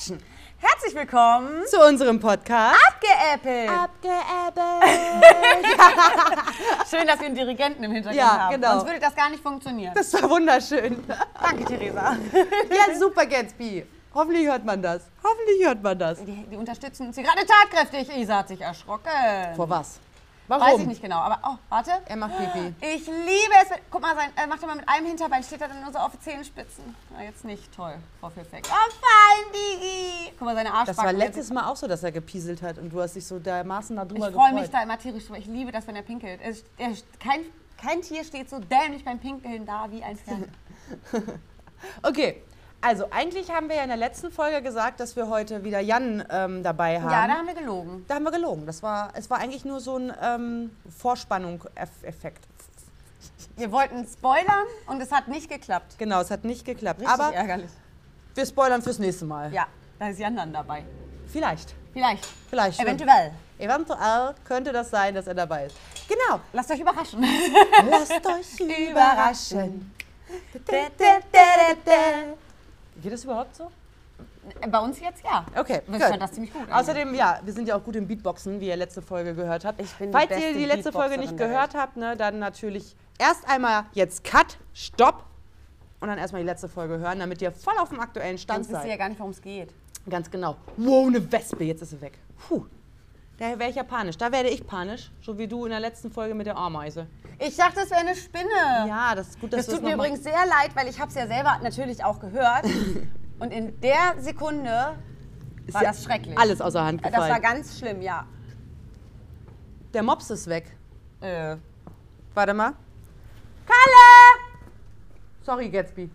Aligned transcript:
Action. 0.00 0.18
Herzlich 0.56 0.94
willkommen 0.94 1.62
zu 1.66 1.78
unserem 1.78 2.18
Podcast. 2.18 2.74
Abgeäppelt. 2.88 3.68
Abgeäppelt. 3.68 4.96
Schön, 6.90 7.06
dass 7.06 7.20
wir 7.20 7.26
einen 7.26 7.34
Dirigenten 7.34 7.84
im 7.84 7.92
Hintergrund 7.92 8.16
Ja, 8.18 8.38
haben. 8.38 8.54
genau. 8.54 8.78
Sonst 8.78 8.86
würde 8.86 9.00
das 9.00 9.14
gar 9.14 9.28
nicht 9.28 9.42
funktionieren. 9.42 9.92
Das 9.94 10.10
war 10.14 10.30
wunderschön. 10.30 11.04
Danke, 11.42 11.66
Theresa. 11.66 12.16
Ja, 12.32 12.98
super, 12.98 13.26
Gatsby. 13.26 13.84
Hoffentlich 14.14 14.46
hört 14.46 14.64
man 14.64 14.80
das. 14.80 15.02
Hoffentlich 15.22 15.66
hört 15.66 15.82
man 15.82 15.98
das. 15.98 16.24
Die, 16.24 16.46
die 16.50 16.56
unterstützen 16.56 17.08
uns 17.08 17.16
hier 17.16 17.24
gerade 17.24 17.44
tatkräftig. 17.44 18.16
Isa 18.16 18.38
hat 18.38 18.48
sich 18.48 18.62
erschrocken. 18.62 19.10
Vor 19.54 19.68
was? 19.68 20.00
Warum? 20.50 20.66
Weiß 20.66 20.80
ich 20.80 20.86
nicht 20.86 21.00
genau, 21.00 21.18
aber 21.18 21.38
oh, 21.44 21.56
warte. 21.68 21.92
Er 22.06 22.16
macht 22.16 22.36
Pipi. 22.36 22.74
Ich 22.80 23.06
liebe 23.06 23.54
es. 23.62 23.68
Guck 23.88 24.02
mal, 24.02 24.16
sein, 24.16 24.30
er 24.34 24.48
macht 24.48 24.60
immer 24.62 24.74
mit 24.74 24.88
einem 24.88 25.06
Hinterbein, 25.06 25.44
steht 25.44 25.60
da 25.60 25.68
dann 25.68 25.80
nur 25.80 25.92
so 25.92 25.98
auf 25.98 26.18
Zehenspitzen. 26.18 26.96
Na, 27.12 27.22
jetzt 27.22 27.44
nicht. 27.44 27.72
Toll. 27.72 27.94
Frau 28.20 28.30
Perfekt. 28.30 28.68
Oh, 28.68 28.90
fein, 28.90 29.52
Digi. 29.52 30.32
Guck 30.36 30.46
mal, 30.46 30.56
seine 30.56 30.70
Arschbacken. 30.72 30.96
Das 30.96 31.04
war 31.04 31.12
letztes 31.12 31.50
Mal 31.50 31.68
auch 31.68 31.76
so, 31.76 31.86
dass 31.86 32.02
er 32.02 32.10
gepieselt 32.10 32.62
hat 32.62 32.78
und 32.78 32.92
du 32.92 33.00
hast 33.00 33.14
dich 33.14 33.24
so 33.24 33.38
dermaßen 33.38 33.94
darüber 33.94 34.28
Ich 34.28 34.34
freue 34.34 34.48
gefreut. 34.48 34.60
mich 34.60 34.70
da 34.70 34.82
immer 34.82 34.98
tierisch 34.98 35.26
drüber. 35.26 35.38
Ich 35.38 35.46
liebe 35.46 35.70
das, 35.70 35.86
wenn 35.86 35.94
er 35.94 36.02
pinkelt. 36.02 36.40
Es, 36.42 36.64
er, 36.78 36.90
kein, 37.20 37.42
kein 37.80 38.02
Tier 38.02 38.24
steht 38.24 38.50
so 38.50 38.58
dämlich 38.58 39.04
beim 39.04 39.20
Pinkeln 39.20 39.64
da 39.64 39.88
wie 39.90 40.02
ein 40.02 40.16
Pferd. 40.16 40.48
Okay, 42.02 42.42
also 42.80 43.06
eigentlich 43.10 43.50
haben 43.50 43.68
wir 43.68 43.76
ja 43.76 43.82
in 43.82 43.88
der 43.88 43.96
letzten 43.96 44.30
Folge 44.30 44.62
gesagt, 44.62 45.00
dass 45.00 45.16
wir 45.16 45.28
heute 45.28 45.64
wieder 45.64 45.80
Jan 45.80 46.24
ähm, 46.30 46.62
dabei 46.62 47.00
haben. 47.00 47.10
Ja, 47.10 47.26
da 47.26 47.34
haben 47.34 47.46
wir 47.46 47.54
gelogen. 47.54 48.04
Da 48.08 48.14
haben 48.14 48.24
wir 48.24 48.30
gelogen. 48.30 48.66
Das 48.66 48.82
war, 48.82 49.10
es 49.14 49.28
war 49.28 49.38
eigentlich 49.38 49.64
nur 49.64 49.80
so 49.80 49.96
ein 49.96 50.12
ähm, 50.22 50.70
Vorspannung-Effekt. 50.98 52.46
Wir 53.56 53.70
wollten 53.70 54.06
spoilern 54.06 54.64
und 54.86 55.00
es 55.02 55.12
hat 55.12 55.28
nicht 55.28 55.50
geklappt. 55.50 55.96
Genau, 55.98 56.20
es 56.20 56.30
hat 56.30 56.44
nicht 56.44 56.64
geklappt. 56.64 57.00
Richtig 57.00 57.12
Aber 57.12 57.34
ärgerlich. 57.34 57.70
wir 58.34 58.46
spoilern 58.46 58.80
fürs 58.80 58.98
nächste 58.98 59.26
Mal. 59.26 59.52
Ja, 59.52 59.66
da 59.98 60.08
ist 60.08 60.18
Jan 60.18 60.36
dann 60.36 60.52
dabei. 60.52 60.84
Vielleicht. 61.26 61.74
Vielleicht. 61.92 62.26
Vielleicht. 62.48 62.80
Eventuell. 62.80 63.32
Eventuell 63.58 64.34
könnte 64.44 64.72
das 64.72 64.88
sein, 64.90 65.14
dass 65.14 65.26
er 65.26 65.34
dabei 65.34 65.66
ist. 65.66 65.76
Genau. 66.08 66.40
Lasst 66.52 66.70
euch 66.70 66.80
überraschen. 66.80 67.22
Lasst 67.90 68.26
euch 68.26 68.60
überraschen. 68.90 69.92
Geht 73.02 73.12
das 73.12 73.24
überhaupt 73.24 73.56
so? 73.56 73.70
Bei 74.70 74.78
uns 74.78 75.00
jetzt 75.00 75.24
ja. 75.24 75.44
Okay, 75.56 75.80
Ich 75.86 75.92
gut. 75.92 76.02
fand 76.02 76.20
das 76.20 76.32
ziemlich 76.32 76.52
gut. 76.52 76.70
Außerdem, 76.70 77.14
ja, 77.14 77.40
wir 77.42 77.52
sind 77.52 77.66
ja 77.68 77.76
auch 77.76 77.82
gut 77.82 77.96
im 77.96 78.06
Beatboxen, 78.06 78.60
wie 78.60 78.68
ihr 78.68 78.76
letzte 78.76 79.00
Folge 79.00 79.34
gehört 79.34 79.64
habt. 79.64 79.80
Ich 79.80 79.92
bin 79.94 80.12
Falls 80.12 80.30
ihr 80.30 80.52
die 80.54 80.64
letzte 80.66 80.92
Folge 80.92 81.16
nicht 81.18 81.36
gehört 81.36 81.74
habt, 81.74 81.96
ne, 81.96 82.16
dann 82.16 82.38
natürlich 82.38 82.96
erst 83.18 83.48
einmal 83.48 83.84
jetzt 83.92 84.24
Cut, 84.24 84.58
Stopp 84.74 85.24
und 86.00 86.08
dann 86.08 86.18
erstmal 86.18 86.42
die 86.42 86.46
letzte 86.48 86.68
Folge 86.68 86.98
hören, 86.98 87.18
damit 87.18 87.40
ihr 87.40 87.52
voll 87.52 87.74
auf 87.78 87.88
dem 87.90 88.00
aktuellen 88.00 88.38
Stand 88.38 88.64
Sonst 88.64 88.74
wisst 88.76 88.84
ihr 88.84 88.90
ja 88.90 88.92
seid. 88.94 88.98
gar 88.98 89.08
nicht, 89.08 89.18
worum 89.18 89.30
es 89.32 89.40
geht. 89.40 89.72
Ganz 90.08 90.30
genau. 90.30 90.56
Wow, 90.76 91.08
eine 91.08 91.32
Wespe, 91.32 91.64
jetzt 91.64 91.82
ist 91.82 91.90
sie 91.90 92.00
weg. 92.00 92.18
Puh. 92.48 92.64
Da 93.40 93.58
wäre 93.58 93.70
ich 93.70 93.76
ja 93.76 93.84
panisch. 93.84 94.18
Da 94.18 94.32
werde 94.32 94.50
ich 94.50 94.66
panisch, 94.66 95.10
so 95.22 95.38
wie 95.38 95.48
du 95.48 95.64
in 95.64 95.70
der 95.70 95.80
letzten 95.80 96.10
Folge 96.10 96.34
mit 96.34 96.46
der 96.46 96.58
Ameise. 96.58 97.06
Ich 97.38 97.56
dachte, 97.56 97.80
es 97.80 97.90
wäre 97.90 98.00
eine 98.02 98.14
Spinne. 98.14 98.86
Ja, 98.86 99.14
das 99.14 99.28
ist 99.28 99.40
gut, 99.40 99.54
dass 99.54 99.64
Das 99.64 99.74
tut 99.74 99.82
mir 99.82 99.94
übrigens 99.94 100.22
sehr 100.22 100.34
leid, 100.34 100.72
weil 100.74 100.88
ich 100.88 101.00
habe 101.00 101.08
es 101.08 101.14
ja 101.14 101.26
selber 101.26 101.58
natürlich 101.62 102.04
auch 102.04 102.20
gehört. 102.20 102.66
Und 103.38 103.50
in 103.50 103.80
der 103.80 104.16
Sekunde 104.18 104.68
war 105.68 105.82
ja 105.82 105.88
das 105.88 106.04
schrecklich. 106.04 106.36
Alles 106.38 106.60
außer 106.60 106.84
Hand 106.84 107.02
Das 107.02 107.12
gefallen. 107.12 107.32
war 107.32 107.40
ganz 107.40 107.78
schlimm, 107.78 108.02
ja. 108.02 108.26
Der 109.94 110.02
Mops 110.02 110.28
ist 110.28 110.46
weg. 110.46 110.76
Äh. 111.22 111.56
Warte 112.34 112.52
mal. 112.52 112.74
Kalle! 113.64 114.50
Sorry, 115.40 115.70
Gatsby. 115.70 116.10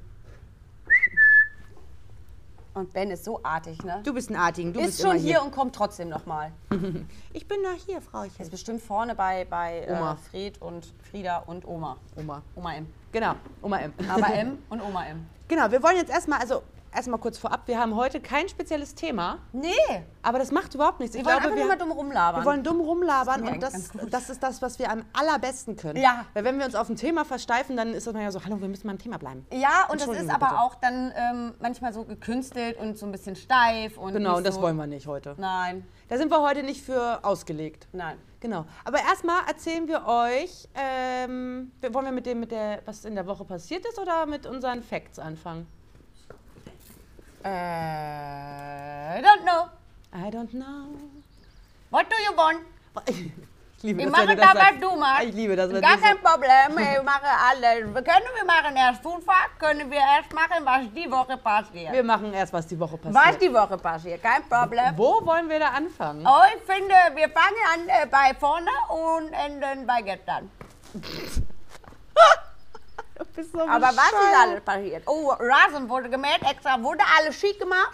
Und 2.76 2.92
Ben 2.92 3.09
ist 3.09 3.23
so 3.23 3.40
artig, 3.42 3.81
ne? 3.86 4.02
Du 4.04 4.14
bist 4.14 4.30
ein 4.30 4.36
Artigen. 4.36 4.73
Du 4.73 4.81
ist 4.81 4.88
bist 4.88 5.02
schon 5.02 5.12
immer 5.12 5.20
hier 5.20 5.42
und 5.42 5.52
kommt 5.52 5.73
trotzdem 5.73 6.09
nochmal. 6.09 6.52
Ich 7.34 7.48
bin 7.48 7.62
noch 7.62 7.73
hier, 7.86 8.02
Frauchen. 8.02 8.31
Ist 8.40 8.52
bestimmt 8.52 8.81
vorne 8.81 9.16
bei, 9.16 9.45
bei 9.45 9.86
Oma. 9.90 10.14
Äh, 10.14 10.30
Fred 10.30 10.62
und 10.62 10.94
Frieda 11.09 11.40
und 11.40 11.66
Oma. 11.66 11.97
Oma. 12.16 12.41
Oma 12.56 12.75
M. 12.75 12.88
Genau, 13.12 13.36
Oma 13.62 13.80
M. 13.80 13.94
Aber 14.09 14.34
M 14.34 14.58
und 14.69 14.81
Oma 14.81 15.06
M. 15.06 15.25
Genau, 15.47 15.69
wir 15.69 15.81
wollen 15.84 15.97
jetzt 15.97 16.12
erstmal, 16.12 16.40
also 16.40 16.63
erstmal 16.95 17.19
kurz 17.19 17.38
vorab, 17.38 17.67
wir 17.67 17.79
haben 17.79 17.95
heute 17.95 18.19
kein 18.19 18.47
spezielles 18.50 18.95
Thema, 18.95 19.39
Nee, 19.53 19.72
aber 20.22 20.39
das 20.39 20.51
macht 20.51 20.73
überhaupt 20.75 21.00
nichts. 21.00 21.16
wir 21.16 21.25
wollen 21.25 21.35
einfach 21.38 21.56
nur 21.56 21.66
mal 21.67 21.78
dumm 21.78 21.91
rumlabern. 21.91 22.41
wir 22.41 22.45
wollen 22.45 22.63
dumm 22.63 22.79
rumlabern 22.81 23.44
Das 23.59 23.73
und 23.75 23.94
das, 24.03 24.09
das 24.09 24.29
ist 24.29 24.41
das, 24.44 24.61
was 24.61 24.79
wir 24.79 24.89
am 24.91 25.03
allerbesten 25.13 25.75
können. 25.75 26.01
Ja. 26.01 26.25
Weil 26.33 26.44
wenn 26.44 26.57
wir 26.57 26.66
uns 26.66 26.75
auf 26.75 26.89
ein 26.89 26.95
Thema 26.95 27.25
versteifen, 27.25 27.78
dann 27.78 27.94
ist 27.94 28.07
das 28.07 28.13
ja 28.16 28.31
so, 28.31 28.44
hallo, 28.44 28.59
wir 28.61 28.67
müssen 28.67 28.88
mal 28.88 28.94
im 28.94 29.00
Thema 29.00 29.17
bleiben. 29.17 29.45
ja, 29.51 29.88
und 29.89 30.00
das 30.01 30.07
ist 30.07 30.29
aber 30.29 30.47
bitte. 30.47 30.59
auch 30.61 30.75
dann 30.75 31.13
ähm, 31.16 31.53
manchmal 31.59 31.94
so 31.94 32.03
gekünstelt 32.06 32.78
und 32.79 32.97
so 32.97 33.06
ein 33.06 33.12
bisschen 33.12 33.35
steif. 33.35 33.97
Und 33.97 34.13
Genau, 34.13 34.38
und 34.38 34.45
das 34.45 34.56
so, 34.56 34.62
wollen 34.62 34.77
wir 34.77 34.88
nicht 34.88 35.07
heute. 35.07 35.35
Nein, 35.38 35.85
Da 36.09 36.17
sind 36.17 36.31
wir 36.31 36.41
heute 36.41 36.63
nicht 36.63 36.83
für 36.85 37.19
ausgelegt. 37.23 37.88
nein. 37.91 38.17
Genau. 38.41 38.66
Aber 38.83 39.00
erstmal 39.00 39.39
erzählen 39.47 39.88
wir 39.88 40.06
euch, 40.06 40.67
ähm, 40.75 41.72
wir- 41.81 41.91
wollen 41.95 42.06
wir 42.06 42.12
mit 42.12 42.27
dem, 42.27 42.39
mit 42.41 42.51
der, 42.51 42.81
was 42.85 43.03
in 43.03 43.16
der 43.16 43.25
Woche 43.25 43.44
passiert 43.44 43.83
ist 43.88 43.97
oder 43.97 44.27
mit 44.27 44.45
unseren 44.45 44.83
Facts 44.83 45.17
anfangen? 45.17 45.66
I 47.45 49.22
don't 49.22 49.45
know. 49.45 49.69
I 50.13 50.29
don't 50.31 50.51
know. 50.53 50.88
What 51.91 52.09
do 52.09 52.16
you 52.23 52.33
want? 52.35 52.61
Ich 53.78 53.83
liebe 53.91 54.01
Ich 54.01 54.06
das, 54.07 54.13
mache 54.13 54.28
wenn 54.29 54.38
du 54.38 54.41
da, 54.41 54.47
das 54.47 54.56
was 54.56 54.63
sagst. 54.63 54.81
du 54.83 54.95
machst. 54.95 55.23
Ich 55.25 55.35
liebe 55.35 55.56
das, 55.56 55.69
Gar 55.69 55.97
kein 55.97 56.17
Problem, 56.17 56.79
ich 56.79 57.03
mache 57.13 57.28
alles. 57.50 57.94
Wir 57.94 58.01
können 58.01 58.25
wir 58.35 58.45
machen 58.45 58.75
erst 58.75 59.03
Foodfahrt, 59.03 59.59
können 59.59 59.91
wir 59.91 60.00
erst 60.00 60.33
machen, 60.33 60.63
was 60.66 60.81
die 60.95 61.11
Woche 61.11 61.38
passiert. 61.38 61.91
Wir 61.94 62.03
machen 62.03 62.33
erst, 62.33 62.51
was 62.53 62.66
die 62.66 62.79
Woche 62.79 62.97
passiert. 62.97 63.23
was 63.28 63.38
die 63.38 63.53
Woche 63.53 63.77
passiert, 63.77 64.23
kein 64.23 64.41
Problem. 64.50 64.94
Wo 64.95 65.23
wollen 65.23 65.47
wir 65.50 65.59
da 65.59 65.67
anfangen? 65.69 66.25
Oh, 66.25 66.41
ich 66.56 66.63
finde, 66.63 66.95
wir 67.13 67.29
fangen 67.29 67.63
an 67.75 67.88
äh, 67.89 68.07
bei 68.09 68.33
vorne 68.39 68.72
und 68.89 69.31
enden 69.33 69.85
bei 69.85 70.01
gestern. 70.01 70.50
So 73.52 73.62
Aber 73.62 73.86
was 73.88 74.12
ist 74.12 74.38
alles 74.42 74.62
passiert? 74.64 75.03
Oh, 75.08 75.30
Rasen 75.30 75.88
wurde 75.88 76.09
gemäht, 76.09 76.42
extra 76.50 76.81
wurde 76.81 77.03
alles 77.18 77.40
schick 77.40 77.59
gemacht. 77.59 77.94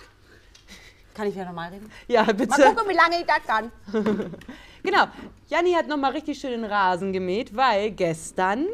Kann 1.13 1.27
ich 1.27 1.35
ja 1.35 1.45
nochmal 1.45 1.69
reden? 1.69 1.91
Ja, 2.07 2.23
Mal 2.23 2.33
bitte. 2.33 2.61
gucken, 2.63 2.89
wie 2.89 2.93
lange 2.95 3.19
ich 3.19 3.25
das 3.25 3.43
kann. 3.45 3.71
Genau. 4.83 5.05
Janni 5.47 5.73
hat 5.73 5.87
nochmal 5.87 6.11
richtig 6.13 6.39
schön 6.39 6.51
den 6.51 6.65
Rasen 6.65 7.13
gemäht, 7.13 7.55
weil 7.55 7.91
gestern 7.91 8.65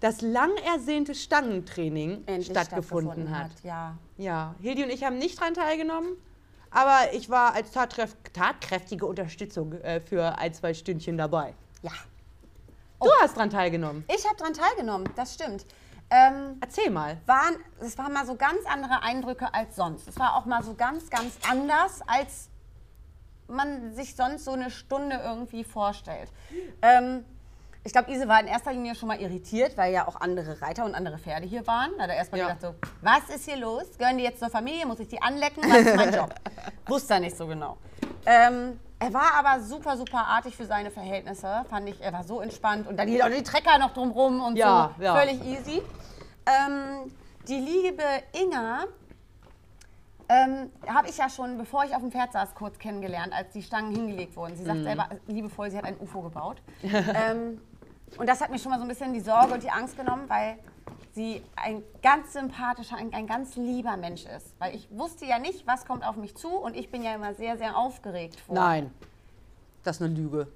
das 0.00 0.20
lang 0.20 0.50
ersehnte 0.74 1.14
Stangentraining 1.14 2.24
stattgefunden 2.42 3.30
hat. 3.36 3.52
Ja. 3.62 3.96
Ja, 4.16 4.54
Hildi 4.60 4.82
und 4.82 4.90
ich 4.90 5.04
haben 5.04 5.18
nicht 5.18 5.40
dran 5.40 5.54
teilgenommen, 5.54 6.16
aber 6.70 7.12
ich 7.12 7.30
war 7.30 7.54
als 7.54 7.70
tatkräf 7.70 8.16
tatkräftige 8.32 9.06
Unterstützung 9.06 9.74
äh, 9.74 10.00
für 10.00 10.36
ein, 10.38 10.52
zwei 10.54 10.74
Stündchen 10.74 11.16
dabei. 11.18 11.54
Ja. 11.82 11.92
Du 13.00 13.10
hast 13.20 13.36
dran 13.36 13.50
teilgenommen. 13.50 14.04
Ich 14.08 14.24
habe 14.26 14.36
daran 14.36 14.54
teilgenommen, 14.54 15.08
das 15.14 15.34
stimmt. 15.34 15.66
Ähm, 16.16 16.58
Erzähl 16.60 16.90
mal. 16.90 17.16
waren, 17.26 17.56
es 17.80 17.98
waren 17.98 18.12
mal 18.12 18.24
so 18.24 18.36
ganz 18.36 18.60
andere 18.72 19.02
Eindrücke 19.02 19.52
als 19.52 19.74
sonst. 19.74 20.06
Es 20.06 20.16
war 20.18 20.36
auch 20.36 20.44
mal 20.44 20.62
so 20.62 20.74
ganz, 20.74 21.10
ganz 21.10 21.36
anders, 21.50 22.02
als 22.06 22.50
man 23.48 23.92
sich 23.94 24.14
sonst 24.14 24.44
so 24.44 24.52
eine 24.52 24.70
Stunde 24.70 25.20
irgendwie 25.24 25.64
vorstellt. 25.64 26.30
Ähm, 26.82 27.24
ich 27.82 27.92
glaube, 27.92 28.12
Ise 28.12 28.28
war 28.28 28.40
in 28.40 28.46
erster 28.46 28.72
Linie 28.72 28.94
schon 28.94 29.08
mal 29.08 29.20
irritiert, 29.20 29.76
weil 29.76 29.92
ja 29.92 30.06
auch 30.06 30.20
andere 30.20 30.62
Reiter 30.62 30.84
und 30.84 30.94
andere 30.94 31.18
Pferde 31.18 31.46
hier 31.46 31.66
waren. 31.66 31.90
Da 31.98 32.04
hat 32.04 32.10
er 32.10 32.16
erstmal 32.16 32.40
Ja. 32.40 32.46
gedacht 32.54 32.62
so, 32.62 32.74
was 33.02 33.34
ist 33.34 33.44
hier 33.46 33.56
los? 33.56 33.84
Gehören 33.98 34.16
die 34.16 34.24
jetzt 34.24 34.38
zur 34.38 34.50
Familie? 34.50 34.86
Muss 34.86 35.00
ich 35.00 35.08
die 35.08 35.20
anlecken? 35.20 35.62
Was 35.68 35.78
ist 35.80 35.96
mein 35.96 36.14
Job? 36.14 36.32
Wusste 36.86 37.14
er 37.14 37.20
nicht 37.20 37.36
so 37.36 37.46
genau. 37.46 37.76
Ähm, 38.24 38.78
er 39.04 39.12
war 39.14 39.34
aber 39.38 39.62
super, 39.62 39.96
super 39.96 40.26
artig 40.26 40.56
für 40.56 40.64
seine 40.64 40.90
Verhältnisse, 40.90 41.64
fand 41.68 41.88
ich. 41.88 42.00
Er 42.00 42.12
war 42.12 42.24
so 42.24 42.40
entspannt 42.40 42.86
und 42.86 42.96
dann 42.98 43.08
hier 43.08 43.24
auch 43.26 43.30
die 43.30 43.42
Trecker 43.42 43.78
noch 43.78 43.92
drumrum 43.92 44.40
und 44.42 44.56
Ja, 44.56 44.90
so. 44.96 45.02
ja. 45.02 45.14
Völlig 45.16 45.44
easy. 45.44 45.82
Ähm, 46.46 47.12
die 47.48 47.56
liebe 47.58 48.02
Inga 48.32 48.84
ähm, 50.28 50.70
habe 50.86 51.08
ich 51.08 51.18
ja 51.18 51.28
schon, 51.28 51.58
bevor 51.58 51.84
ich 51.84 51.94
auf 51.94 52.00
dem 52.00 52.10
Pferd 52.10 52.32
saß, 52.32 52.54
kurz 52.54 52.78
kennengelernt, 52.78 53.32
als 53.34 53.52
die 53.52 53.62
Stangen 53.62 53.94
hingelegt 53.94 54.36
wurden. 54.36 54.56
Sie 54.56 54.64
sagt 54.64 54.78
Mhm. 54.78 54.84
selber 54.84 55.08
liebevoll, 55.26 55.70
sie 55.70 55.76
hat 55.76 55.84
ein 55.84 55.98
UFO 56.00 56.22
gebaut. 56.22 56.62
ähm, 56.82 57.60
und 58.16 58.26
das 58.28 58.40
hat 58.40 58.50
mir 58.50 58.58
schon 58.58 58.70
mal 58.70 58.78
so 58.78 58.84
ein 58.84 58.88
bisschen 58.88 59.12
die 59.12 59.20
Sorge 59.20 59.52
und 59.54 59.62
die 59.62 59.70
Angst 59.70 59.96
genommen, 59.98 60.24
weil 60.28 60.56
sie 61.14 61.42
ein 61.56 61.82
ganz 62.02 62.32
sympathischer, 62.32 62.96
ein, 62.96 63.12
ein 63.14 63.26
ganz 63.26 63.56
lieber 63.56 63.96
Mensch 63.96 64.24
ist. 64.24 64.54
Weil 64.58 64.74
ich 64.74 64.88
wusste 64.90 65.24
ja 65.24 65.38
nicht, 65.38 65.66
was 65.66 65.86
kommt 65.86 66.04
auf 66.04 66.16
mich 66.16 66.34
zu 66.34 66.48
und 66.48 66.76
ich 66.76 66.90
bin 66.90 67.02
ja 67.02 67.14
immer 67.14 67.34
sehr, 67.34 67.56
sehr 67.56 67.76
aufgeregt 67.76 68.40
vor. 68.40 68.54
Nein, 68.54 68.92
das 69.82 69.96
ist 69.96 70.02
eine 70.02 70.14
Lüge. 70.14 70.48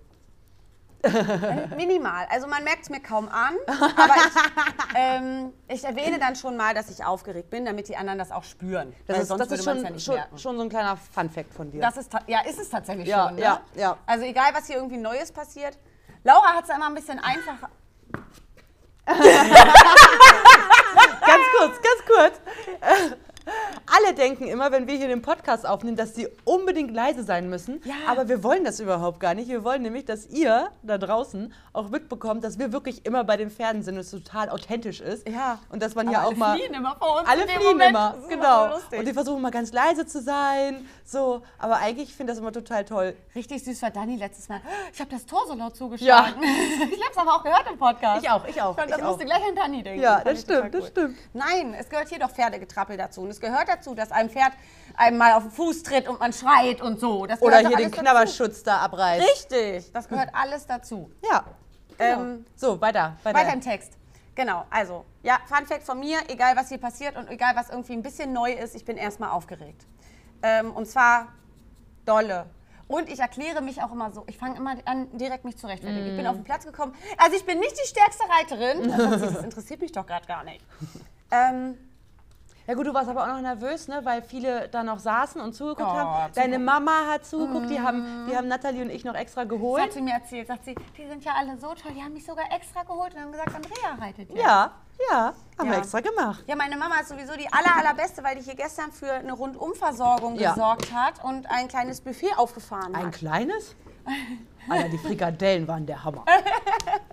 Minimal. 1.77 2.27
Also 2.29 2.49
man 2.49 2.65
merkt 2.65 2.83
es 2.83 2.91
mir 2.91 3.01
kaum 3.01 3.29
an, 3.29 3.55
aber 3.67 4.15
ich, 4.17 4.33
ähm, 4.97 5.53
ich 5.69 5.85
erwähne 5.85 6.19
dann 6.19 6.35
schon 6.35 6.57
mal, 6.57 6.75
dass 6.75 6.91
ich 6.91 7.05
aufgeregt 7.05 7.51
bin, 7.51 7.65
damit 7.65 7.89
die 7.89 7.97
anderen 7.97 8.19
das 8.19 8.33
auch 8.33 8.43
spüren. 8.43 8.93
Das 9.07 9.21
ist, 9.21 9.29
sonst 9.29 9.41
das 9.43 9.53
ist 9.59 9.65
schon, 9.65 9.83
ja 9.83 9.91
nicht 9.91 10.05
schon, 10.05 10.19
schon 10.37 10.57
so 10.57 10.63
ein 10.63 10.69
kleiner 10.69 10.97
Fun-Fact 10.97 11.55
von 11.55 11.71
dir. 11.71 11.81
Das 11.81 11.97
ist, 11.97 12.11
ja, 12.27 12.41
ist 12.41 12.59
es 12.59 12.69
tatsächlich 12.69 13.07
Ja, 13.07 13.29
schon. 13.29 13.37
Ne? 13.37 13.43
ja, 13.43 13.61
ja. 13.77 13.97
Also 14.07 14.25
egal, 14.25 14.51
was 14.55 14.67
hier 14.67 14.77
irgendwie 14.77 14.97
Neues 14.97 15.31
passiert. 15.31 15.79
Laura 16.25 16.49
hat 16.55 16.65
es 16.65 16.71
immer 16.75 16.89
ein 16.89 16.95
bisschen 16.95 17.21
einfacher. 17.21 17.71
ganz 19.09 19.23
kurz, 21.57 21.81
ganz 21.81 22.05
kurz. 22.07 22.41
Alle 23.87 24.15
denken 24.29 24.47
immer, 24.49 24.71
wenn 24.73 24.87
wir 24.87 24.95
hier 24.97 25.09
den 25.09 25.23
Podcast 25.23 25.67
aufnehmen, 25.67 25.97
dass 25.97 26.15
sie 26.15 26.29
unbedingt 26.45 26.93
leise 26.93 27.23
sein 27.25 27.49
müssen. 27.49 27.81
Ja. 27.85 27.95
Aber 28.09 28.29
wir 28.29 28.43
wollen 28.43 28.63
das 28.65 28.79
überhaupt 28.79 29.21
gar 29.21 29.35
nicht. 29.35 29.49
Wir 29.49 29.65
wollen 29.65 29.81
nämlich, 29.83 30.05
dass 30.05 30.27
ihr 30.27 30.69
da 30.83 30.99
draußen 30.99 31.53
auch 31.73 31.89
mitbekommt, 31.89 32.45
dass 32.45 32.59
wir 32.59 32.73
wirklich 32.73 33.07
immer 33.07 33.25
bei 33.25 33.37
den 33.39 33.51
Pferden 33.51 33.83
sind 33.83 33.95
und 33.95 34.01
es 34.01 34.11
total 34.11 34.51
authentisch 34.51 35.01
ist. 35.01 35.27
Ja. 35.29 35.59
Und 35.71 35.83
dass 35.83 35.95
man 35.95 36.09
Aber 36.09 36.17
hier 36.17 36.25
auch 36.27 36.31
alle 36.31 36.37
mal. 36.39 36.57
fliehen 36.59 36.75
immer 36.75 36.97
vor 36.97 37.21
uns 37.21 37.29
Alle 37.29 37.43
in 37.43 37.49
dem 37.49 37.57
fliehen 37.57 37.69
Moment. 37.73 37.91
immer, 37.91 38.15
Das 38.21 38.29
genau. 38.29 38.67
lustig. 38.75 38.99
und 38.99 39.09
die 39.09 39.13
versuchen 39.15 39.41
mal 39.41 39.51
ganz 39.51 39.73
leise 39.73 40.07
zu 40.07 40.21
sein. 40.21 40.87
So. 41.05 41.43
Aber 41.59 41.77
eigentlich 41.77 42.15
finde 42.15 42.33
ich 42.33 42.37
das 42.37 42.43
immer 42.43 42.53
total 42.53 42.85
toll. 42.85 43.15
Richtig 43.35 43.65
süß 43.65 43.81
war 43.83 43.91
Dani 43.91 44.17
letztes 44.17 44.49
Mal. 44.51 44.61
Ich 44.93 45.01
habe 45.01 45.11
das 45.11 45.25
Tor 45.25 45.45
so 45.49 45.55
laut 45.55 45.75
zugeschlagen. 45.75 46.43
ich 46.43 47.01
habe 47.03 47.13
es 47.13 47.17
aber 47.17 47.35
auch 47.37 47.43
gehört 47.43 47.65
im 47.71 47.79
Podcast. 47.79 48.23
Ich 48.23 48.31
auch, 48.31 48.47
ich 48.47 48.61
auch, 48.61 48.77
Und 48.77 48.91
das 48.91 48.99
ich 48.99 49.05
musste 49.05 49.23
auch. 49.25 49.27
gleich 49.27 49.49
an 49.49 49.55
Dani 49.57 49.83
denken. 49.83 50.03
Ja, 50.03 50.21
das 50.23 50.41
ich 50.41 50.45
total 50.45 50.61
stimmt, 50.69 50.75
das 50.75 50.89
stimmt. 50.89 51.17
Nein, 51.33 51.75
es 51.79 51.89
gehört 51.89 52.09
hier 52.11 52.19
doch 52.19 52.31
Pferdegetrappel 52.31 52.97
dazu. 52.99 53.23
Und 53.23 53.31
es 53.31 53.41
gehört 53.41 53.69
dazu, 53.69 53.95
dass 53.95 54.13
ein 54.19 54.31
Pferd 54.31 54.53
einem 54.97 55.17
mal 55.19 55.33
auf 55.35 55.45
den 55.45 55.53
Fuß 55.53 55.83
tritt 55.85 56.09
und 56.09 56.19
man 56.19 56.33
schreit 56.33 56.81
und 56.83 56.99
so. 56.99 57.25
Das 57.27 57.41
Oder 57.41 57.59
hier 57.59 57.69
den 57.69 57.77
alles 57.77 57.91
dazu. 57.93 58.01
Knabberschutz 58.03 58.63
da 58.65 58.79
abreißt. 58.79 59.29
Richtig, 59.53 59.93
das 59.93 60.09
gehört 60.09 60.31
alles 60.33 60.67
dazu. 60.67 61.11
Ja. 61.31 61.45
Genau. 61.97 62.21
Ähm, 62.23 62.47
so, 62.57 62.81
weiter. 62.81 63.17
weiter. 63.23 63.39
Weiter 63.39 63.53
im 63.53 63.61
Text. 63.61 63.93
Genau, 64.35 64.65
also, 64.71 65.05
ja, 65.25 65.39
Fun 65.47 65.67
Fact 65.67 65.83
von 65.85 65.99
mir, 65.99 66.19
egal 66.29 66.55
was 66.57 66.69
hier 66.69 66.79
passiert 66.79 67.17
und 67.17 67.29
egal 67.29 67.57
was 67.57 67.71
irgendwie 67.71 67.93
ein 67.95 68.03
bisschen 68.03 68.33
neu 68.33 68.53
ist, 68.53 68.77
ich 68.77 68.85
bin 68.85 68.97
erstmal 68.97 69.31
aufgeregt. 69.31 69.85
Ähm, 70.43 70.71
und 70.73 70.87
zwar 70.87 71.29
dolle. 72.05 72.47
Und 72.87 73.09
ich 73.11 73.19
erkläre 73.19 73.61
mich 73.61 73.83
auch 73.83 73.93
immer 73.93 74.13
so, 74.13 74.23
ich 74.29 74.39
fange 74.39 74.57
immer 74.57 74.77
an, 74.85 75.09
direkt 75.19 75.45
mich 75.45 75.57
zu 75.59 75.67
rechtfertigen. 75.67 76.07
Ich 76.07 76.17
bin 76.17 76.25
Mm. 76.25 76.29
auf 76.29 76.37
den 76.37 76.45
Platz 76.45 76.65
gekommen, 76.65 76.95
also 77.19 77.37
ich 77.37 77.45
bin 77.45 77.59
nicht 77.59 77.75
die 77.83 77.87
stärkste 77.89 78.25
Reiterin. 78.29 78.83
Sie, 79.19 79.35
Das 79.35 79.43
interessiert 79.45 79.81
mich 79.81 79.91
doch 79.93 80.07
gerade 80.07 80.27
gar 80.27 80.45
nicht. 80.45 80.65
Ähm, 81.31 81.77
Ja 82.69 82.75
gut, 82.75 82.87
du 82.87 82.93
warst 82.93 83.09
aber 83.09 83.23
auch 83.23 83.29
noch 83.29 83.41
nervös, 83.41 83.89
ne? 83.89 84.01
weil 84.05 84.21
viele 84.21 84.69
da 84.69 84.83
noch 84.83 84.99
saßen 84.99 85.41
und 85.41 85.55
zugeguckt 85.55 85.89
Oh, 85.91 85.97
haben. 85.97 86.33
Deine 86.35 86.59
Mama 86.59 87.07
hat 87.11 87.25
zugeguckt, 87.25 87.71
die, 87.71 87.81
haben, 87.81 88.27
die 88.29 88.37
haben 88.37 88.47
Nathalie 88.47 88.83
und 88.83 88.91
ich 88.91 89.05
noch 89.07 89.15
extra 89.15 89.45
das 89.45 89.49
geholt. 89.49 89.83
hat 89.83 89.93
sie 89.95 90.03
mir 90.03 90.13
erzählt, 90.13 90.49
sagt 90.49 90.67
sie, 90.67 90.75
die 90.99 91.07
sind 91.09 91.25
ja 91.25 91.33
alle 91.35 91.57
so 91.57 91.69
toll, 91.75 91.93
die 91.97 92.03
haben 92.03 92.13
mich 92.13 92.27
sogar 92.27 92.45
extra 92.55 92.83
geholt 92.83 93.15
und 93.15 93.23
haben 93.23 93.33
gesagt, 93.33 93.55
Andrea 93.55 93.95
reitet 93.99 94.29
jetzt. 94.29 94.39
Ja, 94.39 94.73
ja, 95.11 95.33
haben 95.59 95.67
Ja. 95.67 95.71
wir 95.73 95.79
extra 95.79 96.01
gemacht. 96.01 96.45
Ja, 96.47 96.57
meine 96.57 96.77
Mama 96.77 96.97
ist 97.01 97.09
sowieso 97.09 97.33
die 97.39 97.51
aller, 97.51 97.75
allerbeste, 97.75 98.23
weil 98.23 98.37
die 98.37 98.43
hier 98.43 98.55
gestern 98.55 98.93
für 98.93 99.13
eine 99.15 99.33
Rundumversorgung 99.33 100.37
Ja. 100.37 100.51
gesorgt 100.51 100.93
hat 100.93 101.25
und 101.25 101.51
ein 101.51 101.69
kleines 101.69 102.03
Buffet 102.03 102.35
aufgefahren 102.37 102.95
Ein 102.95 103.07
hat. 103.07 103.15
kleines? 103.15 103.77
Alter, 104.69 104.91
die 104.91 104.99
Frikadellen 104.99 105.67
waren 105.67 105.87
der 105.87 106.05
Hammer. 106.05 106.23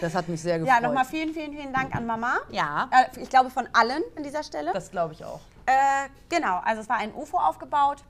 Das 0.00 0.14
hat 0.14 0.28
mich 0.28 0.40
sehr 0.40 0.58
gefreut. 0.58 0.74
Ja, 0.74 0.86
nochmal 0.86 1.04
vielen, 1.04 1.32
vielen, 1.32 1.52
vielen 1.52 1.72
Dank 1.72 1.94
an 1.94 2.06
Mama. 2.06 2.34
Ja. 2.50 2.88
Äh, 2.90 3.20
ich 3.20 3.28
glaube 3.28 3.50
von 3.50 3.68
allen 3.72 4.02
an 4.16 4.22
dieser 4.22 4.42
Stelle. 4.42 4.72
Das 4.72 4.90
glaube 4.90 5.14
ich 5.14 5.24
auch. 5.24 5.40
Äh, 5.66 6.08
genau, 6.28 6.60
also 6.64 6.82
es 6.82 6.88
war 6.88 6.96
ein 6.96 7.14
UFO 7.14 7.38
aufgebaut. 7.38 8.04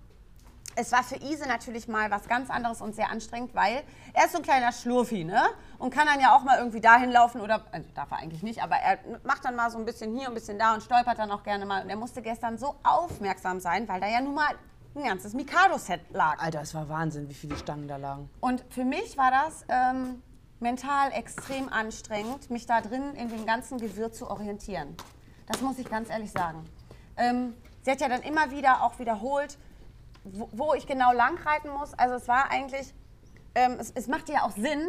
Es 0.76 0.92
war 0.92 1.02
für 1.02 1.16
Ise 1.16 1.48
natürlich 1.48 1.88
mal 1.88 2.10
was 2.10 2.28
ganz 2.28 2.48
anderes 2.48 2.80
und 2.80 2.94
sehr 2.94 3.10
anstrengend, 3.10 3.54
weil 3.54 3.82
er 4.14 4.24
ist 4.26 4.32
so 4.32 4.38
ein 4.38 4.44
kleiner 4.44 4.70
Schlurfi, 4.72 5.24
ne? 5.24 5.42
Und 5.78 5.92
kann 5.92 6.06
dann 6.06 6.20
ja 6.20 6.34
auch 6.34 6.44
mal 6.44 6.58
irgendwie 6.58 6.80
dahin 6.80 7.10
laufen 7.10 7.40
oder, 7.40 7.64
also 7.72 7.88
darf 7.94 8.12
er 8.12 8.18
eigentlich 8.18 8.42
nicht, 8.42 8.62
aber 8.62 8.76
er 8.76 8.98
macht 9.24 9.44
dann 9.44 9.56
mal 9.56 9.70
so 9.70 9.78
ein 9.78 9.84
bisschen 9.84 10.16
hier, 10.16 10.28
ein 10.28 10.34
bisschen 10.34 10.58
da 10.58 10.74
und 10.74 10.82
stolpert 10.82 11.18
dann 11.18 11.32
auch 11.32 11.42
gerne 11.42 11.66
mal. 11.66 11.82
Und 11.82 11.90
er 11.90 11.96
musste 11.96 12.22
gestern 12.22 12.56
so 12.56 12.76
aufmerksam 12.84 13.58
sein, 13.58 13.88
weil 13.88 14.00
da 14.00 14.06
ja 14.06 14.20
nun 14.20 14.34
mal 14.34 14.54
ein 14.94 15.04
ganzes 15.04 15.34
Mikado-Set 15.34 16.12
lag. 16.12 16.38
Alter, 16.38 16.62
es 16.62 16.74
war 16.74 16.88
Wahnsinn, 16.88 17.28
wie 17.28 17.34
viele 17.34 17.56
Stangen 17.56 17.88
da 17.88 17.96
lagen. 17.96 18.30
Und 18.40 18.64
für 18.70 18.84
mich 18.84 19.16
war 19.16 19.30
das 19.30 19.64
ähm, 19.68 20.22
mental 20.60 21.10
extrem 21.12 21.68
anstrengend, 21.68 22.50
mich 22.50 22.66
da 22.66 22.80
drin 22.80 23.14
in 23.14 23.28
dem 23.28 23.46
ganzen 23.46 23.78
Gewirr 23.78 24.12
zu 24.12 24.30
orientieren. 24.30 24.94
Das 25.46 25.60
muss 25.62 25.78
ich 25.78 25.88
ganz 25.88 26.10
ehrlich 26.10 26.30
sagen. 26.30 26.64
Ähm, 27.16 27.54
sie 27.82 27.90
hat 27.90 28.00
ja 28.00 28.08
dann 28.08 28.22
immer 28.22 28.50
wieder 28.50 28.84
auch 28.84 28.98
wiederholt, 28.98 29.58
wo, 30.24 30.48
wo 30.52 30.74
ich 30.74 30.86
genau 30.86 31.12
lang 31.12 31.38
reiten 31.38 31.70
muss. 31.70 31.94
Also 31.94 32.14
es 32.14 32.28
war 32.28 32.50
eigentlich, 32.50 32.94
ähm, 33.54 33.76
es, 33.80 33.90
es 33.90 34.06
machte 34.06 34.32
ja 34.32 34.44
auch 34.44 34.52
Sinn, 34.52 34.86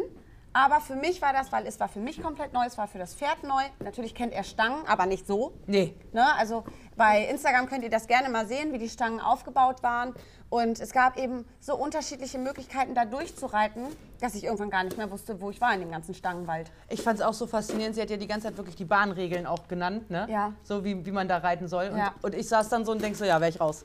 aber 0.52 0.80
für 0.80 0.96
mich 0.96 1.22
war 1.22 1.32
das, 1.32 1.50
weil 1.50 1.66
es 1.66 1.80
war 1.80 1.88
für 1.88 2.00
mich 2.00 2.22
komplett 2.22 2.52
neu, 2.52 2.64
es 2.66 2.76
war 2.76 2.86
für 2.86 2.98
das 2.98 3.14
Pferd 3.14 3.42
neu. 3.42 3.62
Natürlich 3.80 4.14
kennt 4.14 4.34
er 4.34 4.44
Stangen, 4.44 4.86
aber 4.86 5.06
nicht 5.06 5.26
so. 5.26 5.54
Nee. 5.66 5.96
Ne? 6.12 6.34
Also 6.36 6.64
bei 6.96 7.24
Instagram 7.26 7.66
könnt 7.68 7.84
ihr 7.84 7.90
das 7.90 8.06
gerne 8.06 8.28
mal 8.28 8.46
sehen, 8.46 8.72
wie 8.72 8.78
die 8.78 8.88
Stangen 8.88 9.20
aufgebaut 9.20 9.82
waren. 9.82 10.14
Und 10.50 10.80
es 10.80 10.92
gab 10.92 11.16
eben 11.16 11.46
so 11.60 11.74
unterschiedliche 11.74 12.36
Möglichkeiten, 12.38 12.94
da 12.94 13.06
durchzureiten, 13.06 13.86
dass 14.20 14.34
ich 14.34 14.44
irgendwann 14.44 14.68
gar 14.68 14.84
nicht 14.84 14.98
mehr 14.98 15.10
wusste, 15.10 15.40
wo 15.40 15.48
ich 15.48 15.60
war 15.62 15.72
in 15.72 15.80
dem 15.80 15.90
ganzen 15.90 16.14
Stangenwald. 16.14 16.70
Ich 16.90 17.00
fand 17.00 17.18
es 17.18 17.24
auch 17.24 17.32
so 17.32 17.46
faszinierend. 17.46 17.94
Sie 17.94 18.02
hat 18.02 18.10
ja 18.10 18.18
die 18.18 18.26
ganze 18.26 18.48
Zeit 18.48 18.58
wirklich 18.58 18.76
die 18.76 18.84
Bahnregeln 18.84 19.46
auch 19.46 19.66
genannt, 19.68 20.10
ne? 20.10 20.26
Ja. 20.30 20.52
So 20.62 20.84
wie, 20.84 21.06
wie 21.06 21.10
man 21.10 21.26
da 21.26 21.38
reiten 21.38 21.68
soll. 21.68 21.88
Und, 21.88 21.96
Ja. 21.98 22.12
und 22.20 22.34
ich 22.34 22.46
saß 22.48 22.68
dann 22.68 22.84
so 22.84 22.92
und 22.92 23.00
denk 23.00 23.16
so, 23.16 23.24
ja, 23.24 23.40
wäre 23.40 23.48
ich 23.50 23.60
raus. 23.60 23.84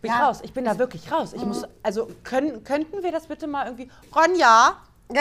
Bin 0.00 0.10
ich 0.10 0.16
Ja. 0.16 0.26
raus. 0.26 0.40
Ich 0.42 0.54
bin 0.54 0.64
da 0.64 0.78
wirklich 0.78 1.12
raus. 1.12 1.34
Ich 1.34 1.44
muss, 1.44 1.64
also 1.82 2.08
können, 2.24 2.64
könnten 2.64 3.02
wir 3.02 3.12
das 3.12 3.26
bitte 3.26 3.46
mal 3.46 3.66
irgendwie. 3.66 3.90
Ronja! 4.14 4.78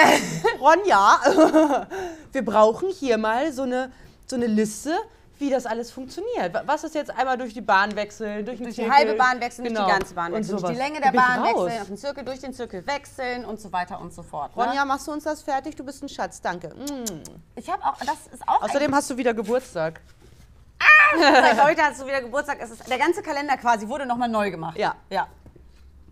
Ronja! 0.61 1.87
wir 2.31 2.45
brauchen 2.45 2.89
hier 2.89 3.17
mal 3.17 3.51
so 3.51 3.63
eine, 3.63 3.91
so 4.25 4.37
eine 4.37 4.47
Liste, 4.47 4.95
wie 5.37 5.49
das 5.49 5.65
alles 5.65 5.91
funktioniert. 5.91 6.53
Wa- 6.53 6.63
Was 6.65 6.83
ist 6.83 6.95
jetzt 6.95 7.11
einmal 7.11 7.37
durch 7.37 7.53
die 7.53 7.61
Bahn 7.61 7.95
wechseln, 7.95 8.45
durch, 8.45 8.57
den 8.57 8.65
Durch 8.65 8.75
die 8.75 8.89
halbe 8.89 9.15
Bahn 9.15 9.39
wechseln, 9.41 9.65
Genau. 9.67 9.81
durch 9.81 9.93
die 9.93 9.99
ganze 9.99 10.15
Bahn 10.15 10.31
Und 10.31 10.39
wechseln, 10.39 10.51
durch 10.57 10.71
die 10.71 10.75
sowas. 10.77 10.87
Länge 10.89 11.01
der 11.01 11.11
Bahn 11.11 11.39
raus. 11.43 11.65
wechseln, 11.65 11.81
auf 11.81 11.87
den 11.87 11.97
Zirkel, 11.97 12.23
durch 12.25 12.39
den 12.39 12.53
Zirkel 12.53 12.87
wechseln 12.87 13.45
und 13.45 13.59
so 13.59 13.71
weiter 13.73 13.99
und 13.99 14.13
so 14.13 14.23
fort. 14.23 14.55
Ne? 14.55 14.63
Ronja, 14.63 14.85
machst 14.85 15.07
du 15.07 15.11
uns 15.11 15.23
das 15.25 15.41
fertig? 15.41 15.75
Du 15.75 15.83
bist 15.83 16.01
ein 16.03 16.09
Schatz, 16.09 16.41
danke. 16.41 16.69
Mm. 16.69 17.21
Ich 17.55 17.69
habe 17.69 17.83
auch, 17.83 17.97
das 17.97 18.27
ist 18.33 18.47
auch 18.47 18.61
Außerdem 18.61 18.93
hast 18.95 19.09
du 19.09 19.17
wieder 19.17 19.33
Geburtstag. 19.33 20.01
Seit 21.19 21.63
heute 21.65 21.81
hast 21.83 22.01
du 22.01 22.05
wieder 22.07 22.21
Geburtstag. 22.21 22.57
Es 22.61 22.71
ist, 22.71 22.89
der 22.89 22.97
ganze 22.97 23.21
Kalender 23.21 23.57
quasi 23.57 23.87
wurde 23.87 24.05
nochmal 24.05 24.29
neu 24.29 24.51
gemacht. 24.51 24.77
Ja. 24.77 24.95
Ja, 25.09 25.27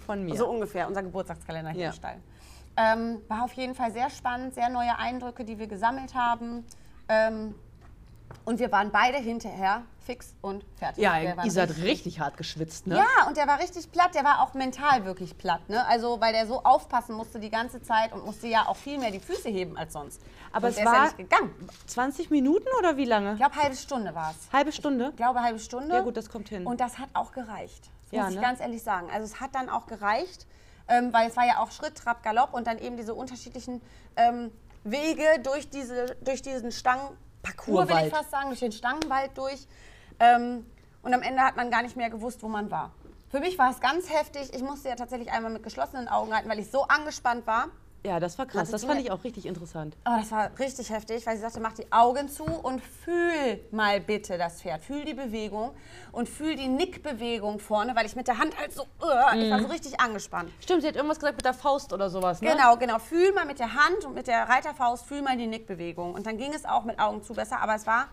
Von 0.05 0.23
mir. 0.23 0.35
so 0.35 0.47
ungefähr, 0.49 0.87
unser 0.87 1.03
Geburtstagskalender 1.03 1.71
hier 1.71 1.81
Ja. 1.83 1.89
im 1.89 1.95
Stall. 1.95 2.15
Ähm, 2.75 3.21
war 3.27 3.43
auf 3.43 3.53
jeden 3.53 3.75
Fall 3.75 3.91
sehr 3.91 4.09
spannend, 4.09 4.55
sehr 4.55 4.69
neue 4.69 4.97
Eindrücke, 4.97 5.43
die 5.45 5.59
wir 5.59 5.67
gesammelt 5.67 6.15
haben. 6.15 6.65
Ähm, 7.07 7.53
und 8.45 8.59
wir 8.59 8.71
waren 8.71 8.91
beide 8.91 9.17
hinterher 9.17 9.83
fix 10.05 10.35
und 10.41 10.65
fertig. 10.75 11.01
ja, 11.01 11.43
Isa 11.45 11.61
hat 11.61 11.77
richtig 11.77 12.19
hart 12.19 12.35
geschwitzt, 12.35 12.87
ne? 12.87 12.97
Ja, 12.97 13.27
und 13.27 13.37
der 13.37 13.47
war 13.47 13.59
richtig 13.59 13.89
platt. 13.91 14.13
Der 14.15 14.23
war 14.25 14.41
auch 14.41 14.53
mental 14.53 15.05
wirklich 15.05 15.37
platt. 15.37 15.61
Ne? 15.69 15.85
Also, 15.87 16.19
weil 16.19 16.33
der 16.33 16.45
so 16.45 16.61
aufpassen 16.63 17.15
musste 17.15 17.39
die 17.39 17.49
ganze 17.49 17.81
Zeit 17.81 18.11
und 18.11 18.25
musste 18.25 18.47
ja 18.47 18.67
auch 18.67 18.75
viel 18.75 18.97
mehr 18.97 19.11
die 19.11 19.21
Füße 19.21 19.47
heben 19.47 19.77
als 19.77 19.93
sonst. 19.93 20.21
Aber 20.51 20.67
und 20.67 20.77
es 20.77 20.83
war- 20.83 20.93
ja 20.93 21.03
nicht 21.05 21.17
gegangen. 21.17 21.53
20 21.87 22.29
Minuten 22.31 22.67
oder 22.79 22.97
wie 22.97 23.05
lange? 23.05 23.31
Ich 23.33 23.37
glaube, 23.39 23.55
halbe 23.55 23.75
Stunde 23.77 24.13
war 24.13 24.31
es. 24.31 24.51
Halbe 24.51 24.73
Stunde? 24.73 25.07
Ich 25.11 25.15
glaube, 25.15 25.41
halbe 25.41 25.59
Stunde. 25.59 25.95
Ja, 25.95 26.01
gut, 26.01 26.17
das 26.17 26.29
kommt 26.29 26.49
hin. 26.49 26.65
Und 26.65 26.81
das 26.81 26.99
hat 26.99 27.07
auch 27.13 27.31
gereicht. 27.31 27.89
Das 28.03 28.11
Ja, 28.11 28.21
muss 28.23 28.31
ich 28.31 28.35
ne? 28.35 28.41
ganz 28.41 28.59
ehrlich 28.59 28.83
sagen. 28.83 29.07
Also 29.09 29.25
es 29.25 29.39
hat 29.39 29.55
dann 29.55 29.69
auch 29.69 29.85
gereicht, 29.87 30.45
ähm, 30.89 31.13
weil 31.13 31.29
es 31.29 31.37
war 31.37 31.45
ja 31.47 31.59
auch 31.59 31.71
Schritt, 31.71 31.95
Trab, 31.97 32.23
Galopp 32.23 32.53
und 32.53 32.67
dann 32.67 32.77
eben 32.77 32.97
diese 32.97 33.13
unterschiedlichen 33.13 33.81
ähm, 34.17 34.51
Wege 34.83 35.23
durch, 35.41 35.69
diese, 35.69 36.17
durch 36.25 36.41
diesen 36.41 36.73
Stangenparcours, 37.43 37.89
will 37.89 38.07
ich 38.07 38.13
fast 38.13 38.31
sagen, 38.31 38.47
durch 38.47 38.59
den 38.59 38.71
Stangenwald 38.71 39.37
durch. 39.37 39.67
Ähm, 40.19 40.65
und 41.01 41.13
am 41.13 41.21
Ende 41.21 41.41
hat 41.41 41.55
man 41.55 41.69
gar 41.69 41.81
nicht 41.81 41.97
mehr 41.97 42.09
gewusst, 42.09 42.41
wo 42.43 42.47
man 42.47 42.71
war. 42.71 42.91
Für 43.29 43.39
mich 43.39 43.57
war 43.57 43.71
es 43.71 43.79
ganz 43.79 44.09
heftig. 44.09 44.53
Ich 44.53 44.61
musste 44.61 44.89
ja 44.89 44.95
tatsächlich 44.95 45.31
einmal 45.31 45.51
mit 45.51 45.63
geschlossenen 45.63 46.07
Augen 46.07 46.31
reiten, 46.31 46.49
weil 46.49 46.59
ich 46.59 46.69
so 46.71 46.83
angespannt 46.83 47.45
war. 47.47 47.67
Ja, 48.05 48.19
das 48.19 48.37
war 48.37 48.45
krass. 48.45 48.61
Also 48.61 48.71
Das 48.73 48.85
fand 48.85 48.99
ich 48.99 49.11
auch 49.11 49.23
richtig 49.23 49.45
interessant. 49.45 49.95
Oh, 50.05 50.17
das 50.17 50.29
war 50.31 50.51
richtig 50.59 50.89
heftig, 50.89 51.25
weil 51.25 51.37
sie 51.37 51.41
sagte, 51.41 51.61
mach 51.61 51.73
die 51.73 51.89
Augen 51.91 52.27
zu 52.27 52.43
und 52.43 52.81
fühl 52.81 53.59
mal 53.71 54.01
bitte 54.01 54.37
das 54.37 54.61
Pferd. 54.61 54.83
Fühl 54.83 55.05
die 55.05 55.13
Bewegung 55.13 55.71
und 56.11 56.27
fühl 56.27 56.55
die 56.55 56.67
Nickbewegung 56.67 57.59
vorne, 57.59 57.95
weil 57.95 58.05
ich 58.05 58.15
mit 58.15 58.27
der 58.27 58.39
Hand 58.39 58.57
halt 58.57 58.73
so, 58.73 58.83
uh, 58.83 59.37
ich 59.37 59.49
war 59.49 59.61
so 59.61 59.67
richtig 59.67 59.99
angespannt. 60.01 60.51
Stimmt, 60.59 60.81
sie 60.81 60.89
hat 60.89 60.95
irgendwas 60.95 61.19
gesagt 61.19 61.37
mit 61.37 61.45
der 61.45 61.53
Faust 61.53 61.93
oder 61.93 62.09
sowas, 62.09 62.41
ne? 62.41 62.51
Genau, 62.51 62.75
genau. 62.75 62.99
Fühl 62.99 63.31
mal 63.31 63.45
mit 63.45 63.59
der 63.59 63.73
Hand 63.73 64.03
und 64.05 64.15
mit 64.15 64.27
der 64.27 64.49
Reiterfaust, 64.49 65.05
fühl 65.05 65.21
mal 65.21 65.37
die 65.37 65.47
Nickbewegung. 65.47 66.13
Und 66.13 66.25
dann 66.25 66.37
ging 66.37 66.53
es 66.53 66.65
auch 66.65 66.83
mit 66.83 66.99
Augen 66.99 67.23
zu 67.23 67.33
besser, 67.33 67.61
aber 67.61 67.75
es 67.75 67.87
war, 67.87 68.09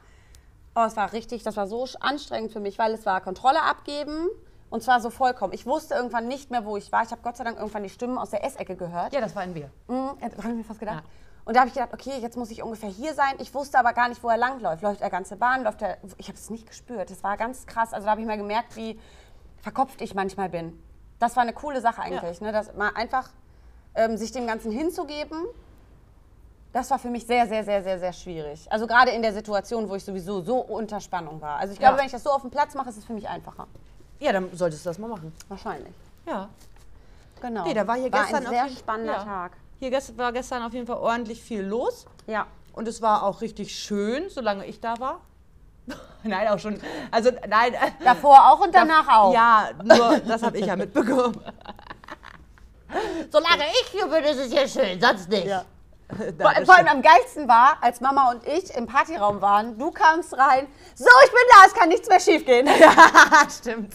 oh, 0.76 0.85
es 0.87 0.97
war 0.97 1.12
richtig, 1.12 1.42
das 1.42 1.56
war 1.56 1.66
so 1.66 1.87
anstrengend 1.99 2.52
für 2.52 2.61
mich, 2.61 2.78
weil 2.78 2.94
es 2.94 3.06
war 3.06 3.20
Kontrolle 3.20 3.62
abgeben 3.62 4.28
und 4.71 4.83
zwar 4.83 5.00
so 5.00 5.11
vollkommen. 5.11 5.53
Ich 5.53 5.67
wusste 5.67 5.95
irgendwann 5.95 6.29
nicht 6.29 6.50
mehr, 6.50 6.65
wo 6.65 6.77
ich 6.77 6.91
war. 6.93 7.03
Ich 7.03 7.11
habe 7.11 7.21
Gott 7.23 7.37
sei 7.37 7.45
Dank 7.45 7.59
irgendwann 7.59 7.83
die 7.83 7.91
Stimmen 7.91 8.17
aus 8.19 8.31
der 8.31 8.45
Essecke 8.45 8.77
gehört. 8.77 9.12
Ja, 9.12 9.21
das 9.21 9.35
waren 9.37 9.55
wir. 9.55 9.71
Mhm, 9.89 10.11
da 10.21 10.27
habe 10.43 10.49
ich 10.50 10.55
mir 10.57 10.65
fast 10.65 10.81
gedacht. 10.81 11.03
Ja. 11.05 11.11
Und 11.45 11.55
da 11.57 11.61
habe 11.61 11.69
ich 11.69 11.75
gedacht, 11.75 11.93
okay, 11.93 12.19
jetzt 12.21 12.37
muss 12.37 12.50
ich 12.50 12.62
ungefähr 12.62 12.89
hier 12.91 13.15
sein. 13.15 13.35
Ich 13.39 13.53
wusste 13.55 13.79
aber 13.79 13.93
gar 13.93 14.09
nicht, 14.09 14.23
wo 14.23 14.29
er 14.29 14.37
langläuft. 14.37 14.83
Läuft 14.83 15.00
er 15.00 15.11
ganze 15.11 15.37
Bahn? 15.37 15.65
Läuft 15.65 15.83
er. 15.83 15.97
Ich 16.19 16.29
habe 16.29 16.39
es 16.39 16.50
nicht 16.50 16.67
gespürt. 16.67 17.11
Das 17.11 17.25
war 17.25 17.37
ganz 17.37 17.67
krass. 17.67 17.93
Also 17.93 18.05
da 18.05 18.12
habe 18.12 18.21
ich 18.21 18.27
mal 18.27 18.37
gemerkt, 18.37 18.77
wie 18.77 19.00
verkopft 19.61 20.00
ich 20.00 20.15
manchmal 20.15 20.49
bin. 20.49 20.81
Das 21.19 21.35
war 21.37 21.43
eine 21.43 21.53
coole 21.53 21.81
Sache 21.81 22.00
eigentlich, 22.03 22.41
ne? 22.41 22.53
dass 22.53 22.73
mal 22.77 22.91
einfach 22.95 23.31
ähm, 23.95 24.17
sich 24.17 24.33
dem 24.33 24.47
Ganzen 24.47 24.71
hinzugeben. 24.71 25.45
Das 26.73 26.91
war 26.91 26.99
für 27.00 27.11
mich 27.11 27.27
sehr, 27.27 27.49
sehr, 27.49 27.65
sehr, 27.65 27.83
sehr, 27.83 27.99
sehr 27.99 28.12
schwierig. 28.12 28.71
Also 28.71 28.87
gerade 28.87 29.11
in 29.11 29.23
der 29.23 29.33
Situation, 29.33 29.89
wo 29.89 29.97
ich 29.97 30.05
sowieso 30.05 30.41
so 30.43 30.59
unter 30.59 31.00
Spannung 31.00 31.41
war. 31.41 31.59
Also 31.59 31.73
ich 31.73 31.81
glaube, 31.81 31.95
Ja. 31.95 31.99
wenn 31.99 32.07
ich 32.07 32.12
das 32.12 32.23
so 32.23 32.31
auf 32.31 32.43
dem 32.43 32.50
Platz 32.50 32.75
mache, 32.75 32.91
ist 32.91 32.97
es 32.97 33.05
für 33.05 33.12
mich 33.12 33.29
einfacher. 33.29 33.67
Ja, 34.21 34.33
dann 34.33 34.49
solltest 34.55 34.85
du 34.85 34.91
das 34.91 34.99
mal 34.99 35.09
machen. 35.09 35.33
Wahrscheinlich. 35.49 35.93
Ja. 36.27 36.49
Genau. 37.41 37.65
Nee, 37.65 37.75
da 37.75 37.87
war 37.87 37.97
hier 37.97 38.11
gestern 38.11 38.37
ein 38.37 38.47
auf 38.47 38.50
sehr 38.53 38.65
jeden- 38.67 38.79
spannender 38.79 39.12
ja. 39.15 39.25
Tag. 39.25 39.53
Hier 39.79 39.91
gest 39.91 40.17
war 40.19 40.31
gestern 40.33 40.62
auf 40.62 40.75
jeden 40.75 40.87
Fall 40.87 40.99
ordentlich 40.99 41.43
viel 41.43 41.62
los. 41.62 42.07
Ja. 42.27 42.47
Und 42.75 42.87
es 42.87 43.00
war 43.00 43.23
auch 43.25 43.41
richtig 43.41 43.75
schön, 43.75 44.29
solange 44.29 44.67
ich 44.67 44.79
da 44.81 44.99
war. 45.00 45.21
Nein, 46.23 46.49
auch 46.49 46.59
schon. 46.59 46.79
Also 47.11 47.31
nein. 47.49 47.75
Davor 48.05 48.50
auch 48.53 48.61
und 48.61 48.75
danach 48.75 49.09
auch. 49.09 49.33
Ja, 49.33 49.71
nur 49.83 50.19
das 50.21 50.43
habe 50.43 50.59
ich 50.59 50.67
ja 50.67 50.77
mitbekommen. 50.77 51.41
Solange 53.31 53.65
ich 53.83 53.89
hier 53.91 54.07
bin, 54.07 54.23
ist 54.25 54.37
es 54.39 54.53
hier 54.53 54.69
schön, 54.69 55.00
sonst 55.00 55.29
nicht. 55.29 55.47
Ja. 55.47 55.65
Vor, 56.40 56.52
vor 56.67 56.76
allem 56.76 56.88
am 56.88 57.02
geilsten 57.02 57.49
war, 57.49 57.79
als 57.81 58.00
Mama 58.00 58.31
und 58.31 58.47
ich 58.47 58.75
im 58.75 58.87
Partyraum 58.87 59.40
waren, 59.40 59.79
du 59.79 59.90
kamst 59.90 60.37
rein, 60.37 60.67
so, 60.95 61.07
ich 61.25 61.31
bin 61.31 61.40
da, 61.50 61.67
es 61.67 61.75
kann 61.75 61.88
nichts 61.88 62.09
mehr 62.09 62.21
schiefgehen. 62.21 62.67
Ja, 62.81 63.49
stimmt. 63.50 63.95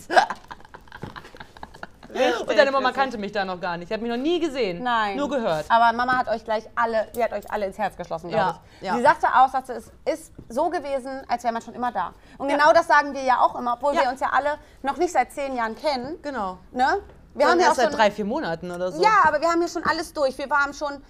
Und 2.48 2.58
deine 2.58 2.72
Mama 2.72 2.94
kannte 2.94 3.18
mich 3.18 3.34
da 3.34 3.44
noch 3.44 3.60
gar 3.60 3.76
nicht. 3.76 3.90
Sie 3.90 3.94
hat 3.94 4.02
mich 4.02 4.10
noch 4.10 4.16
nie 4.18 4.40
gesehen. 4.40 4.82
Nein. 4.82 5.18
Nur 5.18 5.30
gehört. 5.30 5.66
Aber 5.68 5.92
Mama 5.96 6.18
hat 6.18 6.30
euch 6.30 6.46
gleich 6.46 6.64
alle, 6.74 7.08
die 7.14 7.22
hat 7.22 7.34
euch 7.34 7.52
alle 7.52 7.66
ins 7.66 7.78
Herz 7.78 7.98
geschlossen, 7.98 8.30
glaube 8.30 8.46
Ja, 8.46 8.60
ich. 8.80 8.88
ja. 8.88 8.96
Sie 8.96 9.02
sagte 9.02 9.28
auch, 9.36 9.50
sagte, 9.50 9.74
es 9.74 9.92
ist 10.06 10.32
so 10.48 10.70
gewesen, 10.70 11.24
als 11.28 11.44
wäre 11.44 11.52
man 11.52 11.62
schon 11.62 11.74
immer 11.74 11.92
da. 11.92 12.14
Und 12.38 12.48
genau 12.48 12.72
das 12.72 12.88
sagen 12.88 13.14
wir 13.14 13.22
ja 13.24 13.40
auch 13.42 13.60
immer, 13.60 13.74
obwohl 13.74 13.96
Ja. 13.96 14.04
wir 14.04 14.10
uns 14.12 14.22
ja 14.22 14.30
alle 14.32 14.58
noch 14.82 14.96
nicht 14.96 15.12
seit 15.12 15.34
zehn 15.34 15.56
Jahren 15.58 15.76
kennen. 15.76 16.18
Genau. 16.22 16.58
Ne? 16.72 17.02
Wir 17.34 17.40
Wir 17.48 17.52
haben 17.52 17.60
ja 17.60 17.66
auch 17.66 17.70
erst 17.72 17.76
seit 17.82 17.90
schon, 17.90 17.98
drei, 18.00 18.12
vier 18.12 18.24
Monaten 18.26 18.72
oder 18.72 18.94
so. 18.94 19.04
Ja, 19.04 19.24
aber 19.26 19.42
wir 19.42 19.50
haben 19.50 19.60
hier 19.60 19.68
schon 19.68 19.84
alles 19.84 20.14
durch. 20.14 20.38
Wir 20.38 20.48
haben 20.50 20.74
schon 20.74 21.04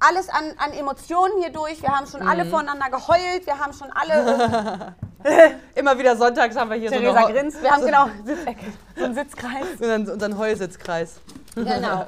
alles 0.00 0.28
an, 0.28 0.52
an 0.58 0.72
Emotionen 0.72 1.38
hier 1.40 1.50
durch. 1.50 1.80
Wir 1.82 1.90
haben 1.90 2.06
schon 2.06 2.22
alle 2.26 2.44
Mhm. 2.44 2.50
voneinander 2.50 2.90
geheult. 2.90 3.46
Wir 3.46 3.58
haben 3.58 3.72
schon 3.72 3.90
alle. 3.92 4.94
Immer 5.74 5.98
wieder 5.98 6.16
sonntags 6.16 6.56
haben 6.56 6.70
wir 6.70 6.76
hier 6.78 6.90
Theresa 6.90 7.20
so 7.20 7.26
eine 7.26 7.34
grinst. 7.38 7.62
Wir 7.62 7.70
haben 7.70 7.84
genau 7.84 8.06
Sitzecke, 8.24 8.64
so 8.96 9.04
einen 9.04 9.14
Sitzkreis. 9.14 9.66
unseren, 9.78 10.08
unseren 10.08 10.38
Heusitzkreis. 10.38 11.20
Genau. 11.54 12.06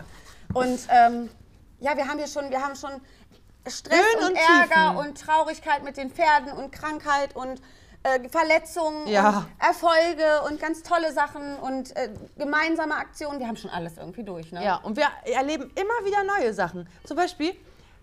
Und 0.54 0.80
ähm, 0.88 1.28
ja, 1.80 1.96
wir 1.96 2.08
haben 2.08 2.18
hier 2.18 2.26
schon, 2.28 2.50
wir 2.50 2.62
haben 2.62 2.75
schon 2.76 2.90
Stress 3.66 3.99
Höhen 3.99 4.25
und, 4.25 4.30
und 4.30 4.38
Ärger 4.38 4.99
und 4.99 5.20
Traurigkeit 5.20 5.84
mit 5.84 5.96
den 5.99 6.11
Pferden 6.11 6.52
und 6.52 6.72
Krankheit 6.72 7.37
und 7.37 7.61
äh, 8.04 8.28
Verletzungen 8.28 9.06
Ja. 9.06 9.28
und 9.28 9.46
Erfolge 9.64 10.42
und 10.49 10.61
ganz 10.61 10.82
tolle 10.82 11.12
Sachen 11.12 11.56
und 11.58 11.94
äh, 11.96 12.08
gemeinsame 12.38 12.96
Aktionen. 12.96 13.38
Wir 13.38 13.46
haben 13.46 13.56
schon 13.56 13.70
alles 13.70 13.99
irgendwie 13.99 14.25
durch, 14.25 14.50
ne? 14.52 14.64
Ja, 14.64 14.76
und 14.76 14.96
wir 14.96 15.06
erleben 15.32 15.70
immer 15.75 16.04
wieder 16.06 16.25
neue 16.25 16.52
Sachen. 16.54 16.88
Zum 17.04 17.16
Beispiel, 17.16 17.54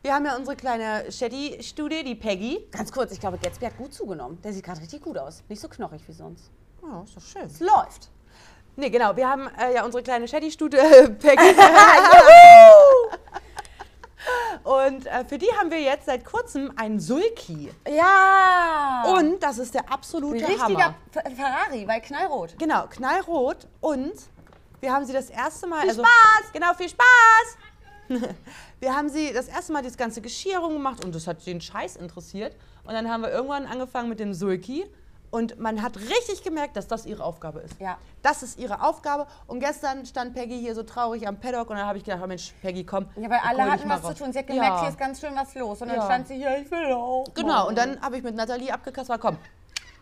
wir 0.01 0.13
haben 0.13 0.25
ja 0.25 0.35
unsere 0.35 0.55
kleine 0.55 1.11
Shetty-Studie, 1.11 2.03
die 2.03 2.15
Peggy. 2.15 2.67
Ganz 2.71 2.91
kurz, 2.91 3.11
ich 3.11 3.19
glaube, 3.19 3.37
Gatsby 3.37 3.65
hat 3.65 3.77
gut 3.77 3.93
zugenommen. 3.93 4.41
Der 4.41 4.53
sieht 4.53 4.63
gerade 4.63 4.79
richtig 4.81 5.01
gut 5.01 5.17
aus. 5.17 5.43
Nicht 5.49 5.61
so 5.61 5.67
knochig 5.67 6.01
wie 6.07 6.13
sonst. 6.13 6.49
Oh, 6.81 7.03
ist 7.03 7.15
doch 7.17 7.21
schön. 7.21 7.43
Es 7.45 7.59
läuft. 7.59 8.09
Nee, 8.75 8.89
genau, 8.89 9.13
wir 9.15 9.29
haben 9.29 9.49
äh, 9.59 9.73
ja 9.75 9.83
unsere 9.83 10.01
kleine 10.03 10.27
Shetty-Studie, 10.27 10.77
äh, 10.77 11.09
Peggy. 11.09 11.43
Und 14.63 15.05
äh, 15.07 15.25
für 15.25 15.37
die 15.37 15.47
haben 15.57 15.71
wir 15.71 15.81
jetzt 15.81 16.05
seit 16.05 16.23
kurzem 16.25 16.71
einen 16.75 16.99
Sulki. 16.99 17.71
Ja. 17.89 19.03
Und 19.17 19.41
das 19.41 19.57
ist 19.57 19.73
der 19.73 19.91
absolute 19.91 20.45
richtiger 20.47 20.61
Hammer. 20.63 20.95
F- 21.13 21.35
Ferrari, 21.35 21.87
weil 21.87 22.01
knallrot. 22.01 22.55
Genau, 22.59 22.85
knallrot. 22.87 23.67
Und 23.81 24.13
wir 24.81 24.93
haben 24.93 25.05
sie 25.05 25.13
das 25.13 25.29
erste 25.29 25.67
Mal. 25.67 25.81
Viel 25.81 25.89
also, 25.89 26.03
Spaß! 26.03 26.51
Genau, 26.53 26.73
viel 26.73 26.89
Spaß! 26.89 27.57
Wir 28.79 28.95
haben 28.95 29.09
sie 29.09 29.33
das 29.33 29.47
erste 29.47 29.73
Mal 29.73 29.83
das 29.83 29.97
ganze 29.97 30.21
Geschirr 30.21 30.61
gemacht 30.61 31.03
und 31.03 31.13
das 31.13 31.27
hat 31.27 31.45
den 31.45 31.59
Scheiß 31.59 31.97
interessiert. 31.97 32.55
Und 32.85 32.93
dann 32.93 33.09
haben 33.09 33.23
wir 33.23 33.29
irgendwann 33.29 33.65
angefangen 33.65 34.09
mit 34.09 34.19
dem 34.19 34.33
Sulki. 34.33 34.85
Und 35.31 35.59
man 35.59 35.83
hat 35.83 35.95
richtig 35.97 36.43
gemerkt, 36.43 36.75
dass 36.75 36.87
das 36.87 37.05
ihre 37.05 37.23
Aufgabe 37.23 37.59
ist. 37.59 37.79
Ja. 37.79 37.99
Das 38.23 38.41
ist 38.41 38.57
ihre 38.57 38.81
Aufgabe. 38.81 39.27
Und 39.45 39.59
gestern 39.59 40.03
stand 40.07 40.33
Peggy 40.33 40.57
hier 40.59 40.73
so 40.73 40.81
traurig 40.81 41.27
am 41.27 41.39
Paddock 41.39 41.69
und 41.69 41.75
dann 41.77 41.85
habe 41.85 41.99
ich 41.99 42.03
gedacht, 42.03 42.21
oh 42.23 42.27
Mensch, 42.27 42.51
Peggy, 42.63 42.83
komm. 42.83 43.05
Ja, 43.15 43.29
weil 43.29 43.39
alle 43.47 43.71
hatten 43.71 43.87
was 43.89 44.01
zu 44.01 44.15
tun. 44.15 44.33
Sie 44.33 44.39
hat 44.39 44.47
gemerkt, 44.47 44.67
Ja. 44.77 44.79
hier 44.81 44.89
ist 44.89 44.97
ganz 44.97 45.19
schön 45.19 45.35
was 45.35 45.53
los. 45.53 45.81
Und 45.83 45.89
dann 45.89 45.97
Ja. 45.97 46.05
stand 46.05 46.27
sie 46.27 46.35
hier, 46.37 46.57
ich 46.57 46.71
will 46.71 46.91
auch. 46.93 47.25
Genau, 47.35 47.67
und 47.67 47.77
dann 47.77 48.01
habe 48.01 48.17
ich 48.17 48.23
mit 48.23 48.33
Nathalie 48.33 48.73
abgekastet, 48.73 49.21
komm, 49.21 49.37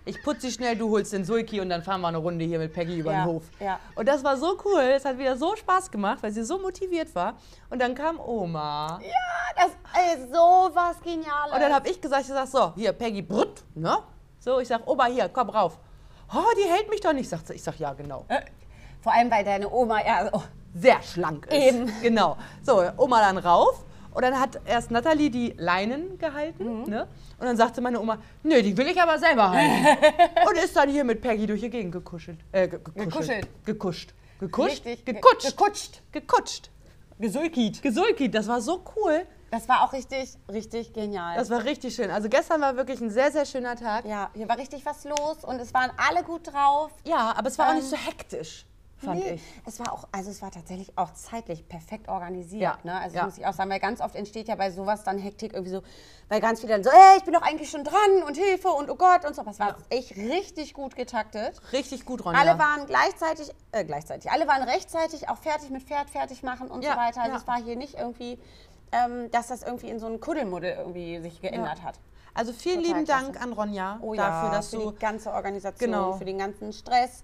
ich 0.07 0.21
putze 0.23 0.41
sie 0.47 0.51
schnell, 0.51 0.75
du 0.75 0.89
holst 0.89 1.13
den 1.13 1.23
Sulki 1.25 1.59
und 1.59 1.69
dann 1.69 1.83
fahren 1.83 2.01
wir 2.01 2.07
eine 2.07 2.17
Runde 2.17 2.45
hier 2.45 2.59
mit 2.59 2.73
Peggy 2.73 2.99
über 2.99 3.11
Ja, 3.11 3.23
den 3.25 3.33
Hof. 3.33 3.43
ja. 3.59 3.79
Und 3.95 4.07
das 4.07 4.23
war 4.23 4.37
so 4.37 4.57
cool, 4.65 4.81
es 4.95 5.05
hat 5.05 5.17
wieder 5.17 5.35
so 5.37 5.55
Spaß 5.55 5.91
gemacht, 5.91 6.19
weil 6.21 6.31
sie 6.31 6.43
so 6.43 6.57
motiviert 6.59 7.13
war. 7.15 7.35
Und 7.69 7.79
dann 7.79 7.93
kam 7.95 8.19
Oma. 8.19 8.99
Ja, 9.01 9.63
das 9.63 9.71
ist 10.15 10.33
so 10.33 10.69
was 10.73 10.99
Geniales. 11.01 11.53
Und 11.53 11.59
dann 11.61 11.73
habe 11.73 11.89
ich 11.89 11.99
gesagt, 12.01 12.21
ich 12.23 12.27
sag 12.27 12.47
so, 12.47 12.73
hier, 12.75 12.93
Peggy, 12.93 13.21
brutt, 13.21 13.63
ne? 13.75 13.97
So, 14.39 14.59
ich 14.59 14.67
sag, 14.67 14.87
Oma, 14.87 15.05
hier, 15.05 15.29
komm 15.29 15.49
rauf. 15.49 15.77
Oh, 16.33 16.43
die 16.57 16.69
hält 16.69 16.89
mich 16.89 17.01
doch 17.01 17.13
nicht, 17.13 17.29
sagt 17.29 17.47
sie. 17.47 17.53
Ich 17.53 17.63
sag, 17.63 17.77
ja, 17.79 17.93
genau. 17.93 18.25
Äh, 18.27 18.41
Vor 19.01 19.13
allem, 19.13 19.29
weil 19.31 19.43
deine 19.43 19.69
Oma, 19.69 19.99
ja, 20.05 20.29
oh, 20.31 20.41
Sehr 20.73 21.01
schlank 21.01 21.45
ist. 21.47 21.53
Eben. 21.53 21.91
Genau. 22.01 22.37
So, 22.63 22.83
Oma 22.97 23.19
dann 23.21 23.37
rauf. 23.37 23.83
Und 24.17 24.23
dann 24.23 24.39
hat 24.39 24.59
erst 24.65 24.89
Nathalie 24.89 25.29
die 25.29 25.53
Leinen 25.57 26.17
gehalten. 26.17 26.81
Mhm. 26.81 26.89
Ne? 26.89 27.07
Und 27.39 27.45
dann 27.45 27.55
sagte 27.55 27.81
meine 27.81 27.99
Oma, 28.01 28.17
nö, 28.41 28.63
die 28.63 28.75
will 28.75 28.87
ich 28.87 28.99
aber 28.99 29.19
selber 29.19 29.51
halten. 29.51 29.85
und 30.49 30.57
ist 30.57 30.75
dann 30.75 30.89
hier 30.89 31.03
mit 31.03 31.21
Peggy 31.21 31.45
durch 31.45 31.61
die 31.61 31.69
Gegend 31.69 31.91
gekuschelt. 31.91 32.39
Äh, 32.51 32.67
ge 32.67 32.79
gekuschelt. 32.95 33.47
Gekuscht. 33.63 34.15
Gekuscht? 34.39 34.71
richtig. 34.71 35.05
ge- 35.05 35.13
Gekutscht. 35.13 35.55
Gekutscht. 35.55 36.01
Gekutscht. 36.11 36.71
Gesulkit. 37.19 37.79
Gesulkit, 37.83 38.33
das 38.33 38.47
war 38.47 38.59
so 38.59 38.83
cool. 38.95 39.23
Das 39.51 39.69
war 39.69 39.83
auch 39.83 39.93
richtig, 39.93 40.33
richtig 40.51 40.93
genial. 40.93 41.35
Das 41.37 41.51
war 41.51 41.63
richtig 41.63 41.93
schön. 41.93 42.09
Also 42.09 42.27
gestern 42.27 42.59
war 42.59 42.75
wirklich 42.75 42.99
ein 42.99 43.11
sehr, 43.11 43.31
sehr 43.31 43.45
schöner 43.45 43.75
Tag. 43.75 44.03
ja, 44.05 44.31
hier 44.33 44.49
war 44.49 44.57
richtig 44.57 44.83
was 44.83 45.03
los 45.03 45.43
und 45.43 45.59
es 45.59 45.75
waren 45.75 45.91
alle 46.09 46.23
gut 46.23 46.51
drauf. 46.51 46.89
Ja, 47.05 47.35
aber 47.37 47.49
es 47.49 47.59
war 47.59 47.67
auch 47.67 47.71
Ähm, 47.73 47.77
nicht 47.77 47.89
so 47.89 47.95
hektisch, 47.97 48.65
fand 48.97 49.19
Nee, 49.23 49.33
ich. 49.33 49.41
Es 49.65 49.79
war 49.79 49.93
auch, 49.93 50.07
also 50.11 50.31
es 50.31 50.41
war 50.41 50.51
tatsächlich 50.51 50.91
auch 50.97 51.13
zeitlich 51.13 51.67
perfekt 51.67 52.07
organisiert. 52.09 52.61
Ja, 52.61 52.77
Ne? 52.83 52.99
Also 52.99 53.17
ja. 53.17 53.25
muss 53.25 53.37
ich 53.37 53.45
auch 53.45 53.53
sagen, 53.53 53.69
weil 53.69 53.79
ganz 53.79 54.01
oft 54.01 54.15
entsteht 54.15 54.47
ja 54.47 54.55
bei 54.55 54.71
sowas 54.71 55.03
dann 55.03 55.17
Hektik 55.17 55.53
irgendwie 55.53 55.71
so, 55.71 55.81
weil 56.29 56.39
ganz 56.41 56.59
viele 56.61 56.73
dann 56.73 56.83
so, 56.83 56.89
ey, 56.89 57.17
ich 57.17 57.23
bin 57.23 57.33
doch 57.33 57.41
eigentlich 57.41 57.69
schon 57.69 57.83
dran 57.83 58.23
und 58.25 58.35
Hilfe 58.37 58.69
und 58.69 58.89
oh 58.89 58.95
Gott 58.95 59.25
und 59.25 59.35
so. 59.35 59.41
Aber 59.41 59.51
es 59.51 59.59
war 59.59 59.75
echt 59.89 60.15
richtig 60.17 60.73
gut 60.73 60.95
getaktet. 60.95 61.61
Richtig 61.71 62.05
gut, 62.05 62.25
Ronja. 62.25 62.39
Alle 62.39 62.57
waren 62.59 62.85
gleichzeitig, 62.87 63.51
äh, 63.71 63.85
gleichzeitig, 63.85 64.31
alle 64.31 64.47
waren 64.47 64.63
rechtzeitig 64.63 65.29
auch 65.29 65.37
fertig 65.37 65.69
mit 65.69 65.83
Pferd 65.83 66.09
fertig 66.09 66.43
machen 66.43 66.69
und 66.69 66.83
Ja, 66.83 66.93
so 66.93 66.97
weiter. 66.99 67.21
Also 67.21 67.33
ja. 67.33 67.37
es 67.37 67.47
war 67.47 67.57
hier 67.61 67.75
nicht 67.75 67.95
irgendwie, 67.95 68.39
ähm, 68.91 69.29
dass 69.31 69.47
das 69.47 69.63
irgendwie 69.63 69.89
in 69.89 69.99
so 69.99 70.07
einen 70.07 70.19
Kuddelmuddel 70.19 70.75
irgendwie 70.77 71.19
sich 71.21 71.41
geändert 71.41 71.83
hat. 71.83 71.99
Also 72.33 72.53
vielen 72.53 72.83
Total 72.83 72.93
lieben 72.99 73.05
klasse. 73.05 73.23
Dank 73.25 73.41
an 73.41 73.53
Ronja 73.53 73.97
Oh 74.01 74.13
dafür, 74.13 74.49
ja, 74.49 74.55
dass 74.55 74.69
für 74.69 74.77
du 74.77 74.91
die 74.91 74.99
ganze 74.99 75.31
Organisation, 75.33 75.91
Genau. 75.91 76.13
für 76.13 76.25
den 76.25 76.37
ganzen 76.37 76.71
Stress. 76.71 77.23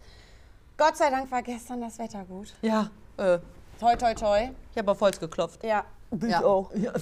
Gott 0.78 0.98
sei 0.98 1.10
Dank 1.10 1.32
war 1.32 1.42
gestern 1.44 1.82
das 1.82 1.98
Wetter 2.00 2.24
gut. 2.26 2.54
Ja, 2.62 2.90
äh, 3.18 3.40
Toi, 3.80 3.96
toi, 3.96 4.14
toi. 4.14 4.50
ich 4.72 4.78
habe 4.78 4.92
auf 4.92 5.02
Holz 5.02 5.20
geklopft. 5.20 5.64
Ja, 5.64 5.86
Ja. 6.22 6.44
auch. 6.44 6.72
Ja. 6.76 6.94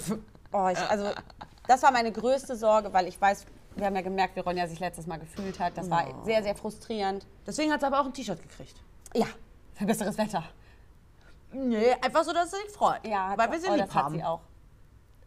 Oh, 0.53 0.67
ich, 0.71 0.77
also, 0.89 1.09
das 1.67 1.81
war 1.83 1.91
meine 1.91 2.11
größte 2.11 2.55
Sorge, 2.55 2.91
weil 2.91 3.07
ich 3.07 3.19
weiß, 3.19 3.45
wir 3.75 3.85
haben 3.85 3.95
ja 3.95 4.01
gemerkt, 4.01 4.35
wie 4.35 4.41
Ronja 4.41 4.67
sich 4.67 4.79
letztes 4.79 5.07
Mal 5.07 5.17
gefühlt 5.19 5.59
hat. 5.59 5.77
Das 5.77 5.89
war 5.89 6.05
sehr, 6.25 6.43
sehr 6.43 6.55
frustrierend. 6.55 7.25
Deswegen 7.47 7.71
hat 7.71 7.79
sie 7.81 7.87
aber 7.87 8.01
auch 8.01 8.05
ein 8.05 8.13
T-Shirt 8.13 8.41
gekriegt. 8.41 8.75
Ja, 9.13 9.27
für 9.75 9.85
besseres 9.85 10.17
Wetter. 10.17 10.43
Nee, 11.53 11.91
einfach 12.01 12.23
so, 12.23 12.33
dass 12.33 12.51
sie 12.51 12.57
sich 12.57 12.71
freut. 12.71 13.05
Ja, 13.05 13.29
hat 13.29 13.37
weil 13.37 13.51
wir 13.51 13.59
sie 13.59 13.67
oh, 13.69 13.73
lieb 13.75 13.85
das 13.85 13.95
hat 13.95 14.03
haben. 14.05 14.15
sie 14.15 14.23
auch. 14.23 14.41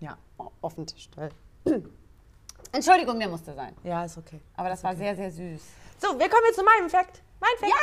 Ja. 0.01 0.17
Oh, 0.39 0.49
auf 0.61 0.75
den 0.75 0.87
Tisch. 0.87 1.09
Entschuldigung, 2.73 3.19
der 3.19 3.29
musste 3.29 3.55
sein. 3.55 3.75
ja, 3.85 4.05
ist 4.05 4.19
okay. 4.19 4.41
Aber 4.57 4.69
das 4.69 4.83
war 4.83 4.95
sehr, 4.97 5.15
sehr 5.15 5.31
süß. 5.31 5.63
So, 5.99 6.09
wir 6.19 6.29
kommen 6.29 6.43
jetzt 6.47 6.57
zu 6.59 6.65
meinem 6.65 6.91
Fact. 6.91 7.23
Mein 7.41 7.51
Fact. 7.59 7.71
Ja! 7.71 7.77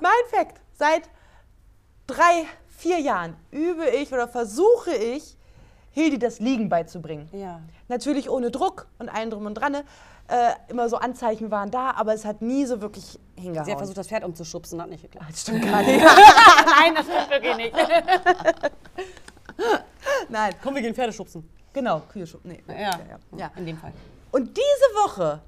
Mein 0.00 0.12
Fact. 0.30 0.60
Seit 0.74 1.02
drei, 2.06 2.44
vier 2.68 3.00
Jahren 3.00 3.36
übe 3.50 3.86
ich 3.88 4.12
oder 4.12 4.28
versuche 4.28 4.94
ich, 4.94 5.36
Hildi 5.90 6.18
das 6.18 6.38
Liegen 6.38 6.68
beizubringen. 6.68 7.28
Ja. 7.32 7.60
Natürlich 7.88 8.28
ohne 8.30 8.50
Druck 8.50 8.86
und 8.98 9.08
allem 9.08 9.30
drum 9.30 9.46
und 9.46 9.54
dran. 9.54 9.74
Äh, 9.74 9.82
immer 10.68 10.88
so 10.90 10.98
Anzeichen 10.98 11.50
waren 11.50 11.70
da, 11.70 11.92
aber 11.92 12.12
es 12.12 12.26
hat 12.26 12.42
nie 12.42 12.66
so 12.66 12.82
wirklich 12.82 13.18
hingehauen. 13.34 13.64
Sie 13.64 13.70
hat 13.72 13.78
versucht, 13.78 13.96
das 13.96 14.08
Pferd 14.08 14.24
umzuschubsen, 14.24 14.80
hat 14.82 14.90
nicht 14.90 15.02
geklappt. 15.02 15.24
das 15.30 15.40
stimmt 15.40 15.64
gar 15.64 15.82
nicht. 15.82 16.04
Nein, 16.04 16.94
das 16.94 17.06
stimmt 17.06 17.30
wirklich 17.30 17.56
nicht. 17.56 17.74
Nein, 20.28 20.54
Komm, 20.62 20.74
wir 20.74 20.82
gehen 20.82 20.94
Pferde 20.94 21.12
schubsen. 21.12 21.48
genau, 21.72 22.00
Kühe 22.12 22.26
schub- 22.26 22.40
nee. 22.44 22.62
Ja, 22.68 22.74
ja. 22.76 22.98
ja. 23.36 23.50
in 23.56 23.66
dem 23.66 23.76
Fall. 23.78 23.92
Und 24.30 24.56
diese 24.56 24.94
Woche 25.02 25.40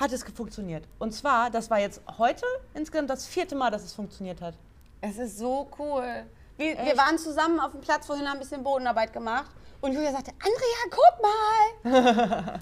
hat 0.00 0.12
es 0.12 0.24
funktioniert. 0.24 0.88
Und 0.98 1.12
zwar, 1.12 1.50
das 1.50 1.70
war 1.70 1.78
jetzt 1.78 2.00
heute 2.18 2.44
insgesamt 2.74 3.10
das 3.10 3.26
vierte 3.26 3.54
Mal, 3.54 3.70
dass 3.70 3.84
es 3.84 3.92
funktioniert 3.92 4.40
hat. 4.40 4.54
Es 5.02 5.18
ist 5.18 5.38
so 5.38 5.68
cool. 5.78 6.24
Wir, 6.56 6.76
wir 6.78 6.96
waren 6.96 7.18
zusammen 7.18 7.60
auf 7.60 7.72
dem 7.72 7.80
Platz, 7.82 8.06
vorhin 8.06 8.26
haben 8.26 8.38
ein 8.38 8.40
bisschen 8.40 8.62
Bodenarbeit 8.64 9.12
gemacht. 9.12 9.50
Und 9.82 9.92
Julia 9.92 10.10
sagte, 10.10 10.32
Andrea, 10.32 10.90
guck 10.90 11.94
mal. 12.42 12.60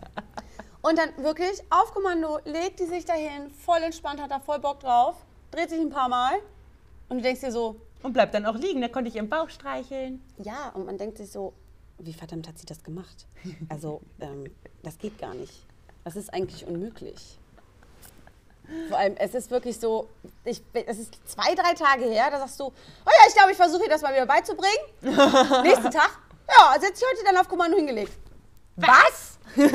und 0.83 0.99
dann 0.99 1.25
wirklich 1.25 1.63
auf 1.71 1.93
Kommando 1.93 2.39
legt 2.45 2.81
die 2.81 2.87
sich 2.87 3.05
dahin, 3.05 3.51
voll 3.51 3.83
entspannt, 3.83 4.21
hat 4.21 4.31
da 4.31 4.41
voll 4.41 4.59
Bock 4.59 4.81
drauf, 4.81 5.17
dreht 5.51 5.71
sich 5.71 5.81
ein 5.81 5.91
paar 5.91 6.09
Mal. 6.09 6.35
Und 7.09 7.19
du 7.19 7.23
denkst 7.23 7.41
dir 7.41 7.53
so, 7.53 7.81
Und 8.03 8.13
bleibt 8.13 8.35
dann 8.35 8.47
auch 8.47 8.57
liegen, 8.57 8.81
da 8.81 8.89
konnte 8.89 9.09
ich 9.09 9.17
im 9.17 9.29
Bauch 9.29 9.51
streicheln. 9.51 10.23
ja, 10.39 10.71
und 10.71 10.87
man 10.87 10.99
denkt 10.99 11.19
sich 11.19 11.31
so, 11.31 11.55
wie 11.99 12.13
verdammt 12.13 12.47
hat 12.47 12.59
sie 12.59 12.67
das 12.67 12.83
gemacht? 12.85 13.27
Also, 13.69 14.01
ähm, 14.21 14.45
das 14.83 14.99
geht 14.99 15.19
gar 15.19 15.35
nicht. 15.35 15.68
Das 16.09 16.17
ist 16.17 16.33
eigentlich 16.33 16.67
unmöglich. 16.67 17.39
Vor 18.89 18.97
allem, 18.97 19.15
es 19.19 19.35
ist 19.35 19.51
wirklich 19.51 19.79
so, 19.79 20.09
ich, 20.43 20.63
es 20.73 20.99
ist 20.99 21.13
zwei, 21.29 21.55
drei 21.55 21.75
Tage 21.75 22.07
her, 22.07 22.31
da 22.31 22.39
sagst 22.39 22.59
du, 22.59 22.65
oh 22.65 22.73
ja, 23.05 23.29
ich 23.29 23.35
glaube, 23.35 23.51
ich 23.51 23.59
versuche 23.59 23.83
ihr 23.83 23.91
das 23.91 24.01
mal 24.01 24.15
wieder 24.15 24.25
beizubringen. 24.25 24.79
Nächsten 25.65 25.91
Tag, 25.91 26.19
ja, 26.49 26.71
also 26.71 26.87
jetzt 26.87 27.03
ich 27.03 27.07
heute 27.07 27.27
dann 27.27 27.37
auf 27.37 27.47
Kommando 27.47 27.77
hingelegt. 27.77 28.15
Was? 28.77 29.39
Wie 29.55 29.67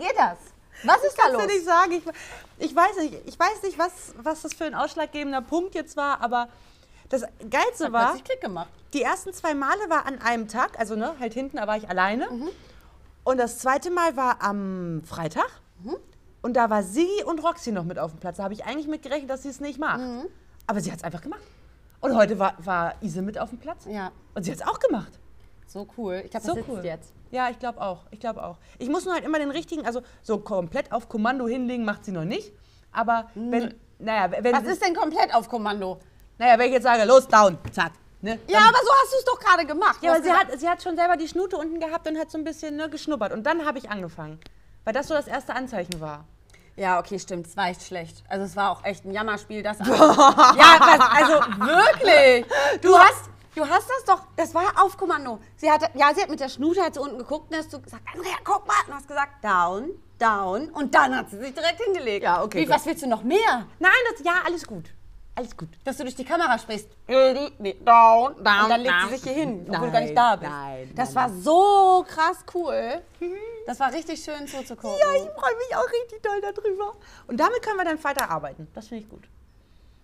geht 0.00 0.16
das? 0.16 0.38
Was 0.84 1.04
ist 1.04 1.18
da 1.18 1.24
Kannst 1.24 1.34
los? 1.34 1.42
du 1.42 1.52
nicht 1.52 1.64
sagen. 1.66 1.92
Ich, 1.92 2.70
ich 2.70 2.74
weiß 2.74 2.96
nicht, 2.96 3.14
ich 3.26 3.38
weiß 3.38 3.62
nicht 3.64 3.78
was, 3.78 3.92
was 4.22 4.40
das 4.40 4.54
für 4.54 4.64
ein 4.64 4.74
ausschlaggebender 4.74 5.42
Punkt 5.42 5.74
jetzt 5.74 5.98
war, 5.98 6.22
aber 6.22 6.48
das 7.10 7.24
Geilste 7.50 7.84
Hat 7.84 7.92
war, 7.92 8.14
Klick 8.14 8.40
gemacht. 8.40 8.70
die 8.94 9.02
ersten 9.02 9.34
zwei 9.34 9.52
Male 9.52 9.90
war 9.90 10.06
an 10.06 10.18
einem 10.22 10.48
Tag, 10.48 10.78
also 10.78 10.96
ne, 10.96 11.14
halt 11.20 11.34
hinten, 11.34 11.58
da 11.58 11.66
war 11.66 11.76
ich 11.76 11.90
alleine. 11.90 12.30
Mhm. 12.30 12.48
Und 13.24 13.38
das 13.38 13.58
zweite 13.58 13.90
Mal 13.90 14.16
war 14.16 14.42
am 14.42 15.02
Freitag. 15.04 15.48
Mhm. 15.82 15.96
Und 16.42 16.54
da 16.54 16.70
war 16.70 16.82
Sigi 16.82 17.22
und 17.24 17.42
Roxy 17.42 17.70
noch 17.70 17.84
mit 17.84 17.98
auf 17.98 18.10
dem 18.12 18.18
Platz. 18.20 18.36
Da 18.38 18.44
habe 18.44 18.54
ich 18.54 18.64
eigentlich 18.64 18.88
mit 18.88 19.02
gerechnet, 19.02 19.30
dass 19.30 19.42
sie 19.42 19.48
es 19.48 19.60
nicht 19.60 19.78
macht. 19.78 20.00
Mhm. 20.00 20.26
Aber 20.66 20.80
sie 20.80 20.90
hat 20.90 20.98
es 20.98 21.04
einfach 21.04 21.20
gemacht. 21.20 21.40
Und 22.00 22.16
heute 22.16 22.38
war, 22.38 22.54
war 22.58 22.94
Ise 23.00 23.22
mit 23.22 23.38
auf 23.38 23.50
dem 23.50 23.58
Platz. 23.58 23.84
Ja, 23.88 24.10
Und 24.34 24.42
sie 24.42 24.50
hat 24.50 24.58
es 24.58 24.66
auch 24.66 24.80
gemacht. 24.80 25.12
so 25.68 25.86
cool. 25.96 26.22
Ich 26.24 26.30
glaube, 26.32 26.46
So 26.46 26.54
das 26.56 26.64
cool. 26.68 26.84
jetzt. 26.84 27.12
Ja, 27.30 27.48
ich 27.48 27.58
glaube 27.60 27.80
auch. 27.80 28.04
Ich 28.10 28.18
glaube 28.18 28.42
auch. 28.42 28.58
Ich 28.78 28.88
muss 28.88 29.04
nur 29.04 29.14
halt 29.14 29.24
immer 29.24 29.38
den 29.38 29.50
richtigen, 29.52 29.86
also 29.86 30.02
so 30.22 30.38
komplett 30.38 30.90
auf 30.90 31.08
Kommando 31.08 31.46
hinlegen 31.46 31.84
macht 31.84 32.04
sie 32.04 32.12
noch 32.12 32.24
nicht. 32.24 32.52
Aber 32.90 33.30
wenn, 33.36 33.72
naja, 34.00 34.30
wenn, 34.42 34.52
Was 34.54 34.64
ist 34.64 34.84
denn 34.84 34.94
komplett 34.94 35.32
auf 35.34 35.48
Kommando? 35.48 36.00
naja, 36.38 36.58
wenn 36.58 36.66
ich 36.66 36.72
jetzt 36.72 36.82
sage, 36.82 37.04
los, 37.04 37.28
down, 37.28 37.56
zack. 37.70 37.92
Ne, 38.22 38.38
Ja, 38.46 38.60
aber 38.60 38.78
so 38.78 38.92
hast 39.02 39.12
du 39.12 39.18
es 39.18 39.24
doch 39.24 39.38
gerade 39.40 39.66
gemacht. 39.66 39.98
Du 40.00 40.06
ja, 40.06 40.14
aber 40.14 40.22
sie 40.22 40.32
hat, 40.32 40.46
sie 40.58 40.68
hat 40.68 40.82
schon 40.82 40.96
selber 40.96 41.16
die 41.16 41.26
Schnute 41.26 41.56
unten 41.56 41.80
gehabt 41.80 42.08
und 42.08 42.16
hat 42.18 42.30
so 42.30 42.38
ein 42.38 42.44
bisschen 42.44 42.76
ne, 42.76 42.88
geschnuppert. 42.88 43.32
Und 43.32 43.44
dann 43.44 43.66
habe 43.66 43.78
ich 43.78 43.90
angefangen. 43.90 44.38
Weil 44.84 44.94
das 44.94 45.08
so 45.08 45.14
das 45.14 45.26
erste 45.26 45.54
Anzeichen 45.54 46.00
war. 46.00 46.24
Ja, 46.76 46.98
okay, 47.00 47.18
stimmt. 47.18 47.46
Es 47.46 47.56
war 47.56 47.68
echt 47.68 47.82
schlecht. 47.82 48.22
Also 48.28 48.44
es 48.44 48.56
war 48.56 48.70
auch 48.70 48.84
echt 48.84 49.04
ein 49.04 49.12
Jammerspiel. 49.12 49.62
Das 49.62 49.78
ja, 49.80 49.86
was, 49.86 51.00
also 51.00 51.34
wirklich. 51.60 52.46
Du 52.80 52.96
hast, 52.96 53.28
du 53.54 53.68
hast 53.68 53.88
das 53.90 54.04
doch. 54.06 54.22
Das 54.36 54.54
war 54.54 54.82
auf 54.82 54.96
Kommando. 54.96 55.40
Sie 55.56 55.70
hat, 55.70 55.82
ja, 55.94 56.14
sie 56.14 56.22
hat 56.22 56.30
mit 56.30 56.40
der 56.40 56.48
Schnute 56.48 56.80
hat 56.80 56.94
sie 56.94 57.00
unten 57.00 57.18
geguckt 57.18 57.50
und 57.50 57.58
hast 57.58 57.72
du 57.72 57.80
gesagt, 57.80 58.04
Andrea, 58.14 58.34
guck 58.44 58.66
mal. 58.66 58.74
Und 58.86 58.94
hast 58.94 59.08
gesagt, 59.08 59.44
down, 59.44 59.90
down. 60.18 60.70
Und 60.70 60.94
dann 60.94 61.16
hat 61.16 61.28
sie 61.30 61.38
sich 61.38 61.54
direkt 61.54 61.82
hingelegt. 61.82 62.22
Ja, 62.24 62.42
okay, 62.42 62.64
Wie, 62.66 62.70
was 62.70 62.86
willst 62.86 63.02
du 63.02 63.08
noch 63.08 63.22
mehr? 63.24 63.66
Nein, 63.80 63.92
das, 64.10 64.24
ja, 64.24 64.34
alles 64.46 64.64
gut. 64.66 64.90
Alles 65.34 65.56
gut. 65.56 65.68
Dass 65.84 65.96
du 65.96 66.02
durch 66.02 66.14
die 66.14 66.24
Kamera 66.24 66.58
sprichst. 66.58 66.88
Nee, 67.08 67.74
down, 67.84 68.34
down. 68.44 68.64
Und 68.64 68.68
dann 68.68 68.80
legt 68.82 68.92
down. 68.94 69.08
sie 69.08 69.14
sich 69.16 69.22
hier 69.24 69.32
hin, 69.32 69.60
obwohl 69.66 69.74
du 69.74 69.80
Nein, 69.80 69.92
gar 69.92 70.00
nicht 70.02 70.16
da 70.16 70.36
bist. 70.36 70.50
nein, 70.50 70.92
das 70.94 71.14
nein, 71.14 71.24
war 71.24 71.38
so 71.40 72.04
krass 72.06 72.44
cool. 72.54 73.00
Das 73.66 73.80
war 73.80 73.92
richtig 73.92 74.22
schön 74.22 74.46
zuzugucken. 74.46 74.98
Ja, 75.00 75.14
ich 75.14 75.30
freue 75.30 75.56
mich 75.56 75.76
auch 75.76 75.90
richtig 75.90 76.22
doll 76.22 76.40
darüber. 76.42 76.96
Und 77.28 77.40
damit 77.40 77.62
können 77.62 77.78
wir 77.78 77.84
dann 77.84 78.02
weiter 78.04 78.28
arbeiten. 78.30 78.68
Das 78.74 78.88
finde 78.88 79.04
ich 79.04 79.08
gut. 79.10 79.22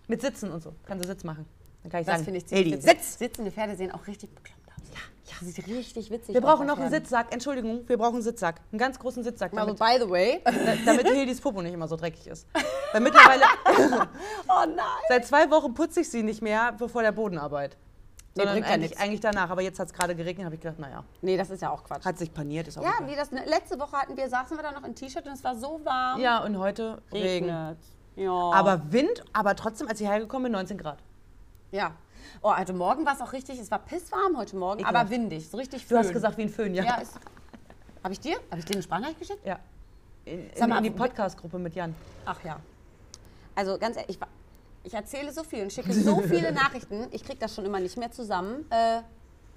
Mit 0.07 0.21
Sitzen 0.21 0.51
und 0.51 0.63
so. 0.63 0.73
Kannst 0.87 1.05
du 1.05 1.07
Sitz 1.07 1.23
machen. 1.23 1.45
Dann 1.83 1.91
kann 1.91 2.01
ich 2.01 2.07
Das 2.07 2.15
sagen, 2.15 2.25
finde 2.25 2.39
ich 2.39 2.49
witzig. 2.51 2.81
Sitz. 2.83 3.19
Sitzende 3.19 3.51
Pferde 3.51 3.75
sehen 3.75 3.91
auch 3.91 4.07
richtig 4.07 4.33
bekloppt. 4.33 4.58
Ja, 5.29 5.35
ja. 5.41 5.51
Sieht 5.51 5.67
richtig 5.67 6.09
witzig 6.11 6.33
Wir 6.33 6.41
brauchen 6.41 6.65
noch 6.67 6.77
einen. 6.79 6.89
Sitzsack. 6.89 7.31
Entschuldigung, 7.31 7.87
wir 7.87 7.97
brauchen 7.97 8.15
einen 8.15 8.23
Sitzsack. 8.23 8.61
Einen 8.71 8.79
ganz 8.79 8.97
großen 8.99 9.23
Sitzsack. 9.23 9.51
Also, 9.57 9.73
by 9.75 9.97
the 9.99 10.09
way. 10.09 10.41
da- 10.43 10.51
damit 10.85 11.07
Hildis 11.07 11.39
Popo 11.41 11.61
nicht 11.61 11.73
immer 11.73 11.87
so 11.87 11.95
dreckig 11.95 12.27
ist. 12.27 12.47
Weil 12.91 13.01
mittlerweile, 13.01 13.43
Oh 14.47 14.65
nein. 14.65 14.85
seit 15.09 15.25
zwei 15.27 15.49
Wochen 15.51 15.73
putze 15.73 16.01
ich 16.01 16.09
sie 16.09 16.23
nicht 16.23 16.41
mehr 16.41 16.75
vor 16.87 17.01
der 17.01 17.11
Bodenarbeit. 17.11 17.77
Nee, 18.35 18.43
Sondern 18.43 18.55
bringt 18.55 18.67
ja 18.67 18.73
eigentlich, 18.73 18.99
eigentlich 18.99 19.19
danach. 19.21 19.49
Aber 19.49 19.61
jetzt 19.61 19.79
hat 19.79 19.87
es 19.87 19.93
gerade 19.93 20.15
geregnet, 20.15 20.45
habe 20.45 20.55
ich 20.55 20.61
gedacht, 20.61 20.79
naja, 20.79 21.03
Nee, 21.21 21.35
das 21.35 21.49
ist 21.49 21.61
ja 21.61 21.71
auch 21.71 21.83
Quatsch. 21.83 22.05
hat 22.05 22.17
sich 22.17 22.33
paniert, 22.33 22.67
ist 22.67 22.77
auch 22.77 22.83
ja, 22.83 22.93
wie 23.07 23.15
das 23.15 23.31
ne, 23.31 23.43
letzte 23.45 23.79
Woche 23.79 23.93
hatten 23.97 24.15
wir, 24.15 24.29
saßen 24.29 24.55
wir 24.55 24.63
da 24.63 24.71
noch 24.71 24.83
in 24.83 24.93
T-Shirt 24.95 25.25
und 25.25 25.33
es 25.33 25.43
war 25.43 25.55
so 25.55 25.81
warm. 25.83 26.19
Ja, 26.21 26.43
und 26.43 26.57
heute 26.57 27.01
Regen. 27.11 27.49
Regnet. 27.49 27.77
Ja. 28.15 28.31
Aber 28.31 28.81
Wind, 28.91 29.23
aber 29.33 29.55
trotzdem, 29.55 29.87
als 29.87 29.99
ich 29.99 30.07
hergekommen 30.07 30.43
bin, 30.43 30.51
19 30.53 30.77
Grad. 30.77 30.99
ja. 31.71 31.91
Oh, 32.41 32.55
heute 32.55 32.71
Morgen 32.73 33.05
war 33.05 33.13
es 33.15 33.21
auch 33.21 33.33
richtig, 33.33 33.59
es 33.59 33.69
war 33.69 33.79
pisswarm 33.79 34.37
heute 34.37 34.55
Morgen, 34.55 34.79
Ekelhaft. 34.79 34.95
aber 34.95 35.09
windig, 35.09 35.49
so 35.49 35.57
richtig 35.57 35.85
Du 35.87 35.97
hast 35.97 36.05
Föhn. 36.07 36.13
gesagt, 36.13 36.37
wie 36.37 36.43
ein 36.43 36.49
Föhn, 36.49 36.73
ja. 36.73 36.83
Ja, 36.83 36.95
ist. 36.95 37.19
Habe 38.01 38.13
ich 38.13 38.19
dir? 38.21 38.37
Habe 38.49 38.59
ich 38.59 38.65
dir 38.65 38.73
eine 38.75 38.83
Sprachnachricht 38.83 39.19
geschickt? 39.19 39.45
Ja. 39.45 39.59
In, 40.23 40.49
in, 40.49 40.69
mal, 40.69 40.77
in 40.77 40.83
die 40.85 40.89
Podcast-Gruppe 40.91 41.59
mit 41.59 41.75
Jan. 41.75 41.93
Ach 42.25 42.41
ja. 42.45 42.57
Also 43.55 43.77
ganz 43.77 43.97
ehrlich, 43.97 44.17
ich, 44.17 44.19
ich 44.85 44.93
erzähle 44.93 45.33
so 45.33 45.43
viel 45.43 45.63
und 45.63 45.73
schicke 45.73 45.91
so 45.91 46.21
viele 46.21 46.51
Nachrichten, 46.53 47.07
ich 47.11 47.25
kriege 47.25 47.39
das 47.39 47.53
schon 47.53 47.65
immer 47.65 47.81
nicht 47.81 47.97
mehr 47.97 48.11
zusammen, 48.11 48.65
äh, 48.71 49.01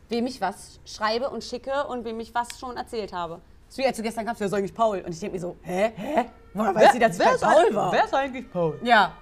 wem 0.09 0.27
ich 0.27 0.41
was 0.41 0.81
schreibe 0.85 1.31
und 1.31 1.45
schicke 1.45 1.87
und 1.87 2.05
wem 2.05 2.19
ich 2.19 2.35
was 2.35 2.59
schon 2.59 2.77
erzählt 2.77 3.13
habe. 3.13 3.41
Ist 3.69 3.79
wie 3.79 3.87
als 3.87 3.97
du 3.97 4.03
gestern 4.03 4.27
kamst, 4.27 4.41
ja, 4.41 4.49
sag 4.49 4.65
ich 4.65 4.75
Paul. 4.75 4.99
Und 5.07 5.13
ich 5.13 5.21
denke 5.21 5.37
mir 5.37 5.41
so, 5.41 5.57
hä? 5.63 5.93
Hä? 5.95 6.25
Woher 6.53 6.75
weiß 6.75 6.93
sie, 6.93 6.99
dass 6.99 7.17
ich 7.17 7.25
ist 7.25 7.41
Paul 7.43 7.55
eigentlich- 7.55 7.75
war? 7.77 7.93
Wer 7.93 8.05
ist 8.05 8.15
eigentlich 8.15 8.51
Paul? 8.53 8.81
Ja, 8.83 9.13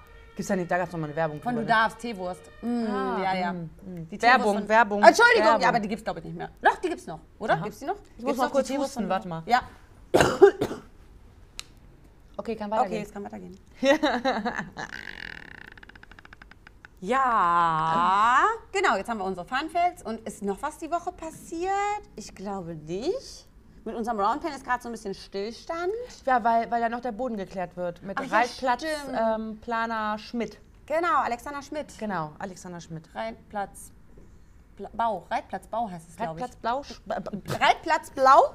Gibt's 0.41 0.47
da 0.47 0.55
nicht, 0.55 0.71
da 0.71 0.77
gab 0.79 0.87
es 0.87 0.91
nochmal 0.91 1.09
eine 1.09 1.15
Werbung. 1.15 1.39
von 1.39 1.53
du 1.53 1.61
ne? 1.61 1.67
darfst, 1.67 1.99
Teewurst. 1.99 2.41
Mm, 2.63 2.85
ja, 2.85 3.35
ja. 3.35 3.53
Die 3.53 4.17
Teewurst 4.17 4.21
Werbung, 4.23 4.57
von- 4.57 4.67
Werbung, 4.69 5.03
Entschuldigung, 5.03 5.45
Werbung. 5.45 5.61
ja, 5.61 5.69
aber 5.69 5.79
die 5.79 5.87
gibt's 5.87 6.03
glaube 6.03 6.17
ich 6.19 6.25
nicht 6.25 6.35
mehr. 6.35 6.49
Doch, 6.63 6.77
die 6.77 6.89
gibt's 6.89 7.05
noch, 7.05 7.19
oder? 7.37 7.57
Gibt's 7.57 7.77
die 7.77 7.85
noch? 7.85 7.97
Ich 8.17 8.23
muss 8.23 8.37
mal 8.37 8.49
kurz 8.49 8.71
husten, 8.71 9.07
warte 9.07 9.27
mal. 9.27 9.43
Ja, 9.45 9.61
Okay, 12.37 12.55
kann 12.55 12.73
okay, 12.73 12.79
weitergehen. 12.81 13.03
es 13.03 13.13
kann 13.13 13.23
weitergehen. 13.23 13.59
ja, 17.01 18.45
genau, 18.71 18.95
jetzt 18.97 19.09
haben 19.09 19.19
wir 19.19 19.25
unsere 19.25 19.45
Funfacts 19.45 20.01
und 20.01 20.21
ist 20.21 20.41
noch 20.41 20.59
was 20.63 20.79
die 20.79 20.89
Woche 20.89 21.11
passiert? 21.11 22.01
Ich 22.15 22.33
glaube 22.33 22.73
nicht. 22.75 23.47
Mit 23.83 23.95
unserem 23.95 24.19
Roundpen 24.19 24.51
ist 24.53 24.63
gerade 24.63 24.81
so 24.83 24.89
ein 24.89 24.91
bisschen 24.91 25.13
Stillstand. 25.15 25.91
Ja, 26.25 26.43
weil, 26.43 26.69
weil 26.69 26.81
da 26.81 26.89
noch 26.89 27.01
der 27.01 27.11
Boden 27.11 27.35
geklärt 27.37 27.75
wird. 27.75 28.01
Mit 28.03 28.17
Ach 28.19 28.23
ja, 28.25 28.37
Reitplatz 28.37 28.81
stimmt. 28.83 29.17
ähm, 29.19 29.57
Planer 29.59 30.17
Schmidt. 30.19 30.59
Genau, 30.85 31.19
Alexander 31.19 31.61
Schmidt. 31.61 31.97
Genau, 31.97 32.31
Alexander 32.37 32.79
Schmidt. 32.81 33.09
Reitplatz 33.15 33.91
Bla- 34.77 34.89
Bau, 34.93 35.25
Reitplatz 35.31 35.67
Bau 35.67 35.89
heißt 35.89 36.09
es, 36.09 36.15
glaube 36.17 36.39
ich. 36.39 36.43
Reitplatz 36.43 36.57
Blau. 36.61 36.81
Äh, 37.15 37.63
Reitplatz 37.63 38.09
blau 38.11 38.53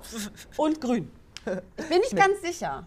und 0.56 0.80
grün. 0.80 1.10
Ich 1.76 1.88
bin 1.88 1.98
nicht 2.00 2.16
ganz 2.16 2.40
sicher. 2.42 2.84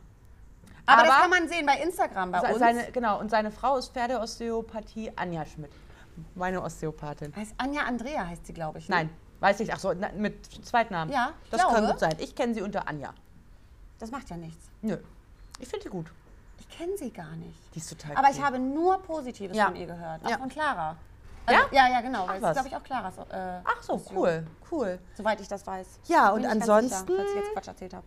Aber, 0.86 1.04
das 1.04 1.12
Aber- 1.12 1.22
kann 1.22 1.30
man 1.30 1.48
sehen 1.48 1.66
bei 1.66 1.78
Instagram 1.82 2.32
bei 2.32 2.40
uns. 2.50 2.60
Seine, 2.60 2.92
genau, 2.92 3.20
und 3.20 3.30
seine 3.32 3.52
Frau 3.52 3.78
ist 3.78 3.94
Pferdeosteopathie 3.94 5.12
Anja 5.16 5.46
Schmidt. 5.46 5.72
Meine 6.36 6.62
Osteopathin. 6.62 7.34
heißt 7.36 7.54
Anja 7.58 7.84
Andrea 7.84 8.28
heißt 8.28 8.46
sie, 8.48 8.54
glaube 8.54 8.80
ich. 8.80 8.90
ne? 8.90 8.96
Nein, 8.96 9.10
weiß 9.40 9.60
ich. 9.62 9.74
Ach 9.74 9.80
so, 9.80 9.94
na, 9.94 10.10
mit 10.16 10.66
Zweitnamen. 10.66 11.14
Ja, 11.14 11.34
ich 11.46 11.50
Das 11.52 11.62
kann 11.62 11.74
glaube. 11.76 11.88
gut 11.92 12.00
sein. 12.00 12.16
Ich 12.20 12.36
kenne 12.36 12.54
sie 12.54 12.62
unter 12.62 12.88
Anja. 12.88 13.14
Das 14.00 14.12
macht 14.12 14.30
ja 14.30 14.38
nichts. 14.38 14.66
Nö. 14.82 14.98
Ich 15.60 15.68
finde 15.68 15.84
sie 15.84 15.90
gut. 15.90 16.08
Ich 16.60 16.70
kenne 16.70 16.98
sie 16.98 17.12
gar 17.12 17.36
nicht. 17.36 17.58
Die 17.74 17.80
ist 17.80 17.90
total 17.90 18.16
Aber 18.16 18.28
cool. 18.28 18.34
ich 18.36 18.42
habe 18.42 18.60
nur 18.60 19.02
Positives 19.02 19.56
Ja. 19.58 19.66
von 19.66 19.76
ihr 19.76 19.88
gehört. 19.88 20.24
Auch 20.26 20.30
Ja. 20.30 20.38
von 20.38 20.50
Clara. 20.50 20.96
Ja? 21.50 21.62
ja, 21.72 21.88
ja, 21.90 22.02
genau. 22.02 22.28
Weil 22.28 22.40
Ach, 22.44 22.52
es 22.52 22.58
ist, 22.58 22.64
glaube 22.64 22.68
ich, 22.70 22.76
auch 22.76 22.84
Claras. 22.84 23.18
Äh, 23.32 23.62
Ach 23.66 23.82
so, 23.82 24.00
cool, 24.14 24.46
cool. 24.72 25.00
Soweit 25.18 25.42
ich 25.42 25.48
das 25.48 25.66
weiß. 25.66 25.88
Ja, 26.06 26.28
Bin 26.28 26.36
und 26.36 26.42
ich 26.42 26.48
ganz 26.50 26.70
ansonsten- 26.70 27.08
Sicher, 27.08 27.18
falls 27.18 27.30
ich 27.32 27.36
jetzt 27.38 27.54
Quatsch 27.54 27.68
erzählt 27.68 27.94
habe. 27.96 28.06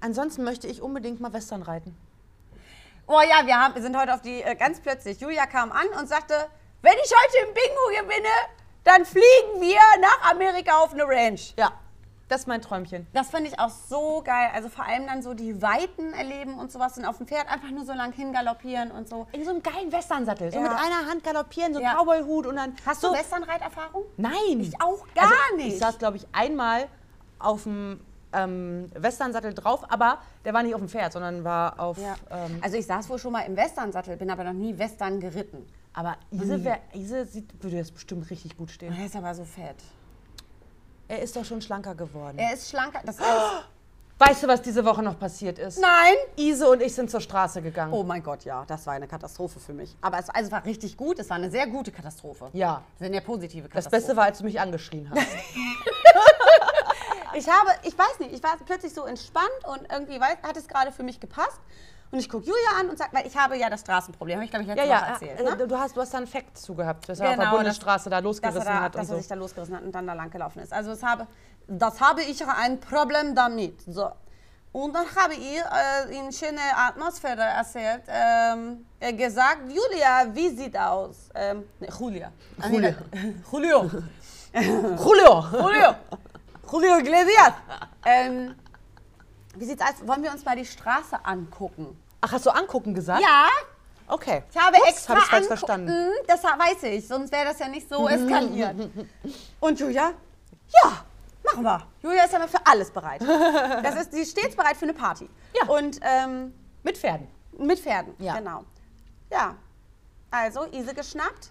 Ansonsten 0.00 0.44
möchte 0.44 0.66
ich 0.66 0.82
unbedingt 0.82 1.20
mal 1.20 1.32
Western 1.32 1.62
reiten. 1.62 1.96
Oh 3.06 3.20
ja, 3.20 3.46
wir, 3.46 3.56
haben, 3.58 3.74
wir 3.74 3.82
sind 3.82 3.96
heute 3.96 4.12
auf 4.14 4.20
die, 4.20 4.42
äh, 4.42 4.54
ganz 4.56 4.80
plötzlich, 4.80 5.20
Julia 5.20 5.46
kam 5.46 5.72
an 5.72 5.86
und 5.98 6.06
sagte, 6.08 6.34
wenn 6.82 6.92
ich 7.02 7.10
heute 7.12 7.48
im 7.48 7.54
Bingo 7.54 8.02
gewinne, 8.08 8.28
dann 8.84 9.04
fliegen 9.04 9.60
wir 9.60 9.80
nach 10.00 10.30
Amerika 10.30 10.78
auf 10.78 10.92
eine 10.92 11.04
Ranch. 11.04 11.54
Ja, 11.58 11.72
das 12.28 12.42
ist 12.42 12.46
mein 12.46 12.62
Träumchen. 12.62 13.06
Das 13.12 13.30
finde 13.30 13.50
ich 13.50 13.58
auch 13.58 13.70
so 13.70 14.22
geil. 14.24 14.50
Also 14.54 14.68
vor 14.68 14.84
allem 14.86 15.06
dann 15.06 15.22
so 15.22 15.34
die 15.34 15.60
Weiten 15.60 16.12
erleben 16.12 16.58
und 16.58 16.70
sowas 16.72 16.96
und 16.96 17.04
auf 17.04 17.18
dem 17.18 17.26
Pferd 17.26 17.48
einfach 17.50 17.70
nur 17.70 17.84
so 17.84 17.92
lang 17.92 18.12
hingaloppieren 18.12 18.90
und 18.90 19.08
so. 19.08 19.26
In 19.32 19.44
so 19.44 19.50
einem 19.50 19.62
geilen 19.62 19.90
Westernsattel. 19.92 20.50
So 20.50 20.58
Ja. 20.58 20.62
mit 20.62 20.72
einer 20.72 21.10
Hand 21.10 21.24
galoppieren, 21.24 21.74
so 21.74 21.80
Ja. 21.80 21.94
Cowboyhut 21.94 22.46
und 22.46 22.56
dann. 22.56 22.74
Hast 22.86 23.00
so, 23.00 23.08
du 23.08 23.14
Westernreiterfahrung? 23.18 24.04
Nein. 24.16 24.60
Ich 24.60 24.80
auch 24.80 25.06
gar 25.14 25.24
also, 25.24 25.56
nicht. 25.56 25.74
Ich 25.74 25.78
saß, 25.78 25.98
glaube 25.98 26.16
ich, 26.16 26.26
einmal 26.32 26.86
auf 27.38 27.64
dem 27.64 28.00
ähm, 28.32 28.90
Westernsattel 28.94 29.54
drauf, 29.54 29.84
aber 29.88 30.18
der 30.44 30.52
war 30.54 30.62
nicht 30.62 30.74
auf 30.74 30.80
dem 30.80 30.88
Pferd, 30.88 31.12
sondern 31.12 31.44
war 31.44 31.78
auf. 31.78 31.98
Ja. 31.98 32.16
Ähm, 32.30 32.58
Also 32.62 32.76
ich 32.76 32.86
saß 32.86 33.08
wohl 33.08 33.18
schon 33.18 33.32
mal 33.32 33.42
im 33.42 33.56
Westernsattel, 33.56 34.16
bin 34.16 34.30
aber 34.30 34.44
noch 34.44 34.52
nie 34.52 34.76
Western 34.76 35.20
geritten. 35.20 35.66
Aber 35.94 36.16
Ise, 36.30 36.62
wär, 36.64 36.80
Ise 36.92 37.24
sieht, 37.24 37.62
würde 37.62 37.76
jetzt 37.76 37.94
bestimmt 37.94 38.28
richtig 38.30 38.56
gut 38.56 38.70
stehen. 38.70 38.92
Er 38.92 39.06
ist 39.06 39.16
aber 39.16 39.34
so 39.34 39.44
fett. 39.44 39.76
Er 41.08 41.22
ist 41.22 41.34
doch 41.36 41.44
schon 41.44 41.62
schlanker 41.62 41.94
geworden. 41.94 42.38
Er 42.38 42.52
ist 42.54 42.68
schlanker. 42.68 43.00
Das 43.04 43.18
heißt, 43.18 43.64
Weißt 44.16 44.44
du, 44.44 44.46
was 44.46 44.62
diese 44.62 44.84
Woche 44.84 45.02
noch 45.02 45.18
passiert 45.18 45.58
ist? 45.58 45.80
nein. 45.80 46.14
Ise 46.36 46.68
und 46.70 46.80
ich 46.80 46.94
sind 46.94 47.10
zur 47.10 47.20
Straße 47.20 47.60
gegangen. 47.60 47.92
Oh 47.92 48.04
mein 48.04 48.22
Gott, 48.22 48.44
ja, 48.44 48.64
das 48.64 48.86
war 48.86 48.94
eine 48.94 49.08
Katastrophe 49.08 49.58
für 49.58 49.72
mich. 49.72 49.96
Aber 50.00 50.18
es, 50.20 50.30
also 50.30 50.46
es 50.46 50.52
war 50.52 50.64
richtig 50.64 50.96
gut. 50.96 51.18
Es 51.18 51.28
war 51.30 51.36
eine 51.36 51.50
sehr 51.50 51.66
gute 51.66 51.90
Katastrophe. 51.90 52.48
Ja. 52.52 52.84
Das 52.98 53.06
sind 53.06 53.14
ja 53.14 53.20
positive 53.20 53.64
Das 53.64 53.70
Katastrophen. 53.72 54.00
Beste 54.00 54.16
war, 54.16 54.24
als 54.26 54.38
du 54.38 54.44
mich 54.44 54.60
angeschrien 54.60 55.10
hast. 55.10 55.20
Ich 57.36 57.48
habe, 57.48 57.70
ich 57.82 57.98
weiß 57.98 58.20
nicht, 58.20 58.32
ich 58.32 58.42
war 58.44 58.56
plötzlich 58.64 58.94
so 58.94 59.04
entspannt 59.06 59.48
und 59.66 59.90
irgendwie 59.90 60.20
weiß, 60.20 60.36
hat 60.44 60.56
es 60.56 60.68
gerade 60.68 60.92
für 60.92 61.02
mich 61.02 61.18
gepasst. 61.18 61.58
Und 62.10 62.18
ich 62.20 62.28
gucke 62.28 62.44
Julia 62.46 62.78
an 62.80 62.88
und 62.90 62.98
sage, 62.98 63.10
weil 63.12 63.26
ich 63.26 63.36
habe 63.36 63.56
ja 63.56 63.68
das 63.68 63.80
Straßenproblem, 63.80 64.36
habe 64.36 64.44
ich 64.44 64.50
glaube 64.50 64.62
ich 64.62 64.68
letzte 64.68 64.86
ja, 64.88 64.96
Woche 64.96 65.06
ja. 65.06 65.12
erzählt. 65.12 65.40
äh, 65.40 65.56
Ne? 65.56 65.66
Du, 65.66 65.78
hast, 65.78 65.96
du 65.96 66.00
hast 66.00 66.14
da 66.14 66.18
einen 66.18 66.26
Fact 66.26 66.56
zu 66.58 66.74
gehabt, 66.74 67.08
dass 67.08 67.18
er 67.18 67.30
auf 67.30 67.34
der 67.36 67.44
Genau, 67.44 67.56
Bundesstraße 67.56 68.08
da 68.10 68.16
dass 68.16 68.24
losgerissen 68.24 68.60
er, 68.60 68.74
da, 68.74 68.82
hat 68.82 68.94
und 68.94 69.00
dass 69.02 69.08
er 69.08 69.14
so. 69.14 69.20
sich 69.20 69.28
da 69.28 69.34
losgerissen 69.34 69.76
hat 69.76 69.82
und 69.82 69.92
dann 69.92 70.06
da 70.06 70.12
lang 70.12 70.30
gelaufen 70.30 70.60
ist. 70.60 70.72
Also 70.72 70.90
das 70.90 71.02
habe, 71.02 71.26
das 71.66 72.00
habe 72.00 72.22
ich 72.22 72.46
ein 72.46 72.78
Problem 72.78 73.34
damit. 73.34 73.80
So. 73.82 74.10
Und 74.72 74.92
dann 74.92 75.06
habe 75.14 75.34
ich 75.34 75.56
äh, 75.56 76.18
in 76.18 76.32
schöne 76.32 76.58
Atmosphäre 76.76 77.42
erzählt, 77.42 78.02
ähm, 78.08 78.84
äh, 78.98 79.12
gesagt, 79.12 79.60
Julia, 79.68 80.26
wie 80.32 80.48
sieht 80.48 80.76
aus? 80.76 81.30
Ähm, 81.34 81.64
ne, 81.78 81.88
Julia. 81.96 82.32
Julia. 82.70 82.94
Julio. 83.52 83.90
Julio! 84.52 85.44
Julio. 85.52 85.94
Julio 86.70 86.98
Iglesias. 86.98 87.52
Ähm, 88.04 88.56
Wie 89.56 89.64
sieht's 89.64 89.82
aus? 89.82 90.06
Wollen 90.06 90.22
wir 90.22 90.30
uns 90.32 90.44
mal 90.44 90.56
die 90.56 90.64
Straße 90.66 91.24
angucken? 91.24 91.96
Ach, 92.20 92.32
hast 92.32 92.46
du 92.46 92.50
angucken 92.50 92.94
gesagt? 92.94 93.22
Ja, 93.22 93.46
Okay. 94.06 94.42
ich 94.50 94.56
habe 94.60 94.76
Ups, 94.76 94.88
extra 94.88 95.14
hab 95.14 95.22
ich 95.22 95.28
falsch 95.28 95.46
verstanden. 95.46 95.88
Mm, 96.08 96.26
Das 96.26 96.42
weiß 96.44 96.82
ich, 96.84 97.08
sonst 97.08 97.32
wäre 97.32 97.46
das 97.46 97.58
ja 97.58 97.68
nicht 97.68 97.88
so 97.88 98.06
eskaliert. 98.06 98.76
Und 99.60 99.80
Julia? 99.80 100.12
Ja, 100.82 101.04
machen 101.42 101.62
wir. 101.64 101.86
Julia 102.02 102.24
ist 102.24 102.32
ja 102.32 102.38
immer 102.38 102.48
für 102.48 102.66
alles 102.66 102.90
bereit. 102.90 103.22
Das 103.82 103.94
ist, 103.96 104.12
sie 104.12 104.20
ist 104.20 104.32
stets 104.32 104.54
bereit 104.56 104.76
für 104.76 104.84
eine 104.84 104.92
Party. 104.94 105.28
Ja. 105.58 105.68
Und 105.74 106.00
ähm, 106.02 106.52
Mit 106.82 106.98
Pferden. 106.98 107.28
mit 107.58 107.78
Pferden, 107.80 108.14
Ja. 108.18 108.36
genau. 108.36 108.64
Ja, 109.30 109.54
also 110.30 110.66
Ise 110.72 110.92
geschnappt. 110.94 111.50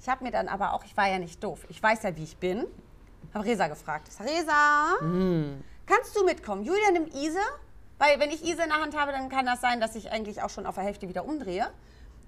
Ich 0.00 0.08
habe 0.08 0.24
mir 0.24 0.30
dann 0.30 0.48
aber 0.48 0.72
auch, 0.72 0.84
ich 0.84 0.96
war 0.96 1.08
ja 1.08 1.18
nicht 1.18 1.42
doof, 1.44 1.60
ich 1.68 1.80
weiß 1.82 2.02
ja, 2.04 2.16
wie 2.16 2.24
ich 2.24 2.36
bin, 2.38 2.66
habe 3.34 3.44
Resa 3.44 3.68
gefragt. 3.68 4.08
Ich 4.08 4.14
sag, 4.14 4.26
Resa, 4.26 4.98
kannst 5.92 6.16
du 6.16 6.24
mitkommen? 6.24 6.64
Julia 6.64 6.90
nimmt 6.92 7.14
Ise, 7.14 7.40
weil 7.98 8.18
wenn 8.18 8.30
ich 8.30 8.42
Ise 8.42 8.62
in 8.62 8.68
der 8.68 8.80
Hand 8.80 8.96
habe, 8.96 9.12
dann 9.12 9.28
kann 9.28 9.46
das 9.46 9.60
sein, 9.60 9.80
dass 9.80 9.94
ich 9.94 10.10
eigentlich 10.10 10.42
auch 10.42 10.50
schon 10.50 10.66
auf 10.66 10.74
der 10.74 10.84
Hälfte 10.84 11.08
wieder 11.08 11.24
umdrehe. 11.24 11.68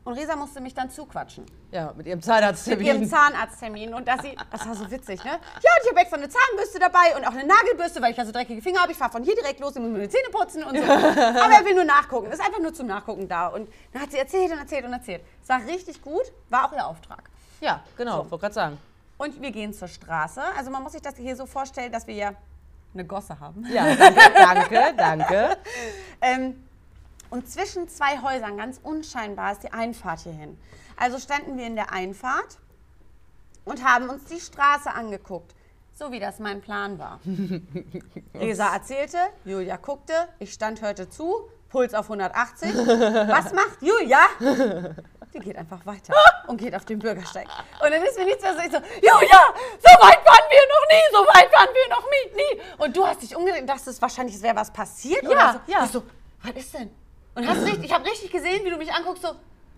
Und 0.05 0.13
Resa 0.19 0.37
musste 0.37 0.61
mich 0.61 0.75
dann 0.75 0.91
zuquatschen. 0.91 1.47
Ja, 1.71 1.95
mit 1.97 2.07
ihrem 2.07 2.21
Zahnarzttermin. 2.21 2.87
Mit 2.87 2.95
ihrem 2.95 3.09
Zahnarzttermin. 3.09 3.95
Und 3.95 4.07
dass 4.07 4.21
sie, 4.21 4.37
das 4.51 4.67
war 4.67 4.75
so 4.75 4.91
witzig, 4.91 5.25
ne? 5.25 5.31
Ja, 5.31 5.37
und 5.39 5.83
ich 5.83 5.89
habe 5.89 6.01
extra 6.01 6.17
eine 6.19 6.29
Zahnbürste 6.29 6.79
dabei 6.79 7.17
und 7.17 7.27
auch 7.27 7.33
eine 7.33 7.47
Nagelbürste, 7.47 8.03
weil 8.03 8.11
ich 8.11 8.19
ja 8.19 8.27
so 8.27 8.31
dreckige 8.31 8.61
Finger 8.61 8.83
habe. 8.83 8.93
Ich 8.93 8.99
fahre 8.99 9.11
von 9.11 9.23
hier 9.23 9.35
direkt 9.35 9.61
los, 9.61 9.75
ich 9.75 9.81
muss 9.81 9.91
mir 9.91 10.01
die 10.01 10.11
Zähne 10.11 10.29
putzen 10.31 10.63
und 10.63 10.77
so. 10.77 10.83
Aber 10.93 11.55
er 11.55 11.65
will 11.65 11.75
nur 11.75 11.85
nachgucken. 11.85 12.31
Ist 12.31 12.43
einfach 12.43 12.61
nur 12.61 12.75
zum 12.75 12.87
Nachgucken 12.87 13.27
da. 13.29 13.47
Und 13.47 13.67
dann 13.95 14.03
hat 14.03 14.13
sie 14.13 14.19
erzählt 14.19 14.53
und 14.53 14.59
erzählt 14.59 14.85
und 14.85 14.93
erzählt. 14.93 15.23
Es 15.43 15.49
war 15.49 15.65
richtig 15.65 16.03
gut, 16.03 16.31
war 16.51 16.67
auch 16.69 16.73
ihr 16.75 16.87
Auftrag. 16.87 17.23
Ja, 17.63 17.83
genau, 17.97 18.31
wollte 18.31 18.43
gerade 18.43 18.55
sagen. 18.55 18.79
Und 19.17 19.41
wir 19.41 19.53
gehen 19.53 19.73
zur 19.73 19.89
Straße. 19.89 20.43
Also 20.59 20.71
man 20.71 20.83
muss 20.83 20.93
sich 20.93 21.03
das 21.03 21.17
hier 21.17 21.35
so 21.35 21.47
vorstellen, 21.47 21.91
dass 21.91 22.07
wir 22.07 22.15
ja 22.15 22.35
eine 22.95 23.05
Gosse 23.05 23.39
haben. 23.41 23.67
Ja, 23.73 23.95
danke, 23.95 24.21
danke, 24.35 24.95
danke. 24.97 25.57
Ähm, 26.21 26.65
und 27.31 27.49
zwischen 27.49 27.89
zwei 27.89 28.23
Häusern, 28.23 28.57
ganz 28.57 28.79
unscheinbar, 28.83 29.53
ist 29.53 29.63
die 29.63 29.73
Einfahrt 29.73 30.21
hierhin. 30.21 30.57
Also 30.97 31.19
standen 31.19 31.59
wir 31.59 31.67
in 31.67 31.75
der 31.75 31.93
Einfahrt 31.93 32.59
und 33.65 33.85
haben 33.85 34.09
uns 34.09 34.25
die 34.27 34.41
Straße 34.41 34.91
angeguckt, 34.91 35.55
so 35.93 36.13
wie 36.13 36.21
das 36.21 36.39
mein 36.39 36.61
Plan 36.61 36.99
war. 36.99 37.21
Resa 38.35 38.73
erzählte, 38.73 39.19
Julia 39.45 39.77
guckte, 39.77 40.13
ich 40.39 40.53
stand 40.53 40.83
hörte 40.83 41.11
zu, 41.11 41.49
Puls 41.69 41.93
auf 41.93 42.05
180. 42.05 42.73
Was 42.77 43.53
macht 43.53 43.79
Julia? 43.81 44.95
Die 45.35 45.41
geht 45.41 45.57
einfach 45.57 45.85
weiter 45.85 46.15
und 46.47 46.59
geht 46.59 46.75
auf 46.77 46.85
den 46.85 47.01
Bürgersteig. 47.01 47.47
Und 47.83 47.91
dann 47.91 48.03
ist 48.03 48.17
mir 48.17 48.25
nichts 48.25 48.43
mehr 48.43 48.53
so, 48.55 48.61
ich 48.61 48.71
so, 48.71 48.79
Julia, 48.79 49.41
so 49.81 49.91
weit 50.01 50.25
waren 50.25 50.47
wir 50.49 50.61
noch 50.69 50.87
nie, 50.89 51.13
so 51.13 51.19
weit 51.27 51.53
waren 51.53 51.69
wir 51.75 51.89
noch 51.91 52.05
nie, 52.05 52.37
nie. 52.37 52.63
Und 52.85 52.97
du 52.97 53.05
hast 53.07 53.21
dich 53.21 53.35
umgedreht 53.35 53.63
und 53.63 53.67
dachtest 53.67 54.01
wahrscheinlich, 54.01 54.37
es 54.37 54.43
wäre 54.43 54.55
was 54.55 54.71
passiert 54.73 55.23
Ja, 55.25 55.29
oder 55.31 55.53
so. 55.67 55.73
ja. 55.73 55.85
Ich 55.85 55.91
so, 55.91 56.03
was 56.43 56.53
ist 56.53 56.75
denn? 56.75 56.91
Und 57.35 57.49
hast 57.49 57.63
richtig, 57.65 57.85
ich 57.85 57.93
habe 57.93 58.05
richtig 58.05 58.31
gesehen, 58.31 58.65
wie 58.65 58.71
du 58.71 58.77
mich 58.77 58.93
anguckst, 58.93 59.23
so, 59.25 59.31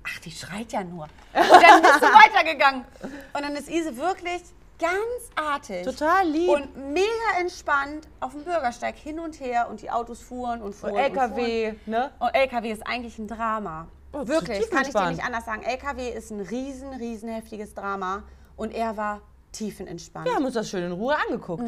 ach, 0.04 0.18
die 0.20 0.30
schreit 0.30 0.72
ja 0.72 0.84
nur. 0.84 1.04
Und 1.32 1.62
dann 1.62 1.80
bist 1.80 2.02
du 2.02 2.06
weitergegangen. 2.06 2.84
Und 3.32 3.42
dann 3.42 3.56
ist 3.56 3.70
Ise 3.70 3.96
wirklich 3.96 4.42
ganz 4.78 5.30
artig. 5.36 5.84
Total 5.86 6.26
lieb. 6.28 6.50
Und 6.50 6.92
mega 6.92 7.38
entspannt 7.40 8.06
auf 8.20 8.32
dem 8.32 8.44
Bürgersteig 8.44 8.94
hin 8.96 9.18
und 9.18 9.40
her 9.40 9.68
und 9.70 9.80
die 9.80 9.90
Autos 9.90 10.20
fuhren 10.20 10.60
und 10.60 10.74
fuhren. 10.74 10.92
Und 10.92 11.00
LKW, 11.00 11.72
ne? 11.86 12.10
Und 12.18 12.34
LKW 12.34 12.72
ist 12.72 12.86
eigentlich 12.86 13.18
ein 13.18 13.26
Drama. 13.26 13.88
Oh, 14.22 14.26
Wirklich, 14.28 14.70
kann 14.70 14.82
ich 14.86 14.92
dir 14.92 15.10
nicht 15.10 15.24
anders 15.24 15.44
sagen. 15.44 15.62
LKW 15.62 16.08
ist 16.10 16.30
ein 16.30 16.40
riesen, 16.40 16.88
riesen 16.94 17.28
heftiges 17.28 17.74
Drama. 17.74 18.22
Und 18.56 18.72
er 18.74 18.96
war 18.96 19.20
tiefenentspannt. 19.52 20.26
Wir 20.26 20.34
haben 20.34 20.44
uns 20.44 20.54
das 20.54 20.68
schön 20.70 20.82
in 20.84 20.92
Ruhe 20.92 21.14
angeguckt. 21.26 21.64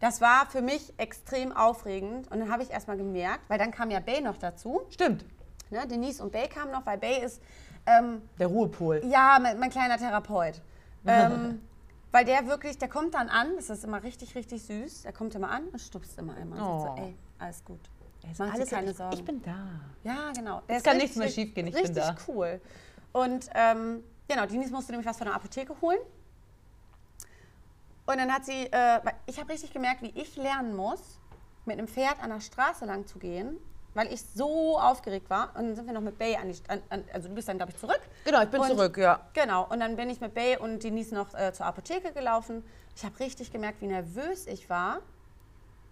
Das 0.00 0.20
war 0.20 0.46
für 0.46 0.62
mich 0.62 0.92
extrem 0.98 1.52
aufregend. 1.52 2.30
Und 2.30 2.40
dann 2.40 2.50
habe 2.50 2.62
ich 2.62 2.70
erstmal 2.70 2.96
gemerkt, 2.96 3.48
weil 3.48 3.58
dann 3.58 3.70
kam 3.70 3.90
ja 3.90 4.00
Bay 4.00 4.20
noch 4.20 4.36
dazu. 4.36 4.82
Stimmt. 4.90 5.24
Ne? 5.70 5.86
Denise 5.86 6.20
und 6.22 6.32
Bay 6.32 6.48
kamen 6.48 6.72
noch, 6.72 6.84
weil 6.84 6.98
Bay 6.98 7.24
ist 7.24 7.40
ähm, 7.86 8.20
Der 8.38 8.48
Ruhepol. 8.48 9.02
ja 9.06 9.38
mein, 9.40 9.58
mein 9.58 9.70
kleiner 9.70 9.96
Therapeut. 9.98 10.60
Ähm, 11.04 11.60
weil 12.12 12.24
der 12.24 12.46
wirklich, 12.46 12.78
der 12.78 12.88
kommt 12.88 13.14
dann 13.14 13.28
an, 13.28 13.56
das 13.56 13.70
ist 13.70 13.82
immer 13.82 14.04
richtig, 14.04 14.36
richtig 14.36 14.62
süß. 14.62 15.02
Der 15.02 15.12
kommt 15.12 15.34
immer 15.34 15.50
an 15.50 15.64
und 15.72 15.80
stupst 15.80 16.16
immer 16.16 16.36
einmal. 16.36 16.60
Und 16.60 16.80
sagt 16.82 16.92
Oh. 16.92 16.96
so, 16.96 17.02
ey, 17.02 17.16
alles 17.40 17.64
gut. 17.64 17.80
Ist 18.30 18.38
Mach 18.38 18.46
dir 18.48 18.52
alles 18.54 18.70
keine 18.70 18.90
ich, 18.90 18.96
Sorgen. 18.96 19.14
Ich 19.14 19.24
bin 19.24 19.42
da. 19.42 19.66
Ja, 20.04 20.32
genau. 20.32 20.62
Ist 20.68 20.84
kann 20.84 20.94
richtig- 20.96 21.02
nichts 21.02 21.16
mehr 21.16 21.28
schiefgehen, 21.28 21.66
ich 21.66 21.74
bin 21.74 21.82
richtig 21.84 22.04
da. 22.04 22.16
cool. 22.28 22.60
Und 23.12 23.48
ähm, 23.54 24.02
genau, 24.28 24.46
Denise 24.46 24.70
musste 24.72 24.92
nämlich 24.92 25.06
was 25.08 25.18
von 25.18 25.26
der 25.26 25.34
Apotheke 25.34 25.74
holen. 25.80 25.98
Und 28.06 28.18
dann 28.18 28.32
hat 28.32 28.44
sie, 28.44 28.66
äh, 28.70 29.00
ich 29.26 29.38
habe 29.38 29.52
richtig 29.52 29.72
gemerkt, 29.72 30.02
wie 30.02 30.10
ich 30.14 30.36
lernen 30.36 30.74
muss, 30.74 31.00
mit 31.64 31.78
einem 31.78 31.86
Pferd 31.88 32.20
an 32.22 32.30
der 32.30 32.40
Straße 32.40 32.84
lang 32.84 33.06
zu 33.06 33.18
gehen, 33.18 33.56
weil 33.94 34.12
ich 34.12 34.22
so 34.34 34.78
aufgeregt 34.78 35.30
war. 35.30 35.54
Und 35.56 35.66
dann 35.68 35.76
sind 35.76 35.86
wir 35.86 35.92
noch 35.92 36.00
mit 36.00 36.18
Bay 36.18 36.34
an 36.36 36.48
die, 36.48 36.58
an, 36.68 36.82
an, 36.90 37.04
also 37.12 37.28
du 37.28 37.34
bist 37.34 37.48
dann, 37.48 37.58
glaube 37.58 37.72
ich, 37.72 37.78
zurück. 37.78 38.00
Genau, 38.24 38.42
ich 38.42 38.48
bin 38.48 38.60
Und- 38.60 38.68
zurück, 38.68 38.96
ja. 38.96 39.20
Genau, 39.34 39.66
und 39.68 39.80
dann 39.80 39.94
bin 39.96 40.10
ich 40.10 40.20
mit 40.20 40.34
Bay 40.34 40.56
und 40.56 40.82
Denise 40.82 41.14
noch 41.14 41.32
äh, 41.34 41.52
zur 41.52 41.66
Apotheke 41.66 42.12
gelaufen. 42.12 42.64
Ich 42.96 43.04
habe 43.04 43.18
richtig 43.20 43.52
gemerkt, 43.52 43.80
wie 43.80 43.86
nervös 43.86 44.46
ich 44.46 44.68
war. 44.68 44.98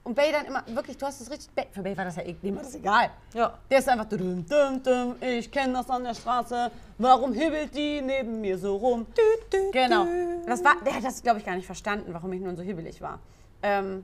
Und 0.03 0.15
Bay 0.15 0.33
dann 0.33 0.47
immer, 0.47 0.65
wirklich, 0.69 0.97
du 0.97 1.05
hast 1.07 1.21
es 1.21 1.31
richtig, 1.31 1.51
Bay, 1.55 1.67
für 1.71 1.83
Bay 1.83 1.97
war 1.97 2.07
das 2.07 2.17
ja, 2.17 2.23
eh- 2.23 2.33
dem 2.33 2.57
war 2.57 2.63
das 2.63 2.75
egal. 2.75 3.11
Ja. 3.35 3.59
Der 3.71 3.79
ist 3.81 3.89
einfach, 3.89 4.07
dum, 4.07 4.47
dum, 4.47 4.83
dum, 4.83 5.17
ich 5.21 5.51
kenne 5.51 5.75
das 5.75 5.91
an 5.91 6.05
der 6.05 6.15
Straße, 6.15 6.71
warum 6.97 7.35
hibbelt 7.35 7.75
die 7.77 8.01
neben 8.01 8.41
mir 8.41 8.57
so 8.57 8.77
rum? 8.77 9.07
Genau, 9.73 10.07
das 10.47 10.65
war, 10.65 10.77
der 10.85 10.95
hat 10.95 11.05
das, 11.05 11.23
glaube 11.23 11.39
ich, 11.41 11.45
gar 11.45 11.55
nicht 11.55 11.67
verstanden, 11.67 12.15
warum 12.15 12.33
ich 12.33 12.41
nun 12.41 12.57
so 12.57 12.63
hibbelig 12.63 13.03
war. 13.03 13.19
Ähm, 13.63 14.03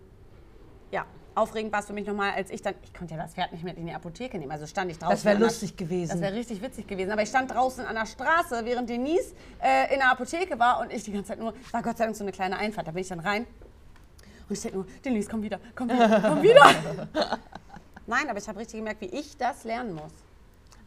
ja, 0.90 1.06
aufregend 1.34 1.72
war 1.72 1.80
es 1.80 1.86
für 1.86 1.94
mich 1.94 2.06
nochmal, 2.06 2.32
als 2.32 2.50
ich 2.50 2.60
dann, 2.60 2.74
ich 2.84 2.92
konnte 2.92 3.14
ja 3.14 3.22
das 3.22 3.32
Pferd 3.32 3.52
nicht 3.52 3.64
mit 3.64 3.78
in 3.78 3.86
die 3.86 3.94
Apotheke 3.94 4.38
nehmen, 4.38 4.52
also 4.52 4.66
stand 4.66 4.90
ich 4.90 4.98
draußen. 4.98 5.14
Das 5.16 5.24
wäre 5.24 5.36
an 5.36 5.40
der- 5.40 5.48
lustig 5.48 5.76
gewesen. 5.78 6.10
Das 6.12 6.20
wäre 6.20 6.34
richtig 6.34 6.60
witzig 6.60 6.86
gewesen, 6.86 7.10
aber 7.10 7.22
ich 7.22 7.30
stand 7.30 7.50
draußen 7.50 7.86
an 7.86 7.94
der 7.94 8.04
Straße, 8.06 8.60
während 8.66 8.90
Denise 8.90 9.34
äh, 9.62 9.92
in 9.94 10.00
der 10.00 10.10
Apotheke 10.12 10.58
war 10.58 10.80
und 10.80 10.92
ich 10.92 11.04
die 11.04 11.12
ganze 11.12 11.28
Zeit 11.28 11.38
nur, 11.38 11.54
war 11.72 11.82
Gott 11.82 11.96
sei 11.96 12.04
Dank 12.04 12.16
so 12.16 12.22
eine 12.22 12.32
kleine 12.32 12.58
Einfahrt, 12.58 12.86
da 12.86 12.92
bin 12.92 13.00
ich 13.00 13.08
dann 13.08 13.20
rein 13.20 13.46
und 14.48 14.54
ich 14.54 14.60
denke 14.60 14.78
nur, 14.78 14.86
Denise, 15.04 15.28
komm 15.28 15.42
wieder, 15.42 15.58
komm 15.74 15.88
wieder, 15.88 16.20
komm 16.20 16.42
wieder. 16.42 16.64
Nein, 18.06 18.28
aber 18.30 18.38
ich 18.38 18.48
habe 18.48 18.58
richtig 18.60 18.78
gemerkt, 18.78 19.00
wie 19.00 19.06
ich 19.06 19.36
das 19.36 19.64
lernen 19.64 19.94
muss. 19.94 20.12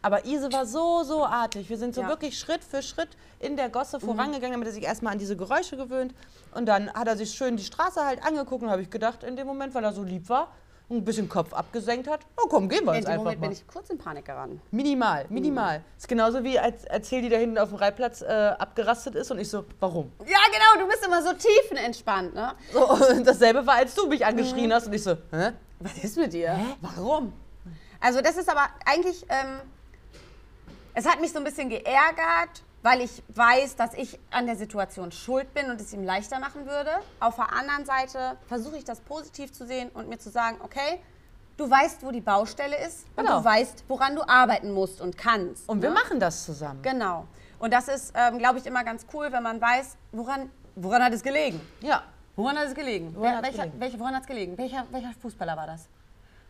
Aber 0.02 0.24
Ise 0.24 0.50
war 0.50 0.64
so, 0.64 1.02
so 1.02 1.26
artig. 1.26 1.68
Wir 1.68 1.76
sind 1.76 1.94
so 1.94 2.00
Ja. 2.00 2.06
Mhm. 2.06 2.10
wirklich 2.10 2.38
Schritt 2.38 2.64
für 2.64 2.82
Schritt 2.82 3.10
in 3.38 3.56
der 3.56 3.68
Gosse 3.68 4.00
vorangegangen, 4.00 4.52
damit 4.52 4.68
er 4.68 4.72
sich 4.72 4.84
erstmal 4.84 5.12
an 5.12 5.18
diese 5.18 5.36
Geräusche 5.36 5.76
gewöhnt. 5.76 6.14
Und 6.54 6.66
dann 6.66 6.90
hat 6.94 7.06
er 7.06 7.18
sich 7.18 7.32
schön 7.32 7.56
die 7.58 7.64
Straße 7.64 8.02
halt 8.04 8.24
angeguckt 8.24 8.62
und 8.62 8.70
habe 8.70 8.80
ich 8.80 8.88
gedacht, 8.88 9.22
in 9.22 9.36
dem 9.36 9.46
Moment, 9.46 9.74
weil 9.74 9.84
er 9.84 9.92
so 9.92 10.02
lieb 10.02 10.28
war 10.30 10.48
ein 10.90 11.04
bisschen 11.04 11.28
Kopf 11.28 11.52
abgesenkt 11.52 12.08
hat, 12.08 12.20
oh 12.36 12.48
komm, 12.48 12.68
gehen 12.68 12.84
wir 12.84 12.94
jetzt 12.94 13.06
einfach 13.06 13.24
Moment 13.24 13.40
mal. 13.40 13.46
bin 13.48 13.56
ich 13.56 13.66
kurz 13.66 13.90
in 13.90 13.98
Panik 13.98 14.24
geraten. 14.24 14.60
Minimal, 14.70 15.26
minimal. 15.28 15.82
Ist 15.96 16.08
genauso 16.08 16.42
wie 16.42 16.58
als 16.58 16.84
erzähl 16.84 17.22
die 17.22 17.28
da 17.28 17.36
hinten 17.36 17.58
auf 17.58 17.68
dem 17.68 17.78
Reitplatz 17.78 18.22
äh, 18.22 18.26
abgerastet 18.26 19.14
ist 19.14 19.30
und 19.30 19.38
ich 19.38 19.48
so, 19.48 19.64
warum? 19.78 20.10
Ja, 20.20 20.38
genau, 20.52 20.84
du 20.84 20.90
bist 20.90 21.04
immer 21.06 21.22
so 21.22 21.32
tiefenentspannt, 21.32 22.34
ne? 22.34 22.52
So, 22.72 22.88
und 22.88 23.26
dasselbe 23.26 23.66
war, 23.66 23.76
als 23.76 23.94
du 23.94 24.06
mich 24.08 24.24
angeschrien 24.26 24.72
hast 24.72 24.86
und 24.86 24.92
ich 24.92 25.02
so, 25.02 25.12
hä? 25.30 25.52
Was 25.78 26.04
ist 26.04 26.16
mit 26.16 26.32
dir? 26.32 26.58
Warum? 26.80 27.32
Also 28.00 28.20
das 28.20 28.36
ist 28.36 28.48
aber 28.48 28.68
eigentlich, 28.84 29.24
ähm, 29.28 29.60
es 30.94 31.06
hat 31.06 31.20
mich 31.20 31.32
so 31.32 31.38
ein 31.38 31.44
bisschen 31.44 31.68
geärgert, 31.68 32.62
weil 32.82 33.00
ich 33.02 33.22
weiß, 33.34 33.76
dass 33.76 33.94
ich 33.94 34.18
an 34.30 34.46
der 34.46 34.56
Situation 34.56 35.12
schuld 35.12 35.52
bin 35.54 35.70
und 35.70 35.80
es 35.80 35.92
ihm 35.92 36.02
leichter 36.02 36.38
machen 36.38 36.66
würde. 36.66 36.90
Auf 37.20 37.36
der 37.36 37.52
anderen 37.52 37.84
Seite 37.84 38.36
versuche 38.46 38.76
ich 38.78 38.84
das 38.84 39.00
positiv 39.00 39.52
zu 39.52 39.66
sehen 39.66 39.90
und 39.90 40.08
mir 40.08 40.18
zu 40.18 40.30
sagen, 40.30 40.58
okay, 40.62 41.00
du 41.56 41.68
weißt, 41.68 42.02
wo 42.02 42.10
die 42.10 42.22
Baustelle 42.22 42.76
ist 42.86 43.06
und 43.16 43.26
Genau. 43.26 43.38
du 43.38 43.44
weißt, 43.44 43.84
woran 43.88 44.16
du 44.16 44.22
arbeiten 44.26 44.72
musst 44.72 45.00
und 45.00 45.16
kannst. 45.18 45.68
Und 45.68 45.82
wir 45.82 45.90
ne? 45.90 45.94
machen 45.94 46.18
das 46.18 46.44
zusammen. 46.44 46.80
Genau. 46.82 47.26
Und 47.58 47.72
das 47.74 47.88
ist, 47.88 48.14
ähm, 48.16 48.38
glaube 48.38 48.58
ich, 48.58 48.66
immer 48.66 48.82
ganz 48.84 49.06
cool, 49.12 49.30
wenn 49.30 49.42
man 49.42 49.60
weiß, 49.60 49.96
woran, 50.12 50.50
woran 50.76 51.04
hat 51.04 51.12
es 51.12 51.22
gelegen. 51.22 51.60
Ja. 51.82 52.02
Woran 52.36 52.56
hat 52.56 52.68
es 52.68 52.74
gelegen? 52.74 53.14
Woran 53.14 53.36
hat's 53.36 53.42
welcher, 53.42 53.62
gelegen? 53.64 53.80
Welche, 53.80 54.00
woran 54.00 54.14
hat 54.14 54.22
es 54.22 54.26
gelegen? 54.26 54.56
Welcher, 54.56 54.86
welcher 54.90 55.12
Fußballer 55.20 55.56
war 55.56 55.66
das? 55.66 55.86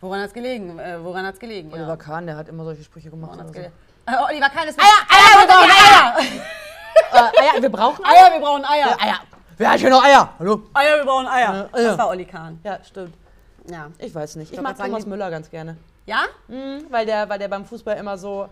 Woran 0.01 0.21
hat 0.21 0.29
es 0.29 0.35
gelegen? 0.35 0.79
Äh, 0.79 1.03
woran 1.03 1.27
hat 1.27 1.35
es 1.35 1.41
gelegen? 1.41 1.73
Oliver 1.73 1.97
Kahn, 1.97 2.27
der 2.27 2.37
hat 2.37 2.49
immer 2.49 2.63
solche 2.63 2.85
Sprüche 2.85 3.11
gemacht. 3.11 3.33
Woran 3.33 3.49
hat's 3.49 3.57
so. 3.57 3.63
Äh, 4.11 4.25
Oliver 4.29 4.49
Kahn 4.49 4.69
ist 4.69 4.77
mit 4.77 4.85
Eier, 4.85 5.03
Eier, 5.09 5.41
wir 5.41 5.47
brauchen 5.47 5.71
Eier! 5.71 6.19
äh, 7.13 7.43
Eier, 7.43 7.63
wir 7.63 7.71
brauchen 7.71 8.05
Eier. 8.05 8.15
Eier, 8.15 8.33
wir 8.33 8.41
brauchen 8.41 8.65
Eier. 8.65 9.01
Eier. 9.01 9.21
Wer 9.57 9.71
hat 9.71 9.79
hier 9.79 9.91
noch 9.91 10.03
Eier? 10.03 10.35
Hallo? 10.39 10.63
Eier, 10.75 10.97
wir 10.97 11.05
brauchen 11.05 11.27
Eier. 11.27 11.55
Ja, 11.55 11.79
Eier. 11.79 11.89
Das 11.91 11.99
war 11.99 12.09
Olli 12.09 12.25
Kahn. 12.25 12.59
Ja, 12.65 12.79
stimmt. 12.83 13.15
Ja. 13.71 13.89
Ich 13.99 14.15
weiß 14.15 14.37
nicht. 14.37 14.51
Ich, 14.51 14.59
wollte 14.59 14.79
mag 14.79 14.87
Thomas 14.87 15.07
Müller 15.07 15.31
ganz 15.31 15.51
gerne. 15.51 15.77
Ja? 16.07 16.23
Mhm, 16.49 16.87
weil, 16.89 17.07
der, 17.07 17.29
weil 17.29 17.39
der 17.39 17.49
beim 17.49 17.65
Fußball 17.65 17.97
immer 17.99 18.19
so, 18.19 18.49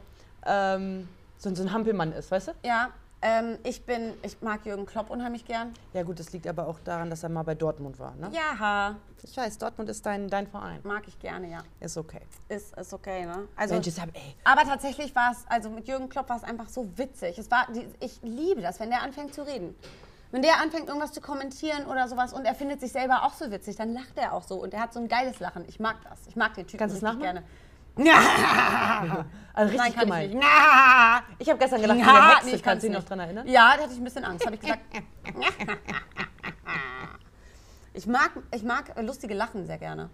ähm, 0.46 1.08
so, 1.38 1.52
so 1.54 1.62
ein 1.62 1.72
Hampelmann 1.72 2.12
ist, 2.12 2.30
weißt 2.30 2.48
du? 2.48 2.52
Ja. 2.62 2.90
Ähm, 3.20 3.58
ich 3.64 3.84
bin, 3.84 4.14
ich 4.22 4.40
mag 4.42 4.64
Jürgen 4.64 4.86
Klopp 4.86 5.10
unheimlich 5.10 5.44
gern. 5.44 5.74
Ja 5.92 6.04
gut, 6.04 6.20
das 6.20 6.32
liegt 6.32 6.46
aber 6.46 6.68
auch 6.68 6.78
daran, 6.80 7.10
dass 7.10 7.24
er 7.24 7.28
mal 7.28 7.42
bei 7.42 7.56
Dortmund 7.56 7.98
war. 7.98 8.14
Ne? 8.14 8.30
Ja, 8.32 8.96
Ich 9.24 9.36
weiß, 9.36 9.58
Dortmund 9.58 9.90
ist 9.90 10.06
dein, 10.06 10.28
dein 10.28 10.46
Verein. 10.46 10.80
mag 10.84 11.02
ich 11.08 11.18
gerne, 11.18 11.50
ja. 11.50 11.58
Ist 11.80 11.96
okay. 11.96 12.20
Ist, 12.48 12.76
ist 12.78 12.94
okay, 12.94 13.26
ne? 13.26 13.48
Also, 13.56 13.74
Mensch, 13.74 13.86
jetzt 13.88 14.00
hab, 14.00 14.14
ey, 14.14 14.36
aber 14.44 14.62
tatsächlich 14.62 15.14
war 15.16 15.32
es, 15.32 15.44
also 15.48 15.68
mit 15.68 15.88
Jürgen 15.88 16.08
Klopp 16.08 16.28
war 16.28 16.36
es 16.36 16.44
einfach 16.44 16.68
so 16.68 16.88
witzig. 16.96 17.36
Es 17.38 17.50
war, 17.50 17.66
die, 17.74 17.88
ich 17.98 18.20
liebe 18.22 18.60
das, 18.60 18.78
wenn 18.78 18.90
der 18.90 19.02
anfängt 19.02 19.34
zu 19.34 19.42
reden. 19.44 19.74
wenn 20.30 20.42
der 20.42 20.60
anfängt, 20.60 20.86
irgendwas 20.86 21.12
zu 21.12 21.20
kommentieren 21.20 21.86
oder 21.86 22.06
sowas 22.06 22.32
und 22.32 22.44
er 22.44 22.54
findet 22.54 22.80
sich 22.80 22.92
selber 22.92 23.24
auch 23.24 23.32
so 23.32 23.50
witzig, 23.50 23.74
dann 23.76 23.92
lacht 23.94 24.16
er 24.16 24.32
auch 24.34 24.44
so 24.44 24.62
und 24.62 24.74
er 24.74 24.80
hat 24.80 24.92
so 24.92 25.00
ein 25.00 25.08
geiles 25.08 25.40
Lachen. 25.40 25.64
Ich 25.66 25.80
mag 25.80 25.96
das. 26.08 26.20
Ich 26.28 26.36
mag 26.36 26.54
den 26.54 26.66
Typen 26.66 26.78
Kannst 26.78 27.02
richtig 27.02 27.18
gerne. 27.20 27.42
Also 29.58 29.72
richtig 29.72 29.86
Nein, 29.86 29.94
kann 29.94 30.04
gemein. 30.04 30.28
ich 30.30 30.34
nicht. 30.36 30.46
Ich 31.40 31.48
habe 31.48 31.58
gestern 31.58 31.80
gelacht, 31.80 31.98
Ja, 31.98 32.30
Hexe. 32.34 32.46
nee, 32.46 32.54
ich 32.54 32.62
Kannst 32.62 32.64
kann's 32.64 32.80
du 32.82 32.88
dich 32.88 32.96
noch 32.96 33.04
dran 33.04 33.18
erinnern? 33.18 33.48
Ja, 33.48 33.74
da 33.76 33.82
hatte 33.82 33.92
ich 33.92 33.98
ein 33.98 34.04
bisschen 34.04 34.24
Angst. 34.24 34.46
Habe 34.46 34.54
ich 34.54 34.60
gesagt. 34.60 34.80
ich 37.94 38.06
mag, 38.06 38.30
ich 38.54 38.62
mag 38.62 38.84
lustige 39.02 39.34
Lachen 39.34 39.66
sehr 39.66 39.78
gerne. 39.78 40.10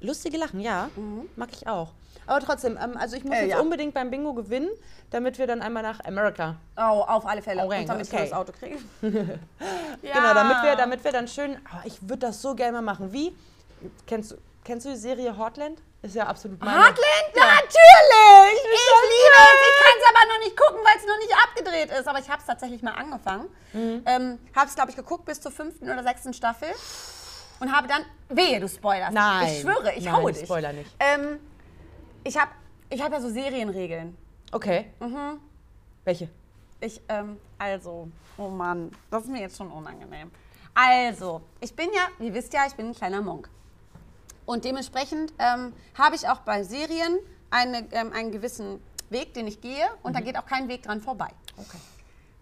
Lustige 0.00 0.36
Lachen, 0.38 0.58
ja. 0.60 0.90
Mag 1.36 1.50
ich 1.52 1.68
auch. 1.68 1.92
Aber 2.26 2.40
trotzdem, 2.40 2.76
ähm, 2.82 2.96
also 2.96 3.16
ich 3.16 3.22
muss 3.24 3.34
Äh, 3.36 3.42
jetzt 3.42 3.50
ja. 3.52 3.60
unbedingt 3.60 3.94
beim 3.94 4.10
Bingo 4.10 4.32
gewinnen, 4.34 4.68
damit 5.10 5.38
wir 5.38 5.46
dann 5.46 5.62
einmal 5.62 5.82
nach 5.84 6.00
Amerika. 6.04 6.56
Oh, 6.76 6.80
auf 7.06 7.26
alle 7.26 7.42
Fälle. 7.42 7.62
Orange, 7.62 7.82
und 7.82 7.88
damit 7.90 8.06
okay. 8.08 8.16
wir 8.16 8.24
das 8.24 8.32
Auto 8.32 8.52
kriegen. 8.52 8.78
ja. 9.02 10.14
Genau, 10.14 10.34
damit 10.34 10.56
wir, 10.62 10.74
damit 10.76 11.04
wir 11.04 11.12
dann 11.12 11.28
schön. 11.28 11.56
Oh, 11.72 11.78
ich 11.84 12.00
würde 12.02 12.26
das 12.26 12.42
so 12.42 12.54
gerne 12.54 12.72
mal 12.72 12.82
machen. 12.82 13.12
Wie? 13.12 13.36
Kennst 14.06 14.32
du, 14.32 14.36
kennst 14.64 14.86
du 14.86 14.90
die 14.90 14.96
Serie 14.96 15.36
Heartland? 15.38 15.80
Ist 16.02 16.14
ja 16.14 16.26
absolut 16.26 16.60
meine. 16.60 16.72
Heartland? 16.72 17.34
Natürlich! 17.34 18.60
Ich 18.60 18.70
liebe 18.70 19.36
es! 19.38 19.60
Ich 19.68 19.76
kann 19.82 19.96
es 19.98 20.06
aber 20.10 20.32
noch 20.32 20.38
nicht 20.44 20.56
gucken, 20.56 20.80
weil 20.84 20.96
es 20.96 21.06
noch 21.06 21.18
nicht 21.18 21.34
abgedreht 21.42 21.90
ist. 21.98 22.08
Aber 22.08 22.18
ich 22.18 22.28
habe 22.28 22.40
es 22.40 22.46
tatsächlich 22.46 22.82
mal 22.82 22.92
angefangen. 22.92 23.48
Ähm, 23.72 24.38
habe 24.54 24.66
es, 24.66 24.74
glaube 24.74 24.90
ich, 24.90 24.96
geguckt 24.96 25.24
bis 25.24 25.40
zur 25.40 25.52
fünften 25.52 25.90
oder 25.90 26.02
sechsten 26.02 26.34
Staffel. 26.34 26.68
Und 27.60 27.74
habe 27.74 27.88
dann... 27.88 28.04
Wehe, 28.28 28.60
du 28.60 28.68
spoilerst. 28.68 29.12
Nein. 29.14 29.46
Ich 29.46 29.60
schwöre, 29.60 29.94
ich 29.94 30.04
Nein, 30.04 30.16
haue 30.16 30.30
ich 30.30 30.38
dich. 30.38 30.46
spoiler 30.46 30.72
nicht. 30.72 30.90
Ähm, 30.98 31.38
ich 32.24 32.36
habe 32.36 32.50
ich 32.90 33.00
hab 33.00 33.12
ja 33.12 33.20
so 33.20 33.30
Serienregeln. 33.30 34.16
Okay. 34.52 34.92
Mhm. 35.00 35.40
Welche? 36.04 36.28
Ich, 36.80 37.00
ähm, 37.08 37.40
also, 37.58 38.08
oh 38.36 38.48
Mann, 38.48 38.90
das 39.10 39.22
ist 39.22 39.30
mir 39.30 39.40
jetzt 39.40 39.56
schon 39.56 39.70
unangenehm. 39.70 40.30
Also, 40.74 41.40
ich 41.60 41.74
bin 41.74 41.88
ja, 41.94 42.08
ihr 42.24 42.34
wisst 42.34 42.52
ja, 42.52 42.66
ich 42.66 42.74
bin 42.74 42.88
ein 42.88 42.94
kleiner 42.94 43.22
Monk. 43.22 43.48
Und 44.46 44.64
dementsprechend 44.64 45.32
ähm, 45.38 45.72
habe 45.96 46.16
ich 46.16 46.28
auch 46.28 46.40
bei 46.40 46.62
Serien 46.62 47.18
eine, 47.50 47.86
ähm, 47.92 48.12
einen 48.12 48.30
gewissen 48.32 48.82
Weg, 49.10 49.34
den 49.34 49.46
ich 49.46 49.60
gehe 49.60 49.86
und 50.02 50.14
da 50.14 50.20
geht 50.20 50.36
auch 50.38 50.46
kein 50.46 50.68
Weg 50.68 50.82
dran 50.82 51.00
vorbei. 51.00 51.30
Okay. 51.56 51.78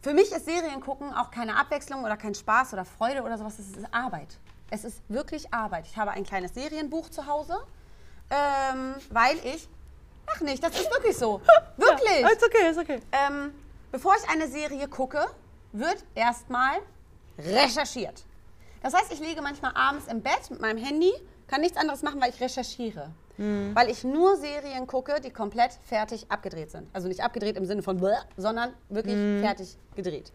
Für 0.02 0.14
mich 0.14 0.32
ist 0.32 0.46
Seriengucken 0.46 1.14
auch 1.14 1.30
keine 1.30 1.56
Abwechslung 1.56 2.02
oder 2.02 2.16
kein 2.16 2.34
Spaß 2.34 2.72
oder 2.72 2.84
Freude 2.84 3.22
oder 3.22 3.38
sowas. 3.38 3.58
Es 3.58 3.68
ist 3.68 3.86
Arbeit. 3.92 4.36
Es 4.70 4.84
ist 4.84 5.00
wirklich 5.08 5.52
Arbeit. 5.52 5.86
Ich 5.86 5.96
habe 5.96 6.10
ein 6.10 6.24
kleines 6.24 6.54
Serienbuch 6.54 7.08
zu 7.10 7.26
Hause, 7.26 7.56
ähm, 8.30 8.94
weil 9.10 9.36
ich. 9.44 9.68
Ach 10.26 10.40
nicht, 10.40 10.62
das 10.62 10.72
ist 10.72 10.90
wirklich 10.90 11.16
so. 11.16 11.40
Wirklich. 11.76 12.20
Ja, 12.20 12.28
ist 12.28 12.42
okay, 12.42 12.70
ist 12.70 12.78
okay. 12.78 13.00
Ähm, 13.10 13.52
bevor 13.90 14.14
ich 14.16 14.30
eine 14.30 14.48
Serie 14.48 14.88
gucke, 14.88 15.26
wird 15.72 16.04
erstmal 16.14 16.78
recherchiert. 17.38 18.24
Das 18.82 18.94
heißt, 18.94 19.12
ich 19.12 19.20
liege 19.20 19.42
manchmal 19.42 19.72
abends 19.74 20.06
im 20.06 20.22
Bett 20.22 20.48
mit 20.48 20.60
meinem 20.60 20.78
Handy, 20.78 21.12
kann 21.52 21.60
nichts 21.60 21.76
anderes 21.76 22.02
machen, 22.02 22.20
weil 22.20 22.30
ich 22.30 22.40
recherchiere. 22.40 23.10
Weil 23.38 23.90
ich 23.90 24.04
nur 24.04 24.36
Serien 24.36 24.86
gucke, 24.86 25.20
die 25.20 25.30
komplett 25.30 25.72
fertig 25.84 26.26
abgedreht 26.30 26.70
sind. 26.70 26.88
Also 26.92 27.08
nicht 27.08 27.22
abgedreht 27.24 27.56
im 27.56 27.64
Sinne 27.66 27.82
von 27.82 27.96
bläh, 27.98 28.14
sondern 28.36 28.72
wirklich 28.88 29.16
fertig 29.40 29.76
gedreht. 29.96 30.32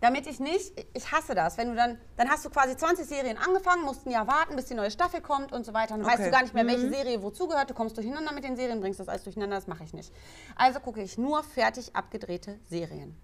Damit 0.00 0.26
ich 0.28 0.38
nicht, 0.40 0.72
ich 0.94 1.12
hasse 1.12 1.34
das, 1.34 1.58
wenn 1.58 1.70
du 1.70 1.74
dann, 1.74 1.98
dann 2.16 2.28
hast 2.30 2.44
du 2.44 2.50
quasi 2.50 2.76
20 2.76 3.04
Serien 3.06 3.36
angefangen, 3.36 3.82
musst 3.84 4.06
ein 4.06 4.10
Jahr 4.12 4.26
warten, 4.28 4.54
bis 4.56 4.66
die 4.66 4.74
neue 4.74 4.90
Staffel 4.90 5.20
kommt 5.20 5.52
und 5.52 5.66
so 5.66 5.74
weiter. 5.74 5.96
Dann 5.96 6.06
weißt 6.06 6.20
Okay. 6.20 6.24
du 6.26 6.30
gar 6.30 6.42
nicht 6.42 6.54
mehr, 6.54 6.66
welche 6.66 6.88
Serie 6.88 7.22
wozu 7.22 7.48
gehört. 7.48 7.68
Du 7.70 7.74
kommst 7.74 7.96
durcheinander 7.96 8.32
mit 8.32 8.44
den 8.44 8.56
Serien, 8.56 8.80
bringst 8.80 9.00
das 9.00 9.08
alles 9.08 9.24
durcheinander, 9.24 9.56
das 9.56 9.66
mache 9.66 9.82
ich 9.84 9.92
nicht. 9.92 10.12
Also 10.56 10.78
gucke 10.80 11.02
ich 11.02 11.18
nur 11.18 11.42
fertig 11.42 11.94
abgedrehte 11.96 12.58
Serien. 12.70 13.16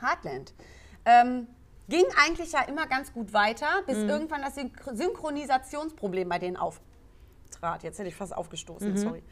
Heartland. 0.00 0.54
Ähm, 1.04 1.48
ging 1.88 2.04
eigentlich 2.22 2.52
ja 2.52 2.62
immer 2.62 2.86
ganz 2.86 3.12
gut 3.12 3.32
weiter, 3.32 3.66
bis 3.86 3.96
irgendwann 3.98 4.42
das 4.42 4.56
Synch- 4.56 4.72
Synchronisationsproblem 4.94 6.28
bei 6.28 6.38
denen 6.38 6.56
auftrat. 6.56 7.82
Jetzt 7.82 7.98
hätte 7.98 8.08
ich 8.08 8.16
fast 8.16 8.36
aufgestoßen, 8.36 8.96
sorry. 8.96 9.22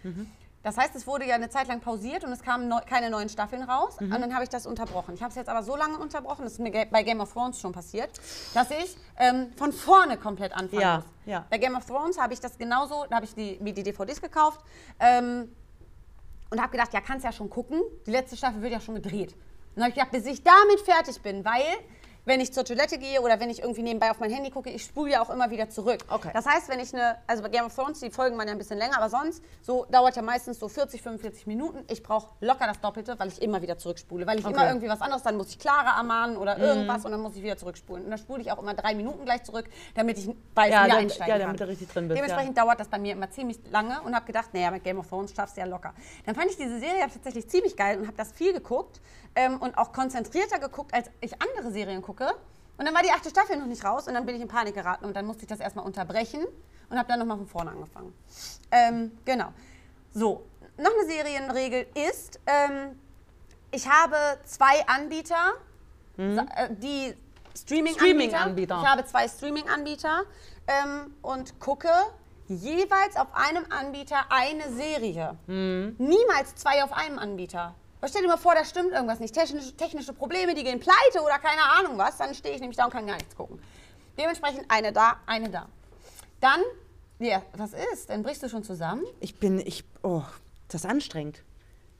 Das 0.62 0.76
heißt, 0.76 0.96
es 0.96 1.06
wurde 1.06 1.24
ja 1.26 1.36
eine 1.36 1.48
Zeit 1.48 1.68
lang 1.68 1.80
pausiert 1.80 2.24
und 2.24 2.32
es 2.32 2.42
kamen 2.42 2.66
neu, 2.66 2.80
keine 2.88 3.08
neuen 3.08 3.28
Staffeln 3.28 3.62
raus. 3.62 3.98
Und 4.00 4.10
dann 4.10 4.34
habe 4.34 4.42
ich 4.42 4.48
das 4.50 4.66
unterbrochen. 4.66 5.14
Ich 5.14 5.22
habe 5.22 5.30
es 5.30 5.36
jetzt 5.36 5.48
aber 5.48 5.62
so 5.62 5.76
lange 5.76 5.96
unterbrochen, 5.98 6.42
das 6.42 6.54
ist 6.54 6.58
mir 6.58 6.72
bei 6.90 7.02
Game 7.04 7.20
of 7.20 7.32
Thrones 7.32 7.60
schon 7.60 7.70
passiert, 7.72 8.10
dass 8.52 8.70
ich 8.72 8.96
ähm, 9.18 9.52
von 9.56 9.72
vorne 9.72 10.16
komplett 10.16 10.52
anfangen 10.52 10.82
Ja, 10.82 10.96
muss. 10.96 11.04
ja. 11.26 11.46
Bei 11.50 11.58
Game 11.58 11.76
of 11.76 11.84
Thrones 11.86 12.18
habe 12.18 12.32
ich 12.34 12.40
das 12.40 12.58
genauso, 12.58 13.04
da 13.08 13.16
habe 13.16 13.26
ich 13.26 13.34
die, 13.34 13.58
mir 13.60 13.74
die 13.74 13.84
DVDs 13.84 14.20
gekauft. 14.20 14.60
Ähm, 14.98 15.52
und 16.50 16.60
habe 16.60 16.70
gedacht, 16.72 16.92
ja, 16.94 17.00
kannst 17.00 17.24
ja 17.24 17.32
schon 17.32 17.50
gucken. 17.50 17.80
Die 18.06 18.10
letzte 18.12 18.36
Staffel 18.36 18.62
wird 18.62 18.72
ja 18.72 18.80
schon 18.80 18.94
gedreht. 18.96 19.34
Und 19.74 19.82
habe 19.82 19.90
ich 19.90 19.94
gedacht, 19.96 20.12
bis 20.12 20.26
ich 20.26 20.42
damit 20.42 20.80
fertig 20.84 21.20
bin, 21.20 21.44
weil 21.44 21.62
wenn 22.26 22.40
ich 22.40 22.52
zur 22.52 22.64
Toilette 22.64 22.98
gehe 22.98 23.20
oder 23.22 23.40
wenn 23.40 23.48
ich 23.50 23.62
irgendwie 23.62 23.82
nebenbei 23.82 24.10
auf 24.10 24.18
mein 24.18 24.30
Handy 24.30 24.50
gucke, 24.50 24.68
ich 24.68 24.82
spule 24.84 25.12
ja 25.12 25.22
auch 25.22 25.30
immer 25.30 25.48
wieder 25.50 25.70
zurück. 25.70 26.00
Okay. 26.08 26.30
Das 26.34 26.44
heißt, 26.44 26.68
wenn 26.68 26.80
ich 26.80 26.92
eine, 26.92 27.16
also 27.26 27.42
bei 27.42 27.48
Game 27.48 27.64
of 27.64 27.74
Thrones, 27.74 28.00
die 28.00 28.10
Folgen 28.10 28.36
waren 28.36 28.48
ja 28.48 28.52
ein 28.52 28.58
bisschen 28.58 28.78
länger, 28.78 28.98
aber 28.98 29.08
sonst, 29.08 29.42
so 29.62 29.86
dauert 29.90 30.16
ja 30.16 30.22
meistens 30.22 30.58
so 30.58 30.68
40, 30.68 31.00
45 31.00 31.46
Minuten. 31.46 31.84
Ich 31.88 32.02
brauche 32.02 32.34
locker 32.40 32.66
das 32.66 32.80
Doppelte, 32.80 33.18
weil 33.18 33.28
ich 33.28 33.40
immer 33.40 33.62
wieder 33.62 33.78
zurückspule. 33.78 34.26
Weil 34.26 34.40
ich 34.40 34.44
immer 34.44 34.56
Okay. 34.56 34.66
irgendwie 34.68 34.88
was 34.88 35.00
anderes, 35.00 35.22
dann 35.22 35.36
muss 35.36 35.50
ich 35.50 35.58
Clara 35.58 35.96
ermahnen 35.96 36.36
oder 36.36 36.58
irgendwas 36.58 37.04
und 37.04 37.12
dann 37.12 37.20
muss 37.20 37.36
ich 37.36 37.42
wieder 37.44 37.56
zurückspulen. 37.56 38.04
Und 38.04 38.10
dann 38.10 38.18
spule 38.18 38.42
ich 38.42 38.50
auch 38.50 38.58
immer 38.60 38.74
drei 38.74 38.94
Minuten 38.96 39.24
gleich 39.24 39.44
zurück, 39.44 39.66
damit 39.94 40.18
ich 40.18 40.28
weiß, 40.54 40.72
Ja, 40.72 40.84
wieder 40.86 40.96
einsteigen 40.96 41.28
ja, 41.28 41.34
kann. 41.38 41.46
damit 41.46 41.60
du 41.60 41.68
richtig 41.68 41.88
drin 41.88 42.08
bist, 42.08 42.18
ja. 42.18 42.24
Dementsprechend 42.24 42.58
dauert 42.58 42.80
das 42.80 42.88
bei 42.88 42.98
mir 42.98 43.12
immer 43.12 43.30
ziemlich 43.30 43.58
lange 43.70 44.00
und 44.02 44.16
habe 44.16 44.26
gedacht, 44.26 44.52
naja, 44.52 44.72
mit 44.72 44.82
Game 44.82 44.98
of 44.98 45.08
Thrones 45.08 45.32
schaffst 45.32 45.56
du 45.56 45.60
ja 45.60 45.66
locker. 45.68 45.94
Dann 46.24 46.34
fand 46.34 46.50
ich 46.50 46.56
diese 46.56 46.80
Serie 46.80 47.02
tatsächlich 47.02 47.48
ziemlich 47.48 47.76
geil 47.76 47.98
und 48.00 48.08
habe 48.08 48.16
das 48.16 48.32
viel 48.32 48.52
geguckt 48.52 49.00
ähm, 49.36 49.58
und 49.60 49.78
auch 49.78 49.92
konzentrierter 49.92 50.58
geguckt, 50.58 50.92
als 50.92 51.08
ich 51.20 51.32
andere 51.40 51.70
Serien 51.70 52.02
gucke. 52.02 52.15
Und 52.78 52.84
dann 52.84 52.94
war 52.94 53.02
die 53.02 53.10
achte 53.10 53.30
Staffel 53.30 53.56
noch 53.56 53.66
nicht 53.66 53.84
raus 53.84 54.06
und 54.06 54.14
dann 54.14 54.26
bin 54.26 54.36
ich 54.36 54.42
in 54.42 54.48
Panik 54.48 54.74
geraten 54.74 55.04
und 55.04 55.14
dann 55.14 55.26
musste 55.26 55.42
ich 55.42 55.48
das 55.48 55.60
erstmal 55.60 55.84
unterbrechen 55.86 56.44
und 56.90 56.98
habe 56.98 57.08
dann 57.08 57.18
nochmal 57.18 57.38
von 57.38 57.46
vorne 57.46 57.70
angefangen. 57.70 58.12
Ähm, 58.70 59.12
genau. 59.24 59.52
So, 60.12 60.44
noch 60.78 60.90
eine 60.92 61.06
Serienregel 61.06 61.86
ist, 62.10 62.38
ähm, 62.46 62.98
ich 63.70 63.88
habe 63.88 64.16
zwei 64.44 64.86
Anbieter, 64.86 65.54
äh, 66.18 66.68
die 66.70 67.14
Streaming-Anbieter. 67.56 67.98
Streaming-Anbieter. 67.98 68.78
Ich 68.82 68.88
habe 68.88 69.04
zwei 69.06 69.28
Streaming-Anbieter 69.28 70.22
ähm, 70.66 71.14
und 71.22 71.58
gucke 71.60 71.90
jeweils 72.48 73.16
auf 73.16 73.28
einem 73.34 73.64
Anbieter 73.70 74.26
eine 74.28 74.70
Serie. 74.72 75.36
Niemals 75.46 76.54
zwei 76.56 76.84
auf 76.84 76.92
einem 76.92 77.18
Anbieter. 77.18 77.74
Aber 78.00 78.08
stell 78.08 78.22
dir 78.22 78.28
mal 78.28 78.36
vor, 78.36 78.54
da 78.54 78.64
stimmt 78.64 78.92
irgendwas 78.92 79.20
nicht. 79.20 79.34
Technische, 79.34 79.74
technische 79.76 80.12
Probleme, 80.12 80.54
die 80.54 80.64
gehen 80.64 80.80
pleite 80.80 81.22
oder 81.22 81.38
keine 81.38 81.62
Ahnung 81.78 81.96
was. 81.98 82.16
Dann 82.18 82.34
stehe 82.34 82.54
ich 82.54 82.60
nämlich 82.60 82.76
da 82.76 82.84
und 82.84 82.90
kann 82.90 83.06
gar 83.06 83.16
nichts 83.16 83.34
gucken. 83.34 83.58
Dementsprechend 84.18 84.64
eine 84.68 84.92
da, 84.92 85.16
eine 85.26 85.48
da. 85.50 85.66
Dann, 86.40 86.60
ja, 87.18 87.42
was 87.56 87.72
ist? 87.92 88.10
Dann 88.10 88.22
brichst 88.22 88.42
du 88.42 88.48
schon 88.48 88.64
zusammen. 88.64 89.04
Ich 89.20 89.38
bin, 89.38 89.58
ich, 89.58 89.84
oh, 90.02 90.22
ist 90.66 90.74
das 90.74 90.84
anstrengend? 90.84 91.42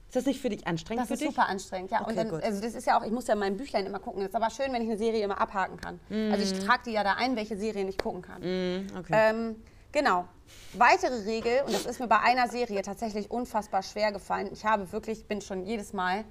Ist 0.08 0.14
das 0.16 0.26
nicht 0.26 0.40
für 0.40 0.50
dich 0.50 0.66
anstrengend 0.66 1.02
Das 1.02 1.08
für 1.08 1.14
ist 1.14 1.20
dich? 1.20 1.30
super 1.30 1.48
anstrengend, 1.48 1.90
ja. 1.90 2.00
Okay, 2.02 2.10
und 2.10 2.16
dann, 2.16 2.28
gut. 2.28 2.42
also 2.42 2.60
das 2.62 2.74
ist 2.74 2.86
ja 2.86 2.98
auch, 2.98 3.04
ich 3.04 3.10
muss 3.10 3.26
ja 3.26 3.34
in 3.34 3.40
meinem 3.40 3.56
Büchlein 3.56 3.86
immer 3.86 3.98
gucken. 3.98 4.20
Das 4.20 4.28
ist 4.28 4.34
aber 4.36 4.50
schön, 4.50 4.72
wenn 4.72 4.82
ich 4.82 4.88
eine 4.88 4.98
Serie 4.98 5.24
immer 5.24 5.40
abhaken 5.40 5.78
kann. 5.80 5.98
Also 6.30 6.42
ich 6.42 6.64
trage 6.64 6.82
die 6.86 6.92
ja 6.92 7.02
da 7.02 7.14
ein, 7.14 7.36
welche 7.36 7.56
Serien 7.56 7.88
ich 7.88 7.98
gucken 7.98 8.22
kann. 8.22 8.40
Mhm, 8.40 8.86
okay. 8.98 9.12
Ähm, 9.12 9.56
genau. 9.96 10.28
Weitere 10.74 11.24
Regel, 11.24 11.62
und 11.62 11.72
das 11.72 11.86
ist 11.86 11.98
mir 11.98 12.06
bei 12.06 12.20
einer 12.20 12.48
Serie 12.48 12.82
tatsächlich 12.82 13.30
unfassbar 13.30 13.82
schwer 13.82 14.12
gefallen. 14.12 14.50
Ich 14.52 14.64
habe 14.64 14.92
wirklich, 14.92 15.24
bin 15.26 15.40
schon 15.40 15.64
jedes 15.64 15.94
Mal, 15.94 16.24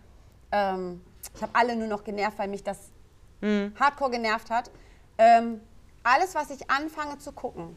ähm, 0.52 1.04
ich 1.36 1.42
habe 1.42 1.52
alle 1.56 1.76
nur 1.76 1.88
noch 1.88 2.04
genervt, 2.04 2.38
weil 2.38 2.48
mich 2.48 2.64
das 2.64 2.78
hardcore 3.80 4.12
genervt 4.12 4.50
hat. 4.50 4.72
Ähm, 5.18 5.62
alles, 6.04 6.36
was 6.36 6.50
ich 6.52 6.70
anfange 6.70 7.18
zu 7.18 7.32
gucken, 7.32 7.76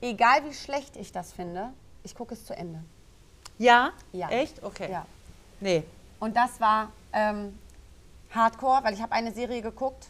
egal 0.00 0.44
wie 0.44 0.54
schlecht 0.54 0.96
ich 0.96 1.12
das 1.12 1.32
finde, 1.32 1.72
ich 2.04 2.14
gucke 2.14 2.34
es 2.34 2.44
zu 2.44 2.56
Ende. 2.56 2.82
ja? 3.58 3.92
Ja. 4.12 4.28
Echt? 4.28 4.62
Okay. 4.62 4.90
Ja. 4.90 5.06
Nee. 5.60 5.84
Und 6.20 6.36
das 6.36 6.60
war 6.60 6.92
ähm, 7.12 7.58
Hardcore, 8.30 8.84
weil 8.84 8.94
ich 8.94 9.02
habe 9.02 9.12
eine 9.12 9.32
Serie 9.32 9.62
geguckt. 9.62 10.08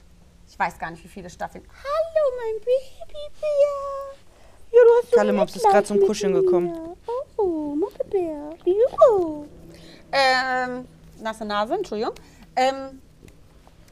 Ich 0.49 0.59
weiß 0.59 0.79
gar 0.79 0.91
nicht, 0.91 1.03
wie 1.03 1.09
viele 1.09 1.31
Staffeln. 1.31 1.65
Hallo, 1.69 2.25
mein 2.41 2.61
Babybär. 2.61 4.24
Ja, 4.75 4.81
du 4.83 4.91
hast 5.03 5.11
so 5.11 5.17
Kalle 5.17 5.33
Mops 5.33 5.55
ist 5.57 5.65
gerade 5.67 5.87
zum 5.87 6.01
Kuscheln 6.01 6.35
gekommen. 6.35 6.73
mir. 6.73 6.97
Oh, 7.37 7.77
Muppebär. 7.77 8.57
Juhu. 8.65 9.47
Ähm, 10.11 10.89
nasse 11.21 11.45
Nase, 11.45 11.75
Entschuldigung. 11.75 12.15
Ähm, 12.57 13.01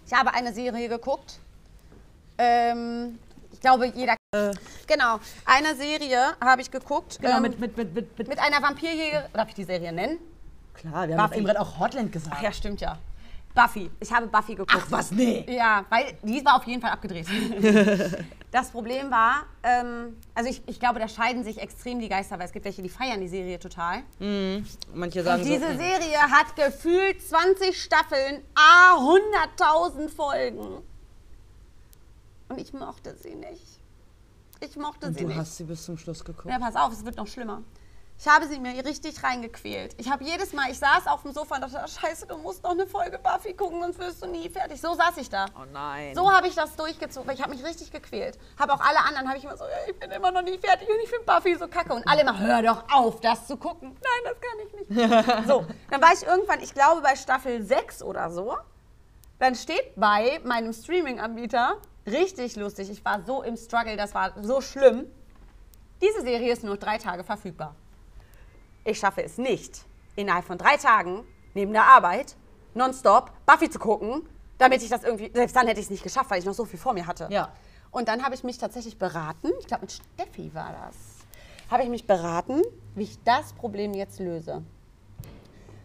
ich 0.07 0.13
habe 0.13 0.35
eine 0.35 0.53
Serie 0.53 0.89
geguckt. 0.89 1.39
Ähm, 2.39 3.19
ich 3.53 3.61
glaube, 3.61 3.87
jeder. 3.95 4.17
Genau, 4.87 5.21
eine 5.45 5.77
Serie 5.77 6.33
habe 6.41 6.63
ich 6.63 6.71
geguckt. 6.71 7.19
Genau, 7.21 7.37
ähm, 7.37 7.43
mit, 7.43 7.61
mit, 7.61 7.77
mit, 7.77 7.95
mit, 7.95 8.19
mit 8.19 8.29
mit 8.29 8.39
einer 8.39 8.61
Vampirjägerin. 8.63 9.31
Darf 9.33 9.49
ich 9.49 9.55
die 9.55 9.65
Serie 9.65 9.93
nennen? 9.93 10.19
Klar, 10.75 11.07
wir 11.07 11.17
haben 11.17 11.29
Buffy. 11.29 11.39
eben 11.39 11.47
gerade 11.47 11.61
auch 11.61 11.79
Hotland 11.79 12.11
gesagt. 12.13 12.37
Ach 12.39 12.43
ja, 12.43 12.53
stimmt 12.53 12.81
ja. 12.81 12.99
Buffy. 13.55 13.91
Ich 14.01 14.13
habe 14.13 14.27
Buffy 14.27 14.55
geguckt. 14.55 14.73
Ach 14.75 14.91
was, 14.91 15.11
nee. 15.11 15.45
Ja, 15.49 15.85
weil 15.91 16.17
die 16.23 16.45
war 16.45 16.57
auf 16.57 16.65
jeden 16.65 16.81
Fall 16.81 16.91
abgedreht. 16.91 17.27
das 18.51 18.71
Problem 18.71 19.11
war, 19.11 19.45
ähm, 19.63 20.17
also 20.35 20.51
ich, 20.51 20.63
ich 20.67 20.81
glaube, 20.81 20.99
da 21.01 21.09
scheiden 21.09 21.45
sich 21.45 21.59
extrem 21.59 22.01
die 22.01 22.09
Geister, 22.09 22.39
weil 22.39 22.47
es 22.47 22.53
gibt 22.53 22.65
welche, 22.65 22.83
die 22.83 22.89
feiern 22.89 23.21
die 23.21 23.29
Serie 23.29 23.59
total. 23.59 24.03
Manche 24.95 25.23
sagen 25.23 25.43
Und 25.43 25.49
diese 25.49 25.69
so, 25.69 25.75
mm. 25.75 25.79
Serie 25.79 26.19
hat 26.19 26.57
gefühlt 26.57 27.21
20 27.21 27.83
Staffeln, 27.83 28.43
a 28.55 28.97
100.000 28.97 30.09
Folgen. 30.09 30.83
Und 32.49 32.59
ich 32.59 32.73
mochte 32.73 33.17
sie 33.17 33.35
nicht. 33.35 33.81
Ich 34.61 34.77
mochte 34.77 35.07
Und 35.07 35.15
sie 35.15 35.21
du 35.21 35.29
nicht. 35.29 35.37
hast 35.37 35.57
sie 35.57 35.65
bis 35.65 35.85
zum 35.85 35.99
Schluss 35.99 36.25
geguckt. 36.25 36.49
Ja, 36.49 36.59
pass 36.59 36.77
auf, 36.77 36.93
es 36.93 37.05
wird 37.05 37.17
noch 37.17 37.27
schlimmer. 37.27 37.63
Ich 38.25 38.29
habe 38.29 38.47
sie 38.47 38.61
mir 38.61 38.85
richtig 38.85 39.21
reingequält. 39.25 39.97
Ich 39.99 40.09
habe 40.09 40.23
jedes 40.23 40.53
Mal, 40.53 40.71
ich 40.71 40.79
saß 40.79 41.09
auf 41.09 41.23
dem 41.23 41.33
Sofa 41.33 41.57
und 41.57 41.63
dachte, 41.63 41.83
"Ah, 41.83 41.89
scheiße, 41.89 42.25
du 42.29 42.39
musst 42.39 42.63
noch 42.63 42.71
eine 42.71 42.87
Folge 42.87 43.19
Buffy 43.19 43.53
gucken, 43.53 43.83
sonst 43.83 43.99
wirst 43.99 44.23
du 44.23 44.29
nie 44.29 44.49
fertig. 44.49 44.81
So 44.81 44.95
saß 44.95 45.17
ich 45.17 45.29
da. 45.29 45.47
Oh 45.57 45.65
nein. 45.73 46.15
So 46.15 46.31
habe 46.31 46.47
ich 46.47 46.55
das 46.55 46.77
durchgezogen, 46.77 47.27
weil 47.27 47.35
ich 47.35 47.43
habe 47.43 47.53
mich 47.53 47.65
richtig 47.65 47.91
gequält. 47.91 48.39
Habe 48.57 48.75
auch 48.75 48.81
alle 48.81 49.01
anderen, 49.01 49.27
habe 49.27 49.39
ich 49.39 49.43
immer 49.45 49.57
so, 49.57 49.65
ja, 49.65 49.71
ich 49.89 49.99
bin 49.99 50.09
immer 50.13 50.31
noch 50.31 50.43
nie 50.43 50.57
fertig 50.57 50.89
und 50.89 51.01
ich 51.03 51.11
finde 51.11 51.25
Buffy 51.25 51.57
so 51.57 51.67
kacke. 51.67 51.93
Und 51.93 52.07
alle 52.07 52.21
immer, 52.21 52.39
hör 52.39 52.63
doch 52.63 52.85
auf, 52.93 53.19
das 53.21 53.49
zu 53.49 53.57
gucken. 53.57 53.89
Nein, 53.91 54.23
das 54.25 54.37
kann 54.41 54.67
ich 54.69 55.41
nicht. 55.41 55.49
so, 55.49 55.67
dann 55.91 56.01
war 56.01 56.13
ich 56.13 56.23
irgendwann, 56.23 56.61
ich 56.61 56.73
glaube 56.73 57.01
bei 57.01 57.17
Staffel 57.17 57.61
6 57.61 58.05
oder 58.05 58.31
so, 58.31 58.57
dann 59.41 59.57
steht 59.57 59.97
bei 59.97 60.41
meinem 60.45 60.73
Streaming-Anbieter, 60.73 61.75
richtig 62.07 62.55
lustig, 62.55 62.89
ich 62.89 63.05
war 63.05 63.21
so 63.27 63.43
im 63.43 63.57
Struggle, 63.57 63.97
das 63.97 64.15
war 64.15 64.31
so 64.41 64.61
schlimm, 64.61 65.11
diese 66.01 66.21
Serie 66.21 66.53
ist 66.53 66.63
nur 66.63 66.77
drei 66.77 66.99
Tage 66.99 67.25
verfügbar. 67.25 67.75
Ich 68.85 68.99
schaffe 68.99 69.23
es 69.23 69.39
nicht, 69.39 69.85
innerhalb 70.17 70.45
von 70.45 70.59
drei 70.59 70.77
Tagen, 70.77 71.25
neben 71.55 71.73
der 71.73 71.85
Arbeit, 71.85 72.37
nonstop 72.75 73.31
Buffy 73.47 73.71
zu 73.71 73.79
gucken, 73.79 74.29
damit 74.59 74.83
ich 74.83 74.89
das 74.89 75.05
irgendwie, 75.05 75.31
selbst 75.33 75.55
dann 75.55 75.67
hätte 75.69 75.79
ich 75.79 75.87
es 75.87 75.91
nicht 75.91 76.03
geschafft, 76.03 76.31
weil 76.31 76.41
ich 76.41 76.45
noch 76.45 76.55
so 76.55 76.65
viel 76.65 76.79
vor 76.79 76.93
mir 76.93 77.07
hatte. 77.07 77.29
Ja. 77.31 77.53
Und 77.93 78.09
dann 78.09 78.25
habe 78.25 78.35
ich 78.35 78.43
mich 78.43 78.59
tatsächlich 78.59 78.99
beraten, 78.99 79.51
ich 79.61 79.67
glaube 79.67 79.83
mit 79.83 79.93
Steffi 79.93 80.53
war 80.53 80.73
das, 80.73 80.97
habe 81.71 81.85
ich 81.85 81.89
mich 81.89 82.07
beraten, 82.07 82.63
wie 82.95 83.05
ich 83.05 83.23
das 83.23 83.53
Problem 83.53 83.95
jetzt 83.95 84.19
löse. 84.19 84.65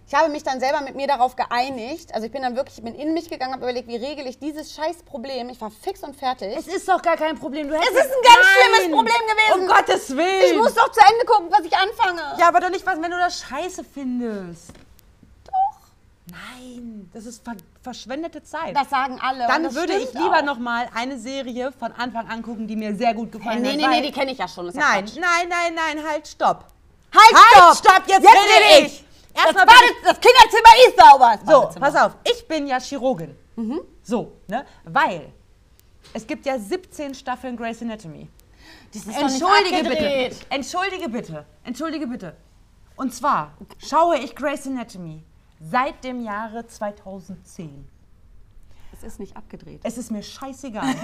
Ich 0.10 0.14
habe 0.14 0.30
mich 0.30 0.42
dann 0.42 0.62
selber 0.62 0.80
mit 0.82 0.96
mir 0.96 1.06
darauf 1.06 1.36
geeinigt, 1.36 2.14
also 2.14 2.26
ich 2.28 2.32
bin 2.32 2.42
dann 2.42 2.56
wirklich, 2.56 2.78
ich 2.78 2.84
bin 2.84 2.96
in 2.96 3.14
mich 3.14 3.30
gegangen, 3.30 3.52
habe 3.52 3.64
überlegt, 3.64 3.90
wie 3.90 3.98
regel 3.98 4.26
ich 4.26 4.40
dieses 4.40 4.74
scheiß 4.74 5.04
Problem. 5.04 5.50
Ich 5.50 5.60
war 5.60 5.70
fix 5.70 6.02
und 6.02 6.16
fertig. 6.16 6.56
Es 6.58 6.66
ist 6.66 6.88
doch 6.88 7.02
gar 7.02 7.18
kein 7.18 7.38
Problem. 7.38 7.68
Du 7.68 7.76
Es 7.76 7.82
ist 7.90 7.92
ein 7.96 8.24
ganz 8.24 8.38
Nein. 8.38 8.74
schlimmes 8.80 8.96
Problem 8.96 9.16
gewesen. 9.28 9.62
Um 9.62 9.68
Gottes 9.68 10.16
Willen. 10.16 10.52
ich 10.54 10.58
muss 10.58 10.74
doch 10.76 10.90
zu 10.94 11.02
Ende 11.02 11.26
gucken, 11.26 11.50
was 11.52 11.66
ich 11.66 11.76
anfange. 11.76 12.22
Ja, 12.40 12.48
aber 12.48 12.62
doch 12.62 12.70
nicht, 12.70 12.86
was, 12.86 13.02
wenn 13.02 13.12
du 13.12 13.18
das 13.18 13.42
scheiße 13.42 13.84
findest. 13.84 14.70
doch. 15.44 16.32
Nein, 16.32 17.10
das 17.14 17.26
ist 17.26 17.44
ver 17.44 17.56
verschwendete 17.84 18.42
Zeit. 18.44 18.76
Das 18.78 18.90
sagen 18.90 19.20
alle. 19.22 19.46
Dann 19.48 19.76
würde 19.76 19.94
ich 19.98 20.14
lieber 20.14 20.40
auch. 20.40 20.44
noch 20.46 20.58
mal 20.58 20.88
eine 20.96 21.18
Serie 21.18 21.74
von 21.78 21.92
Anfang 21.92 22.30
an 22.30 22.42
gucken, 22.44 22.66
die 22.66 22.78
mir 22.78 22.96
sehr 22.96 23.14
gut 23.14 23.32
gefallen 23.34 23.62
Nee, 23.62 23.72
hat. 23.72 23.76
nee, 23.78 23.84
weil- 23.84 23.90
nee, 24.02 24.08
die 24.08 24.12
kenne 24.14 24.32
ich 24.32 24.38
ja 24.38 24.48
schon. 24.48 24.68
Nein, 24.68 25.06
nein, 25.20 25.50
nein, 25.50 25.74
nein, 25.76 26.06
halt, 26.08 26.26
stopp. 26.30 26.64
Halt, 27.14 27.34
Halt, 27.34 27.76
stopp! 27.76 27.92
stopp, 27.94 28.04
jetzt 28.08 28.24
jetzt 28.24 28.34
rede 28.36 28.86
ich. 28.86 28.94
ich! 29.02 29.07
Erstmal 29.38 29.66
das, 29.66 29.76
Bade, 29.76 29.94
das 30.04 30.20
Kinderzimmer 30.20 30.74
ist 30.88 31.00
sauber. 31.00 31.40
So, 31.46 31.80
pass 31.80 31.96
auf, 31.96 32.12
ich 32.24 32.48
bin 32.48 32.68
ja 32.68 32.80
Chirurgin. 32.80 33.36
So, 34.04 34.34
ne? 34.48 34.66
Weil 34.84 35.32
es 36.14 36.26
gibt 36.26 36.46
ja 36.46 36.58
17 36.58 37.14
Staffeln 37.16 37.56
Grey's 37.56 37.82
Anatomy. 37.82 38.30
Entschuldige 38.94 39.90
bitte. 39.90 40.46
Entschuldige 40.50 41.10
bitte. 41.10 41.46
Entschuldige 41.64 42.08
bitte. 42.08 42.36
Und 42.96 43.14
zwar 43.14 43.56
schaue 43.78 44.18
ich 44.18 44.36
Grey's 44.36 44.66
Anatomy 44.66 45.24
seit 45.60 46.04
dem 46.04 46.22
Jahre 46.24 46.66
2010. 46.66 47.88
Es 48.94 49.04
ist 49.04 49.20
nicht 49.20 49.36
abgedreht. 49.36 49.82
Es 49.84 49.98
ist 49.98 50.10
mir 50.12 50.24
scheißegal. 50.24 50.96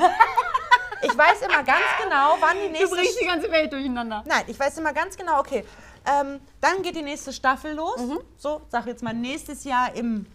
ich 1.04 1.18
weiß 1.18 1.42
immer 1.42 1.64
ganz 1.64 1.86
genau, 2.02 2.38
wann 2.40 2.58
die 2.60 2.70
nächste 2.70 2.98
die 3.22 3.26
ganze 3.26 3.52
Welt 3.52 3.72
durcheinander. 3.72 4.24
Nein, 4.26 4.44
ich 4.48 4.60
weiß 4.60 4.78
immer 4.80 4.94
ganz 4.94 5.16
genau, 5.16 5.40
okay. 5.40 5.66
Ähm, 6.06 6.40
dann 6.62 6.82
geht 6.82 6.96
die 6.96 7.02
nächste 7.02 7.32
Staffel 7.34 7.74
los. 7.74 8.00
So, 8.38 8.62
sag 8.70 8.86
jetzt 8.88 9.04
mal 9.04 9.14
nächstes 9.14 9.64
Jahr 9.64 9.96
im 9.96 10.26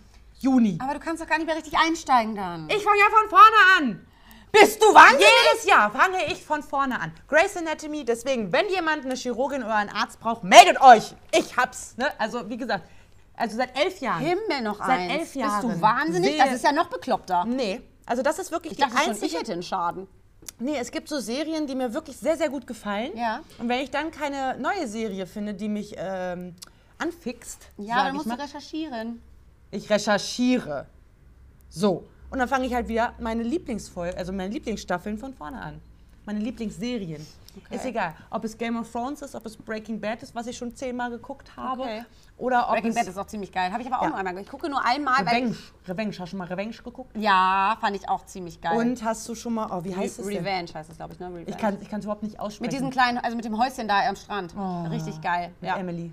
Juni. 0.40 0.78
Aber 0.82 0.94
du 0.94 1.00
kannst 1.00 1.22
doch 1.22 1.26
gar 1.28 1.36
nicht 1.38 1.46
mehr 1.46 1.56
richtig 1.56 1.74
einsteigen 1.76 2.34
dann. 2.34 2.68
Ich 2.70 2.82
fange 2.82 2.98
ja 2.98 3.06
von 3.20 3.28
vorne 3.28 3.56
an. 3.78 4.06
Bist 4.50 4.82
du 4.82 4.86
wahnsinnig? 4.94 5.26
Jedes 5.52 5.66
Jahr 5.66 5.90
fange 5.90 6.24
ich 6.32 6.42
von 6.42 6.62
vorne 6.62 6.98
an. 6.98 7.12
Grey's 7.28 7.54
Anatomy, 7.56 8.04
deswegen, 8.04 8.50
wenn 8.50 8.68
jemand 8.70 9.04
eine 9.04 9.14
Chirurgin 9.14 9.62
oder 9.62 9.74
einen 9.74 9.90
Arzt 9.90 10.20
braucht, 10.20 10.42
meldet 10.42 10.80
euch. 10.80 11.14
Ich 11.32 11.56
hab's. 11.56 11.96
Ne? 11.98 12.06
Also, 12.18 12.48
wie 12.48 12.56
gesagt, 12.56 12.88
also 13.36 13.56
seit 13.58 13.78
elf 13.78 14.00
Jahren. 14.00 14.20
Himmel 14.20 14.62
noch 14.62 14.78
Seit 14.78 15.00
eins. 15.00 15.12
elf 15.12 15.34
Jahren. 15.34 15.66
Bist 15.68 15.76
du 15.76 15.82
wahnsinnig? 15.82 16.38
Das 16.38 16.52
ist 16.52 16.64
ja 16.64 16.72
noch 16.72 16.88
bekloppter. 16.88 17.44
Nee, 17.44 17.82
also 18.06 18.22
das 18.22 18.38
ist 18.38 18.50
wirklich 18.50 18.72
Ich 18.72 18.78
die 18.78 18.82
dachte 18.84 18.96
schon, 18.96 19.12
ich 19.12 19.22
einzige... 19.22 19.38
hätte 19.38 19.52
einen 19.52 19.62
Schaden. 19.62 20.08
Nee, 20.60 20.76
es 20.78 20.90
gibt 20.90 21.08
so 21.08 21.20
Serien, 21.20 21.66
die 21.66 21.74
mir 21.74 21.92
wirklich 21.94 22.16
sehr, 22.16 22.36
sehr 22.36 22.48
gut 22.48 22.66
gefallen. 22.66 23.12
Ja. 23.16 23.40
Und 23.58 23.68
wenn 23.68 23.80
ich 23.80 23.90
dann 23.90 24.10
keine 24.10 24.58
neue 24.58 24.88
Serie 24.88 25.26
finde, 25.26 25.54
die 25.54 25.68
mich 25.68 25.94
ähm, 25.96 26.54
anfixt, 26.98 27.68
Ja, 27.76 27.98
dann 27.98 28.06
ich 28.08 28.12
musst 28.14 28.26
mal, 28.26 28.36
du 28.36 28.42
recherchieren. 28.42 29.22
ich 29.70 29.88
recherchiere. 29.88 30.86
So. 31.70 32.04
Und 32.30 32.38
dann 32.40 32.48
fange 32.48 32.66
ich 32.66 32.74
halt 32.74 32.88
wieder 32.88 33.14
meine 33.20 33.42
Lieblingsfolge, 33.42 34.16
also 34.16 34.32
meine 34.32 34.52
Lieblingsstaffeln 34.52 35.16
von 35.16 35.32
vorne 35.32 35.60
an. 35.60 35.80
Meine 36.26 36.40
Lieblingsserien. 36.40 37.24
Okay. 37.66 37.76
Ist 37.76 37.84
egal, 37.84 38.14
ob 38.30 38.44
es 38.44 38.56
Game 38.56 38.78
of 38.78 38.90
Thrones 38.90 39.22
ist, 39.22 39.34
ob 39.34 39.44
es 39.46 39.56
Breaking 39.56 40.00
Bad 40.00 40.22
ist, 40.22 40.34
was 40.34 40.46
ich 40.46 40.56
schon 40.56 40.74
zehnmal 40.74 41.10
geguckt 41.10 41.56
habe. 41.56 41.82
Okay. 41.82 42.04
Oder 42.36 42.66
ob 42.68 42.74
Breaking 42.74 42.94
Bad 42.94 43.06
ist 43.08 43.18
auch 43.18 43.26
ziemlich 43.26 43.50
geil. 43.52 43.72
Habe 43.72 43.82
ich 43.82 43.88
aber 43.88 43.98
auch 43.98 44.02
Ja. 44.04 44.08
nur 44.10 44.18
einmal 44.18 44.34
geguckt. 44.34 44.46
Ich 44.46 44.50
gucke 44.50 44.70
nur 44.70 44.84
einmal. 44.84 45.22
Revenge. 45.24 45.56
Revenge. 45.86 46.10
Hast 46.10 46.18
du 46.20 46.26
schon 46.26 46.38
mal 46.38 46.46
Revenge 46.48 46.76
geguckt? 46.82 47.16
Ja, 47.16 47.76
fand 47.80 47.96
ich 47.96 48.08
auch 48.08 48.24
ziemlich 48.26 48.60
geil. 48.60 48.76
Und 48.78 49.02
hast 49.02 49.28
du 49.28 49.34
schon 49.34 49.54
mal, 49.54 49.68
oh, 49.70 49.84
wie 49.84 49.94
heißt 49.96 50.18
es 50.20 50.26
denn? 50.26 50.36
Revenge 50.38 50.68
heißt 50.74 50.90
es, 50.90 50.96
glaube 50.96 51.14
ich, 51.14 51.18
ne? 51.20 51.26
Revenge. 51.28 51.46
Ich 51.48 51.56
kann 51.88 51.98
es 52.00 52.04
überhaupt 52.04 52.22
nicht 52.22 52.38
aussprechen. 52.38 52.62
mit 52.62 52.72
diesem 52.72 52.90
kleinen, 52.90 53.18
also 53.18 53.36
mit 53.36 53.44
dem 53.44 53.58
Häuschen 53.58 53.88
da 53.88 54.08
am 54.08 54.16
Strand. 54.16 54.54
Oh. 54.56 54.84
Richtig 54.88 55.20
geil. 55.20 55.52
Ja. 55.60 55.76
Emily. 55.76 56.12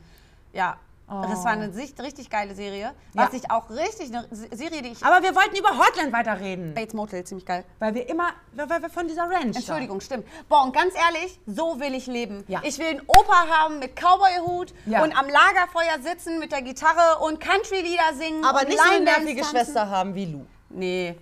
ja. 0.54 0.78
Das 1.08 1.44
war 1.44 1.52
eine 1.52 1.72
Sicht, 1.72 2.00
richtig 2.02 2.32
geile 2.32 2.56
Serie. 2.56 2.92
Was 3.14 3.32
Ja. 3.32 3.38
ich 3.38 3.52
auch 3.52 3.70
richtig, 3.70 4.08
eine 4.12 4.26
Se- 4.32 4.48
Serie, 4.52 4.82
die 4.82 4.90
ich... 4.90 5.06
Aber 5.06 5.22
wir 5.24 5.36
wollten 5.36 5.56
über 5.56 5.70
Hotland 5.78 6.12
weiterreden. 6.12 6.74
Bates 6.74 6.96
Motel, 6.96 7.24
ziemlich 7.24 7.46
geil. 7.46 7.64
Weil 7.78 7.94
wir 7.94 8.10
immer, 8.10 8.30
weil 8.54 8.82
wir 8.82 8.90
von 8.90 9.08
dieser 9.08 9.24
Ranch. 9.30 9.52
da- 9.54 9.60
Entschuldigung, 9.60 10.02
stimmt. 10.02 10.26
Boah, 10.50 10.64
und 10.64 10.74
ganz 10.76 10.96
ehrlich, 10.96 11.40
so 11.46 11.80
will 11.80 11.94
ich 11.94 12.08
leben. 12.08 12.44
Ja. 12.48 12.60
Ich 12.64 12.80
will 12.80 12.88
einen 12.88 13.02
Opa 13.06 13.48
haben 13.48 13.78
mit 13.78 13.96
Cowboy-Hut 13.96 14.74
Ja. 14.88 15.04
und 15.04 15.16
am 15.16 15.28
Lagerfeuer 15.30 16.00
sitzen 16.02 16.40
mit 16.40 16.52
der 16.52 16.64
Gitarre 16.64 17.20
und 17.24 17.40
Country-Lieder 17.40 18.14
singen. 18.16 18.44
Aber 18.44 18.64
nicht 18.64 18.80
so 18.80 18.90
eine 18.90 19.04
nervige. 19.06 19.44
Schwester 19.44 19.88
haben 19.88 20.16
wie 20.16 20.26
Lou. 20.26 20.46
Nee. 20.70 21.16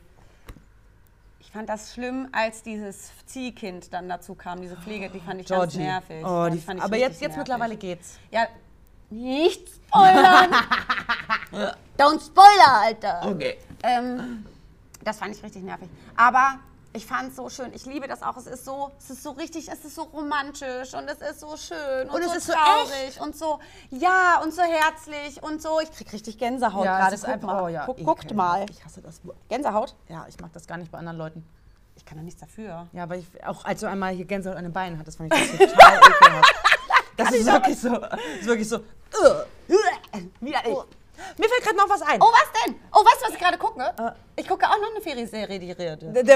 Ich 1.41 1.51
fand 1.51 1.67
das 1.69 1.93
schlimm, 1.93 2.29
als 2.31 2.63
dieses 2.63 3.11
Ziehkind 3.25 3.93
dann 3.93 4.07
dazu 4.09 4.33
kam, 4.33 4.61
diese 4.61 4.77
Pflege, 4.77 5.09
die 5.09 5.19
fand 5.19 5.41
ich 5.41 5.47
ganz 5.47 5.73
Georgie. 5.73 5.87
nervig. 5.87 6.25
Oh, 6.25 6.47
die, 6.51 6.57
fand 6.57 6.79
ich 6.79 6.83
aber 6.85 6.95
jetzt, 6.95 7.21
jetzt 7.21 7.21
nervig. 7.21 7.37
mittlerweile 7.37 7.75
geht's. 7.75 8.17
Ja, 8.31 8.47
nicht 9.21 9.69
spoilern! 9.69 10.51
Don't 11.97 12.25
spoiler, 12.25 12.81
Alter! 12.81 13.21
Okay. 13.25 13.57
Ähm, 13.83 14.45
das 15.03 15.17
fand 15.19 15.35
ich 15.35 15.43
richtig 15.43 15.63
nervig. 15.63 15.89
Aber 16.15 16.59
ich 16.93 17.05
fand 17.05 17.29
es 17.29 17.35
so 17.35 17.49
schön. 17.49 17.71
Ich 17.73 17.85
liebe 17.85 18.07
das 18.07 18.21
auch. 18.23 18.37
Es 18.37 18.45
ist 18.47 18.65
so, 18.65 18.91
es 18.99 19.09
ist 19.09 19.23
so 19.23 19.31
richtig, 19.31 19.67
es 19.71 19.83
ist 19.83 19.95
so 19.95 20.03
romantisch 20.03 20.93
und 20.93 21.07
es 21.07 21.21
ist 21.21 21.39
so 21.39 21.55
schön 21.57 22.07
und, 22.09 22.15
Und 22.15 22.21
es 22.21 22.31
so 22.31 22.37
ist 22.37 22.47
so 22.47 22.53
traurig 22.53 23.19
und 23.21 23.35
so, 23.37 23.59
ja, 23.89 24.39
und 24.43 24.53
so 24.53 24.61
herzlich 24.61 25.41
und 25.43 25.61
so. 25.61 25.79
Ich 25.81 25.91
krieg 25.91 26.11
richtig 26.13 26.37
Gänsehaut 26.37 26.85
Ja, 26.85 26.99
gerade. 26.99 27.15
es 27.15 27.21
ist 27.21 27.25
Guck 27.25 27.33
einfach, 27.33 27.47
mal. 27.47 27.63
oh 27.63 27.67
ja, 27.67 27.85
Guck, 27.85 28.03
guckt 28.03 28.33
mal. 28.33 28.65
Ich 28.69 28.83
hasse 28.85 29.01
das. 29.01 29.21
Gänsehaut? 29.49 29.95
Ja, 30.07 30.25
ich 30.29 30.39
mag 30.39 30.51
das 30.53 30.67
gar 30.67 30.77
nicht 30.77 30.91
bei 30.91 30.97
anderen 30.99 31.17
Leuten. 31.17 31.45
Ich 31.95 32.05
kann 32.05 32.17
da 32.17 32.23
nichts 32.23 32.39
dafür. 32.41 32.87
Ja, 32.93 33.03
aber 33.03 33.17
ich, 33.17 33.25
auch 33.45 33.65
als 33.65 33.79
du 33.81 33.87
einmal 33.87 34.13
hier 34.13 34.25
Gänsehaut 34.25 34.57
an 34.57 34.63
den 34.63 34.73
Beinen 34.73 34.97
hattest, 34.99 35.17
fand 35.17 35.33
ich 35.33 35.57
das 35.57 35.71
total 35.71 35.97
ekelhaft. 36.21 36.55
Das 37.17 37.31
ist 37.31 37.45
wirklich 37.45 37.79
so, 37.79 37.95
ist 38.39 38.45
wirklich 38.45 38.69
so. 38.69 38.79
Widerlich. 40.39 40.77
mir 41.37 41.49
fällt 41.49 41.63
gerade 41.63 41.77
noch 41.77 41.89
was 41.89 42.01
ein. 42.01 42.21
Oh, 42.21 42.25
was 42.31 42.65
denn? 42.65 42.75
Oh, 42.91 42.99
weißt 43.05 43.21
du, 43.21 43.25
was 43.25 43.33
ich 43.33 43.39
gerade 43.39 43.57
gucke? 43.57 44.15
Ich 44.35 44.47
gucke 44.47 44.65
auch 44.67 44.77
noch 44.79 44.89
eine 44.91 45.01
Ferieserie, 45.01 45.59
die 45.59 45.71
Rede. 45.71 46.13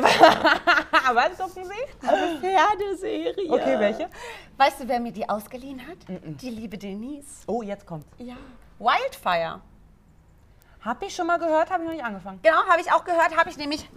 Was 1.13 1.37
gucken 1.37 1.65
Sie? 1.65 2.07
Eine 2.07 2.39
Pferdeserie. 2.39 3.51
Okay, 3.51 3.79
welche? 3.79 4.09
Weißt 4.55 4.79
du, 4.81 4.87
wer 4.87 4.99
mir 4.99 5.11
die 5.11 5.27
ausgeliehen 5.27 5.81
hat? 5.87 5.97
Die 6.07 6.49
liebe 6.49 6.77
Denise. 6.77 7.43
Oh, 7.47 7.63
jetzt 7.63 7.85
kommt. 7.85 8.05
Ja. 8.19 8.35
Wildfire. 8.77 9.61
Hab 10.81 11.01
ich 11.01 11.15
schon 11.15 11.27
mal 11.27 11.37
gehört, 11.39 11.69
habe 11.71 11.83
ich 11.83 11.89
noch 11.89 11.95
nicht 11.95 12.05
angefangen. 12.05 12.39
Genau, 12.43 12.63
habe 12.67 12.79
ich 12.81 12.91
auch 12.91 13.03
gehört, 13.03 13.35
habe 13.35 13.49
ich 13.49 13.57
nämlich, 13.57 13.89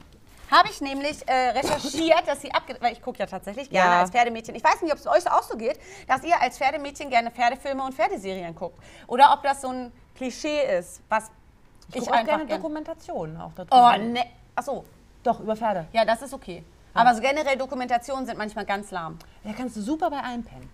habe 0.51 0.69
ich 0.69 0.81
nämlich 0.81 1.27
äh, 1.29 1.51
recherchiert, 1.51 2.27
dass 2.27 2.41
sie 2.43 2.53
abge... 2.53 2.77
Weil 2.81 2.93
ich 2.93 3.03
gucke 3.03 3.19
ja 3.19 3.27
tatsächlich 3.27 3.71
gerne 3.71 3.91
Ja. 3.95 4.01
als 4.01 4.11
Pferdemädchen. 4.11 4.55
Ich 4.55 4.65
weiß 4.65 4.83
nicht, 4.83 4.93
ob 4.93 4.99
es 4.99 5.07
euch 5.07 5.31
auch 5.31 5.43
so 5.43 5.57
geht, 5.57 5.79
dass 6.09 6.23
ihr 6.25 6.41
als 6.41 6.59
Pferdemädchen 6.59 7.11
gerne 7.11 7.31
Pferdefilme 7.31 7.83
und 7.85 7.95
Pferdeserien 7.95 8.55
guckt. 8.55 8.79
Oder 9.07 9.33
ob 9.33 9.43
das 9.43 9.61
so 9.63 9.69
ein 9.69 9.93
Klischee 10.17 10.79
ist, 10.79 11.03
was 11.09 11.31
Ich, 11.91 11.97
ich, 12.03 12.09
auch 12.09 12.25
gerne 12.25 12.47
gern- 12.47 12.61
Dokumentationen 12.61 13.41
auch 13.41 13.53
darüber. 13.55 13.95
Oh, 13.97 13.99
ne. 14.03 14.25
Achso, 14.57 14.85
Doch, 15.23 15.41
über 15.41 15.57
Pferde. 15.57 15.87
ja, 15.93 16.05
das 16.05 16.23
ist 16.23 16.35
okay. 16.35 16.65
Aber 16.93 17.15
so 17.15 17.21
generell 17.21 17.57
Dokumentationen 17.57 18.27
sind 18.27 18.37
manchmal 18.37 18.65
ganz 18.65 18.91
lahm. 18.91 19.19
Da 19.45 19.53
kannst 19.53 19.77
du 19.77 19.81
super 19.81 20.11
bei 20.11 20.19
einpennen. 20.21 20.69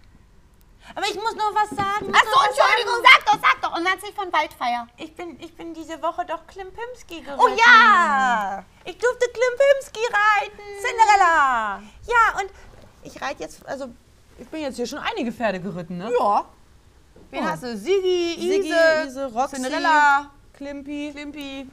Aber 0.94 1.06
ich 1.06 1.14
muss 1.16 1.34
noch 1.34 1.52
was 1.54 1.70
sagen. 1.70 2.12
Achso, 2.14 2.38
Entschuldigung, 2.46 3.02
sag 3.02 3.26
doch, 3.26 3.38
sag 3.42 3.60
doch. 3.62 3.76
Und 3.76 3.84
dann 3.84 3.94
erzähl 3.94 4.12
von 4.12 4.32
Waldfeier. 4.32 4.86
Ich 4.96 5.14
bin, 5.14 5.38
ich 5.40 5.54
bin 5.56 5.74
diese 5.74 6.00
Woche 6.02 6.24
doch 6.26 6.46
Klimpimski 6.46 7.20
geritten. 7.22 7.40
Oh 7.40 7.48
ja! 7.48 8.64
Ich 8.84 8.96
durfte 8.98 9.26
Klimpimski 9.28 10.00
reiten. 10.12 10.62
Cinderella! 10.80 11.82
Ja, 12.06 12.40
und 12.40 12.50
ich 13.02 13.20
reite 13.20 13.42
jetzt, 13.42 13.66
also 13.66 13.88
ich 14.38 14.48
bin 14.48 14.60
jetzt 14.60 14.76
hier 14.76 14.86
schon 14.86 14.98
einige 15.00 15.32
Pferde 15.32 15.60
geritten, 15.60 15.98
ne? 15.98 16.10
Ja. 16.18 16.44
Wen 17.30 17.42
Oh. 17.44 17.46
hast 17.48 17.62
du? 17.64 17.76
Sigi, 17.76 18.34
Ise, 18.38 18.52
Siggi, 18.62 18.74
Ise, 19.08 19.32
Roxy. 19.32 19.56
Cinderella, 19.56 20.30
Klimpi. 20.54 21.10
Klimpi, 21.12 21.68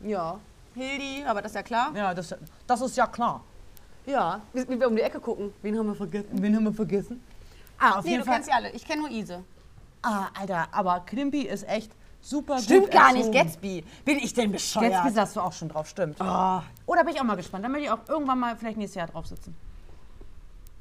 Ja. 0.00 0.38
Hildi, 0.74 1.22
aber 1.26 1.42
das 1.42 1.52
ist 1.52 1.56
ja 1.56 1.62
klar. 1.62 1.92
Ja, 1.94 2.14
das, 2.14 2.34
das 2.66 2.80
ist 2.80 2.96
ja 2.96 3.06
klar. 3.06 3.42
Ja. 4.06 4.40
Wie, 4.52 4.66
wie 4.68 4.80
wir 4.80 4.88
um 4.88 4.96
die 4.96 5.02
Ecke 5.02 5.20
gucken. 5.20 5.52
Wen 5.62 5.78
haben 5.78 5.86
wir 5.88 5.94
vergessen? 5.94 6.28
Wen 6.32 6.56
haben 6.56 6.64
wir 6.64 6.72
vergessen? 6.72 7.22
Ah, 7.78 7.98
auf 7.98 8.04
Nee, 8.04 8.10
jeden 8.12 8.20
du 8.20 8.26
Fall. 8.26 8.34
kennst 8.36 8.48
sie 8.48 8.54
alle. 8.54 8.70
Ich 8.70 8.84
kenne 8.86 9.02
nur 9.02 9.10
Ise. 9.10 9.44
Ah, 10.02 10.28
Alter, 10.38 10.68
aber 10.72 11.00
Klimpy 11.00 11.42
ist 11.42 11.68
echt 11.68 11.92
super 12.20 12.58
Stimmt 12.58 12.82
gut 12.84 12.90
gar 12.92 13.12
nicht, 13.12 13.26
erzogen. 13.26 13.38
Gatsby. 13.44 13.84
Bin 14.04 14.18
ich 14.18 14.32
denn 14.34 14.50
bescheuert? 14.52 14.92
Gatsby 14.92 15.10
sagst 15.10 15.36
du 15.36 15.40
auch 15.40 15.52
schon 15.52 15.68
drauf, 15.68 15.88
stimmt. 15.88 16.16
Oh, 16.20 16.60
Oh, 16.86 16.94
da 16.94 17.02
bin 17.02 17.14
ich 17.14 17.20
auch 17.20 17.24
mal 17.24 17.36
gespannt. 17.36 17.64
Da 17.64 17.68
möchte 17.68 17.84
ich 17.86 17.90
auch 17.90 18.08
irgendwann 18.08 18.38
mal 18.38 18.56
vielleicht 18.56 18.76
nächstes 18.78 18.96
Jahr 18.96 19.06
drauf 19.08 19.26
sitzen. 19.26 19.54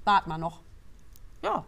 wart 0.06 0.26
mal 0.28 0.38
noch. 0.38 0.60
Ja. 1.44 1.64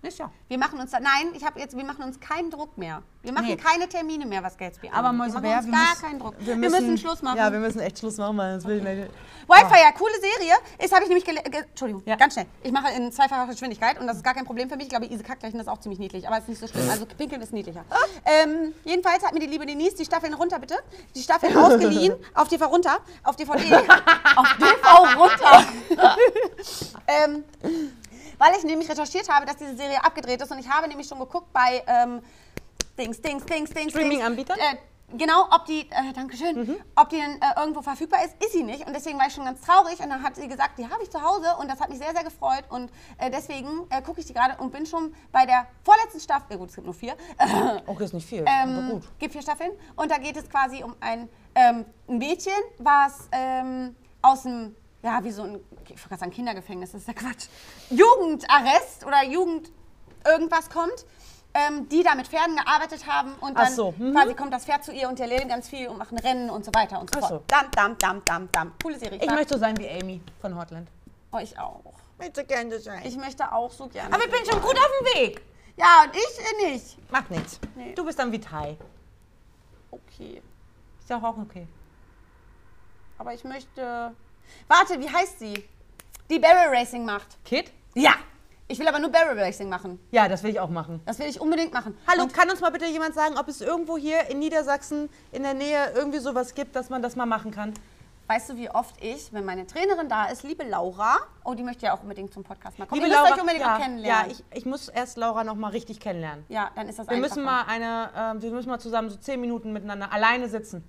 Nächstes 0.00 0.18
Jahr. 0.18 0.32
Wir 0.46 0.58
machen 0.58 0.78
uns 0.78 0.92
da, 0.92 1.00
nein, 1.00 1.32
ich 1.34 1.44
habe 1.44 1.58
jetzt, 1.58 1.76
wir 1.76 1.84
machen 1.84 2.04
uns 2.04 2.20
keinen 2.20 2.50
Druck 2.50 2.78
mehr. 2.78 3.02
Wir 3.22 3.32
machen 3.32 3.46
Nee. 3.46 3.56
keine 3.56 3.88
Termine 3.88 4.26
mehr, 4.26 4.42
was 4.44 4.56
Gatsby 4.56 4.90
Aber 4.90 5.08
angeht. 5.08 5.18
Mäuse 5.18 5.42
wir 5.42 5.50
machen 5.50 5.58
uns 5.58 5.70
gar 5.72 5.88
müssen, 5.90 6.02
keinen 6.02 6.18
Druck. 6.20 6.34
Wir 6.38 6.56
müssen, 6.56 6.98
Schluss 6.98 7.20
machen. 7.20 7.36
Ja, 7.36 7.52
wir 7.52 7.58
müssen 7.58 7.80
echt 7.80 7.98
Schluss 7.98 8.16
machen, 8.16 8.36
ich 8.78 8.82
nicht. 8.84 9.10
Wildfire, 9.48 9.92
coole 9.98 10.14
Serie. 10.20 10.52
Ist, 10.78 10.94
habe 10.94 11.02
ich 11.04 11.08
nämlich 11.08 11.26
Entschuldigung, 11.26 12.02
Ja. 12.06 12.14
ganz 12.16 12.34
schnell. 12.34 12.46
Ich 12.62 12.70
mache 12.70 12.92
in 12.92 13.10
zweifacher 13.10 13.50
Geschwindigkeit 13.50 13.98
und 13.98 14.06
das 14.06 14.18
ist 14.18 14.22
gar 14.22 14.34
kein 14.34 14.44
Problem 14.44 14.68
für 14.68 14.76
mich. 14.76 14.84
Ich 14.84 14.90
glaube, 14.90 15.06
Ise 15.06 15.24
das 15.40 15.52
ist 15.52 15.68
auch 15.68 15.80
ziemlich 15.80 15.98
niedlich, 15.98 16.26
aber 16.28 16.36
es 16.36 16.42
ist 16.44 16.48
nicht 16.48 16.60
so 16.60 16.66
schlimm. 16.68 16.88
Also 16.88 17.04
pinkeln 17.06 17.42
ist 17.42 17.52
niedlicher. 17.52 17.84
Ähm, 18.24 18.72
jedenfalls 18.84 19.24
hat 19.24 19.34
mir 19.34 19.40
die 19.40 19.46
liebe 19.46 19.66
Denise 19.66 19.96
die 19.96 20.04
Staffeln 20.04 20.34
runter, 20.34 20.58
bitte. 20.60 20.76
Die 21.16 21.22
Staffeln 21.22 21.56
ausgeliehen, 21.56 22.14
auf 22.34 22.46
TV 22.48 22.66
runter, 22.66 22.98
auf 23.24 23.34
DVD, 23.36 23.74
auf 24.36 24.56
TV 24.58 25.18
runter. 25.18 25.66
ähm, 27.08 27.44
weil 28.38 28.54
ich 28.56 28.64
nämlich 28.64 28.88
recherchiert 28.88 29.28
habe, 29.28 29.46
dass 29.46 29.56
diese 29.56 29.76
Serie 29.76 30.02
abgedreht 30.04 30.40
ist 30.40 30.50
und 30.50 30.58
ich 30.58 30.68
habe 30.68 30.88
nämlich 30.88 31.06
schon 31.08 31.18
geguckt 31.18 31.52
bei 31.52 31.82
ähm, 31.86 32.22
Dings, 32.98 33.20
Dings, 33.20 33.44
Dings, 33.44 33.70
Dings. 33.70 33.92
Streaming-Anbietern? 33.92 34.56
Dings. 34.56 34.72
Äh, 34.72 35.16
genau, 35.16 35.46
ob 35.52 35.64
die, 35.66 35.82
äh, 35.90 36.12
Dankeschön, 36.14 36.76
ob 36.96 37.08
die 37.10 37.16
denn 37.16 37.40
äh, 37.40 37.60
irgendwo 37.60 37.80
verfügbar 37.80 38.24
ist, 38.24 38.34
ist 38.44 38.52
sie 38.52 38.64
nicht. 38.64 38.86
Und 38.86 38.94
deswegen 38.94 39.18
war 39.18 39.26
ich 39.28 39.34
schon 39.34 39.44
ganz 39.44 39.60
traurig. 39.60 40.00
Und 40.00 40.10
dann 40.10 40.22
hat 40.22 40.34
sie 40.36 40.48
gesagt, 40.48 40.78
die 40.78 40.84
habe 40.88 41.02
ich 41.02 41.10
zu 41.10 41.22
Hause 41.22 41.46
und 41.60 41.68
das 41.70 41.80
hat 41.80 41.90
mich 41.90 41.98
sehr, 41.98 42.12
sehr 42.12 42.24
gefreut. 42.24 42.64
Und 42.68 42.90
äh, 43.18 43.30
deswegen 43.30 43.86
äh, 43.90 44.02
gucke 44.02 44.20
ich 44.20 44.26
die 44.26 44.34
gerade 44.34 44.56
und 44.60 44.72
bin 44.72 44.84
schon 44.84 45.14
bei 45.30 45.46
der 45.46 45.66
vorletzten 45.84 46.18
Staffel. 46.20 46.46
Ja, 46.50 46.56
gut, 46.56 46.70
es 46.70 46.74
gibt 46.74 46.86
nur 46.86 46.94
vier. 46.94 47.14
Okay, 47.86 48.04
ist 48.04 48.14
nicht 48.14 48.28
viel, 48.28 48.40
aber 48.42 48.50
Ähm, 48.50 48.90
gut. 48.90 49.02
gibt 49.20 49.32
vier 49.32 49.42
Staffeln. 49.42 49.70
Und 49.94 50.10
da 50.10 50.18
geht 50.18 50.36
es 50.36 50.48
quasi 50.50 50.82
um 50.82 50.94
ein, 51.00 51.28
ähm, 51.54 51.84
ein 52.08 52.18
Mädchen, 52.18 52.52
was 52.78 53.28
ähm, 53.32 53.94
aus 54.22 54.42
dem, 54.42 54.74
ja, 55.02 55.22
wie 55.22 55.30
so 55.30 55.42
ein, 55.42 55.60
ich 55.84 56.04
wollte 56.04 56.18
sagen 56.18 56.32
Kindergefängnis, 56.32 56.92
das 56.92 57.02
ist 57.02 57.08
ja 57.08 57.14
Quatsch, 57.14 57.46
Jugendarrest 57.90 59.04
oder 59.06 59.24
Jugend 59.24 59.70
irgendwas 60.26 60.68
kommt. 60.70 61.06
Ähm, 61.54 61.88
die 61.88 62.02
da 62.02 62.14
mit 62.14 62.28
Pferden 62.28 62.56
gearbeitet 62.56 63.06
haben 63.06 63.32
und 63.40 63.56
Ach 63.56 63.64
dann 63.64 63.72
so, 63.72 63.94
mhm. 63.96 64.12
quasi 64.12 64.34
kommt 64.34 64.52
das 64.52 64.66
Pferd 64.66 64.84
zu 64.84 64.92
ihr 64.92 65.08
und 65.08 65.18
die 65.18 65.22
erleben 65.22 65.48
ganz 65.48 65.66
viel 65.66 65.88
und 65.88 65.96
machen 65.96 66.18
Rennen 66.18 66.50
und 66.50 66.62
so 66.62 66.70
weiter 66.74 67.00
und 67.00 67.10
so 67.10 67.20
Ach 67.20 67.28
fort. 67.28 67.40
so. 67.40 67.44
Dam, 67.48 67.70
dam, 67.70 67.96
dam, 67.96 68.22
dam, 68.22 68.52
dam. 68.52 68.72
Coole 68.82 68.98
Serie. 68.98 69.18
Ich 69.18 69.26
mag 69.26 69.36
möchte 69.36 69.54
so 69.54 69.60
sein 69.60 69.74
wie 69.78 69.88
Amy 69.88 70.20
von 70.42 70.54
Hotland. 70.54 70.90
euch 71.32 71.58
auch. 71.58 71.82
Möchte 72.18 72.44
gerne 72.44 72.78
sein. 72.78 73.00
Ich 73.02 73.16
möchte 73.16 73.50
auch 73.50 73.72
so 73.72 73.88
gerne. 73.88 74.14
aber 74.14 74.26
ich 74.26 74.30
bin 74.30 74.44
schon 74.44 74.60
gut 74.60 74.76
auf 74.76 74.90
dem 75.00 75.22
Weg. 75.22 75.42
ja, 75.76 76.04
und 76.04 76.14
ich 76.14 76.66
äh, 76.66 76.70
nicht. 76.70 77.10
Macht 77.10 77.30
nichts. 77.30 77.58
Nee. 77.74 77.94
Du 77.94 78.04
bist 78.04 78.18
dann 78.18 78.30
wie 78.30 78.40
Tai. 78.40 78.76
Okay. 79.90 80.42
Ist 81.00 81.08
ja 81.08 81.16
auch 81.16 81.38
okay. 81.38 81.66
Aber 83.16 83.32
ich 83.32 83.42
möchte. 83.42 84.14
Warte, 84.66 85.00
wie 85.00 85.08
heißt 85.08 85.38
sie? 85.38 85.64
Die 86.30 86.38
Barrel 86.38 86.74
Racing 86.74 87.04
macht. 87.04 87.42
Kid? 87.44 87.70
Ja. 87.94 88.14
Ich 88.66 88.78
will 88.78 88.86
aber 88.86 88.98
nur 88.98 89.10
Barrel 89.10 89.38
Racing 89.38 89.68
machen. 89.68 89.98
Ja, 90.10 90.28
das 90.28 90.42
will 90.42 90.50
ich 90.50 90.60
auch 90.60 90.68
machen. 90.68 91.00
Das 91.06 91.18
will 91.18 91.26
ich 91.26 91.40
unbedingt 91.40 91.72
machen. 91.72 91.96
Hallo, 92.06 92.24
Und 92.24 92.34
kann 92.34 92.50
uns 92.50 92.60
mal 92.60 92.70
bitte 92.70 92.86
jemand 92.86 93.14
sagen, 93.14 93.38
ob 93.38 93.48
es 93.48 93.60
irgendwo 93.62 93.96
hier 93.96 94.28
in 94.28 94.38
Niedersachsen 94.40 95.08
in 95.32 95.42
der 95.42 95.54
Nähe 95.54 95.92
irgendwie 95.94 96.18
sowas 96.18 96.54
gibt, 96.54 96.76
dass 96.76 96.90
man 96.90 97.00
das 97.00 97.16
mal 97.16 97.24
machen 97.24 97.50
kann? 97.50 97.72
weißt 98.28 98.50
du, 98.50 98.56
wie 98.56 98.70
oft 98.70 99.02
ich, 99.02 99.32
wenn 99.32 99.44
meine 99.44 99.66
Trainerin 99.66 100.08
da 100.08 100.26
ist, 100.26 100.42
liebe 100.42 100.62
Laura, 100.62 101.16
oh, 101.44 101.54
die 101.54 101.62
möchte 101.62 101.86
ja 101.86 101.94
auch 101.94 102.02
unbedingt 102.02 102.32
zum 102.32 102.44
Podcast 102.44 102.78
mal 102.78 102.86
kommen. 102.86 103.00
Liebe 103.00 103.08
müsst 103.08 103.20
Laura, 103.20 103.34
euch 103.34 103.40
unbedingt 103.40 103.64
ja, 103.64 103.74
auch 103.74 103.80
kennenlernen. 103.80 104.30
Ja, 104.30 104.36
ich, 104.50 104.58
ich 104.58 104.66
muss 104.66 104.88
erst 104.88 105.16
Laura 105.16 105.44
noch 105.44 105.56
mal 105.56 105.70
richtig 105.70 105.98
kennenlernen. 105.98 106.44
ja, 106.48 106.70
dann 106.76 106.88
ist 106.88 106.98
das 106.98 107.08
Wir 107.08 107.16
einfacher. 107.16 107.40
müssen 107.40 107.44
mal 107.44 107.62
eine, 107.62 108.10
ähm, 108.14 108.42
wir 108.42 108.50
müssen 108.52 108.68
mal 108.68 108.78
zusammen 108.78 109.08
so 109.08 109.16
zehn 109.16 109.40
Minuten 109.40 109.72
miteinander 109.72 110.12
alleine 110.12 110.48
sitzen. 110.48 110.84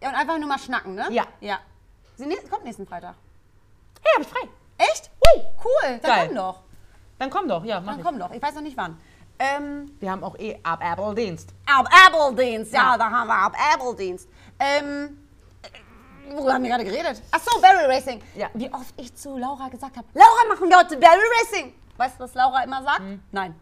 Ja, 0.00 0.10
und 0.10 0.14
einfach 0.14 0.38
nur 0.38 0.48
mal 0.48 0.58
schnacken, 0.58 0.94
ne? 0.94 1.06
Ja. 1.10 1.24
Ja. 1.40 1.58
Sie 2.16 2.26
nä- 2.26 2.36
kommt 2.50 2.64
nächsten 2.64 2.86
Freitag. 2.86 3.14
Hey, 4.02 4.12
hab 4.16 4.22
ich 4.22 4.28
frei. 4.28 4.48
Echt? 4.78 5.10
Uh, 5.36 5.40
cool. 5.64 5.98
Dann 5.98 6.00
Geil. 6.02 6.26
komm 6.26 6.36
doch. 6.36 6.60
Dann 7.18 7.30
komm 7.30 7.48
doch, 7.48 7.64
ja, 7.64 7.80
mach 7.80 7.92
Dann 7.92 7.98
ich. 8.00 8.04
komm 8.06 8.18
doch. 8.18 8.30
Ich 8.30 8.42
weiß 8.42 8.54
noch 8.54 8.62
nicht 8.62 8.76
wann. 8.76 8.98
Ähm, 9.38 9.94
Wir 10.00 10.10
haben 10.10 10.24
auch 10.24 10.38
eh 10.38 10.58
ab 10.62 10.80
Apple-Dienst. 10.82 11.50
Ab 11.66 11.88
Apple-Dienst, 12.08 12.72
ja, 12.72 12.96
da 12.96 13.10
haben 13.10 13.28
wir 13.28 13.34
Ab 13.34 13.54
Apple-Dienst. 13.74 14.28
Ähm, 14.58 15.26
äh, 15.62 16.32
worüber 16.34 16.54
haben 16.54 16.62
wir 16.62 16.70
gerade 16.70 16.84
geredet? 16.84 17.22
Ach 17.30 17.40
so, 17.40 17.60
Barrel 17.60 17.90
Racing. 17.90 18.22
Ja. 18.34 18.48
Wie 18.54 18.72
oft 18.72 18.94
ich 18.98 19.14
zu 19.14 19.36
Laura 19.36 19.68
gesagt 19.68 19.96
habe, 19.96 20.06
Laura, 20.14 20.48
machen 20.48 20.68
wir 20.70 20.78
heute 20.78 20.96
Barrel 20.96 21.20
Racing. 21.42 21.74
Weißt 21.98 22.18
du, 22.18 22.24
was 22.24 22.34
Laura 22.34 22.62
immer 22.64 22.82
sagt? 22.82 23.02
Nein. 23.32 23.54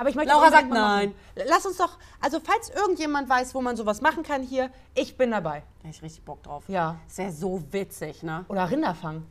Aber 0.00 0.08
ich 0.08 0.14
möchte 0.14 0.32
Laura 0.32 0.50
sagt 0.50 0.70
nein. 0.70 1.10
machen. 1.36 1.46
Lass 1.46 1.66
uns 1.66 1.76
doch, 1.76 1.98
also 2.22 2.40
falls 2.42 2.70
irgendjemand 2.70 3.28
weiß, 3.28 3.54
wo 3.54 3.60
man 3.60 3.76
sowas 3.76 4.00
machen 4.00 4.22
kann 4.22 4.42
hier, 4.42 4.70
ich 4.94 5.18
bin 5.18 5.30
dabei. 5.30 5.62
Da 5.82 5.88
hätte 5.88 5.96
ich 5.98 6.02
richtig 6.02 6.24
Bock 6.24 6.42
drauf. 6.42 6.64
Ja. 6.68 6.96
Das 7.06 7.18
wäre 7.18 7.30
so 7.32 7.62
witzig, 7.70 8.22
ne? 8.22 8.46
Oder 8.48 8.70
Rinderfang. 8.70 9.26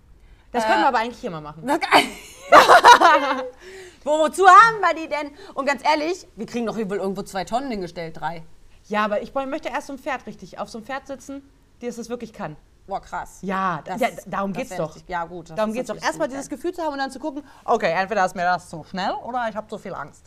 Das 0.52 0.64
Äh. 0.64 0.68
können 0.68 0.82
wir 0.82 0.88
aber 0.90 1.00
eigentlich 1.00 1.20
hier 1.20 1.32
mal 1.32 1.42
machen. 1.42 1.64
Wo, 4.04 4.12
wozu 4.20 4.46
haben 4.48 4.80
wir 4.80 4.94
die 4.96 5.10
denn? 5.10 5.32
Und 5.56 5.66
ganz 5.66 5.84
ehrlich, 5.84 6.28
wir 6.36 6.46
kriegen 6.46 6.66
doch 6.66 6.76
hier 6.76 6.90
wohl 6.90 6.98
irgendwo 6.98 7.22
zwei 7.24 7.44
Tonnen 7.46 7.70
hingestellt, 7.72 8.20
drei. 8.20 8.44
Ja, 8.88 9.04
aber 9.06 9.22
ich 9.22 9.34
möchte 9.34 9.70
erst 9.70 9.88
so 9.88 9.94
ein 9.94 10.00
Pferd 10.00 10.26
richtig, 10.26 10.58
auf 10.60 10.70
so 10.70 10.78
einem 10.78 10.86
Pferd 10.86 11.08
sitzen, 11.08 11.42
die 11.82 11.88
es 11.88 11.96
das 11.98 12.10
wirklich 12.10 12.32
kann. 12.34 12.56
Boah, 12.88 13.02
krass. 13.02 13.40
Ja, 13.42 13.82
Das- 13.86 14.02
ja 14.02 14.08
darum 14.26 14.54
das 14.54 14.64
geht's 14.64 14.76
doch. 14.78 14.96
richtig- 14.96 15.10
ja, 15.10 15.26
gut, 15.26 15.52
Darum 15.56 15.74
geht's 15.74 15.88
doch. 15.90 16.02
Erstmal 16.02 16.28
dieses. 16.28 16.50
Gefühl 16.50 16.74
zu 16.74 16.82
haben 16.82 16.94
und 16.94 17.00
dann 17.00 17.12
zu 17.12 17.20
gucken, 17.20 17.44
okay, 17.66 17.92
entweder 17.92 18.26
ist 18.26 18.36
mir 18.36 18.44
das 18.46 18.70
zu 18.70 18.84
schnell 18.84 19.12
oder 19.24 19.48
ich 19.50 19.56
habe 19.56 19.68
zu 19.68 19.78
viel 19.78 19.94
Angst. 19.94 20.26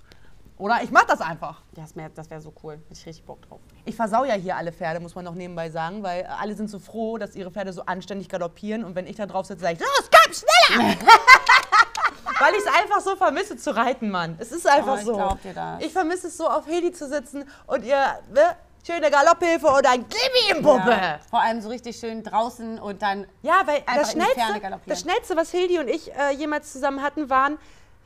Oder 0.63 0.81
ich 0.81 0.93
mach 0.93 1.05
das 1.07 1.21
einfach. 1.21 1.61
Ja, 1.77 1.83
das 1.83 1.97
wäre 1.97 2.11
wär 2.31 2.41
so 2.41 2.53
cool. 2.63 2.75
Hätte 2.75 3.01
ich 3.01 3.05
richtig 3.05 3.25
Bock 3.25 3.43
drauf. 3.43 3.59
Ich 3.85 3.97
versau 3.97 4.25
ja 4.25 4.35
hier 4.35 4.57
alle 4.57 4.71
Pferde, 4.71 5.01
muss 5.01 5.17
man 5.17 5.25
noch 5.25 5.35
nebenbei 5.35 5.69
sagen, 5.71 6.05
weil 6.05 6.21
äh, 6.21 6.27
alle 6.27 6.55
sind 6.55 6.71
so 6.71 6.79
froh, 6.79 7.19
dass 7.19 7.35
ihre 7.35 7.51
Pferde 7.51 7.73
so 7.73 7.85
anständig 7.85 8.29
galoppieren 8.29 8.85
und 8.85 8.95
wenn 8.95 9.09
ich 9.09 9.17
da 9.17 9.27
drauf 9.27 9.45
sitze, 9.47 9.63
sage 9.63 9.75
ich, 9.75 9.81
los, 9.81 10.09
komm, 10.09 10.33
schneller! 10.33 10.95
weil 12.39 12.55
ich 12.55 12.61
es 12.61 12.81
einfach 12.81 13.01
so 13.01 13.17
vermisse 13.17 13.57
zu 13.57 13.75
reiten, 13.75 14.09
Mann. 14.09 14.37
Es 14.39 14.53
ist 14.53 14.65
einfach 14.69 14.95
Oh, 14.95 14.99
ich 15.01 15.05
so. 15.05 15.15
glaub 15.15 15.43
dir 15.43 15.53
das. 15.53 15.83
Ich 15.83 15.93
vermisse 15.93 16.29
es 16.29 16.37
so, 16.37 16.49
auf 16.49 16.65
Heli 16.69 16.93
zu 16.93 17.09
sitzen 17.09 17.45
und 17.67 17.85
ihr, 17.85 17.99
ne, 18.33 18.57
schöne 18.87 19.11
Galopphilfe 19.11 19.67
oder 19.67 19.91
ein 19.91 20.09
Klippi 20.09 20.57
im 20.57 20.63
Puppe. 20.63 20.91
Ja, 20.91 21.19
vor 21.29 21.41
allem 21.41 21.61
so 21.61 21.71
richtig 21.71 21.97
schön 21.97 22.23
draußen 22.23 22.79
und 22.79 23.03
dann. 23.03 23.27
Ja, 23.43 23.63
weil 23.65 23.83
das 23.97 24.13
schnellste, 24.13 24.79
das 24.87 25.01
schnellste, 25.01 25.37
was 25.37 25.51
Hildi 25.51 25.81
und 25.81 25.89
ich 25.89 26.15
äh, 26.15 26.31
jemals 26.37 26.73
zusammen 26.73 27.03
hatten, 27.03 27.29
waren, 27.31 27.59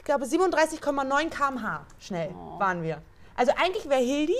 glaube, 0.07 0.25
37,9 0.25 1.31
km/h 1.31 1.81
schnell 2.01 2.35
Oh. 2.35 2.59
waren 2.59 2.83
wir. 2.83 3.03
Also 3.37 3.53
eigentlich 3.61 3.87
wäre 3.89 4.01
Hildi 4.01 4.37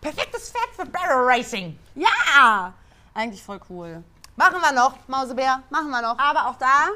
perfektes 0.00 0.50
Pferd 0.50 0.68
für 0.76 0.84
Barrel 0.86 1.24
Racing. 1.26 1.78
Ja! 1.94 2.74
Eigentlich 3.14 3.42
voll 3.42 3.60
cool. 3.70 4.04
Machen 4.36 4.60
wir 4.60 4.72
noch, 4.72 4.94
Mausebär, 5.08 5.62
machen 5.70 5.88
wir 5.88 6.02
noch. 6.02 6.18
Aber 6.18 6.48
auch 6.50 6.56
da, 6.56 6.88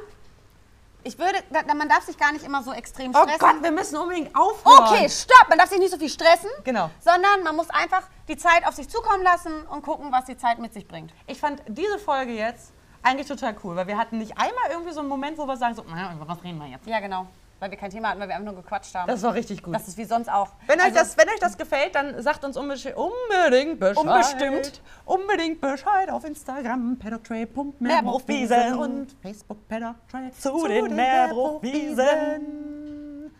ich 1.02 1.18
würde, 1.18 1.38
da, 1.50 1.62
man 1.74 1.88
darf 1.88 2.04
sich 2.04 2.18
gar 2.18 2.30
nicht 2.32 2.44
immer 2.44 2.62
so 2.62 2.72
extrem 2.72 3.14
Oh 3.14 3.22
stressen. 3.22 3.38
Gott, 3.38 3.62
wir 3.62 3.70
müssen 3.70 3.96
unbedingt 3.96 4.36
aufhören. 4.36 4.84
Okay, 4.84 5.08
stopp! 5.08 5.48
Man 5.48 5.56
darf 5.58 5.70
sich 5.70 5.78
nicht 5.78 5.90
so 5.90 5.96
viel 5.96 6.10
stressen. 6.10 6.50
Genau. 6.64 6.90
Sondern 7.00 7.42
man 7.42 7.56
muss 7.56 7.70
einfach 7.70 8.02
die 8.28 8.36
Zeit 8.36 8.66
auf 8.66 8.74
sich 8.74 8.88
zukommen 8.90 9.22
lassen 9.24 9.62
und 9.68 9.82
gucken, 9.82 10.12
was 10.12 10.26
die 10.26 10.36
Zeit 10.36 10.58
mit 10.58 10.74
sich 10.74 10.86
bringt. 10.86 11.10
Ich 11.26 11.40
fand 11.40 11.62
diese 11.66 11.98
Folge 11.98 12.32
jetzt 12.32 12.72
eigentlich 13.02 13.26
total 13.26 13.56
cool, 13.64 13.76
weil 13.76 13.86
wir 13.86 13.96
hatten 13.96 14.18
nicht 14.18 14.32
einmal 14.36 14.70
irgendwie 14.70 14.92
so 14.92 15.00
einen 15.00 15.08
Moment, 15.08 15.38
wo 15.38 15.46
wir 15.46 15.56
sagen 15.56 15.74
so, 15.74 15.82
naja, 15.84 16.12
über 16.12 16.28
was 16.28 16.44
reden 16.44 16.58
wir 16.58 16.66
jetzt? 16.66 16.86
Ja, 16.86 17.00
genau. 17.00 17.26
Weil 17.60 17.70
wir 17.70 17.78
kein 17.78 17.90
Thema 17.90 18.08
hatten, 18.08 18.18
weil 18.20 18.28
wir 18.28 18.34
einfach 18.36 18.52
nur 18.52 18.62
gequatscht 18.62 18.94
haben. 18.94 19.06
Das 19.06 19.22
war 19.22 19.34
richtig 19.34 19.62
gut. 19.62 19.74
Das 19.74 19.86
ist 19.86 19.96
wie 19.98 20.04
sonst 20.04 20.28
auch. 20.30 20.48
Wenn 20.66 20.78
euch, 20.80 20.86
Also, 20.86 20.96
das, 20.96 21.16
wenn 21.18 21.28
euch 21.28 21.38
das 21.40 21.56
gefällt, 21.58 21.94
dann 21.94 22.20
sagt 22.22 22.42
uns 22.44 22.56
unbe 22.56 22.74
unbedingt 22.96 23.78
Bescheid. 23.78 23.96
Unbestimmt. 23.98 24.80
Unbedingt 25.04 25.60
Bescheid 25.60 26.10
auf 26.10 26.24
Instagram, 26.24 26.98
paddocktrail.meerbruchwiese 26.98 28.54
Meerbruchwiesen. 28.56 28.78
und 28.78 29.14
Facebook 29.22 29.68
paddocktrail 29.68 30.32
Zu 30.32 30.66
den 30.66 30.96
Meerbruchwiesen. 30.96 33.30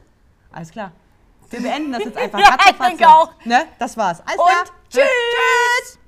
Alles 0.52 0.70
klar. 0.70 0.92
Wir 1.48 1.62
beenden 1.62 1.92
das 1.92 2.04
jetzt 2.04 2.16
einfach. 2.22 2.38
Ja, 2.38 2.56
ich 2.70 2.76
denke 2.78 3.08
auch. 3.08 3.32
Ne? 3.44 3.64
Das 3.78 3.96
war's. 3.96 4.20
Alles 4.26 4.38
Und 4.38 4.46
klar. 4.46 4.64
tschüss. 4.90 5.02
Tschüss. 5.02 5.99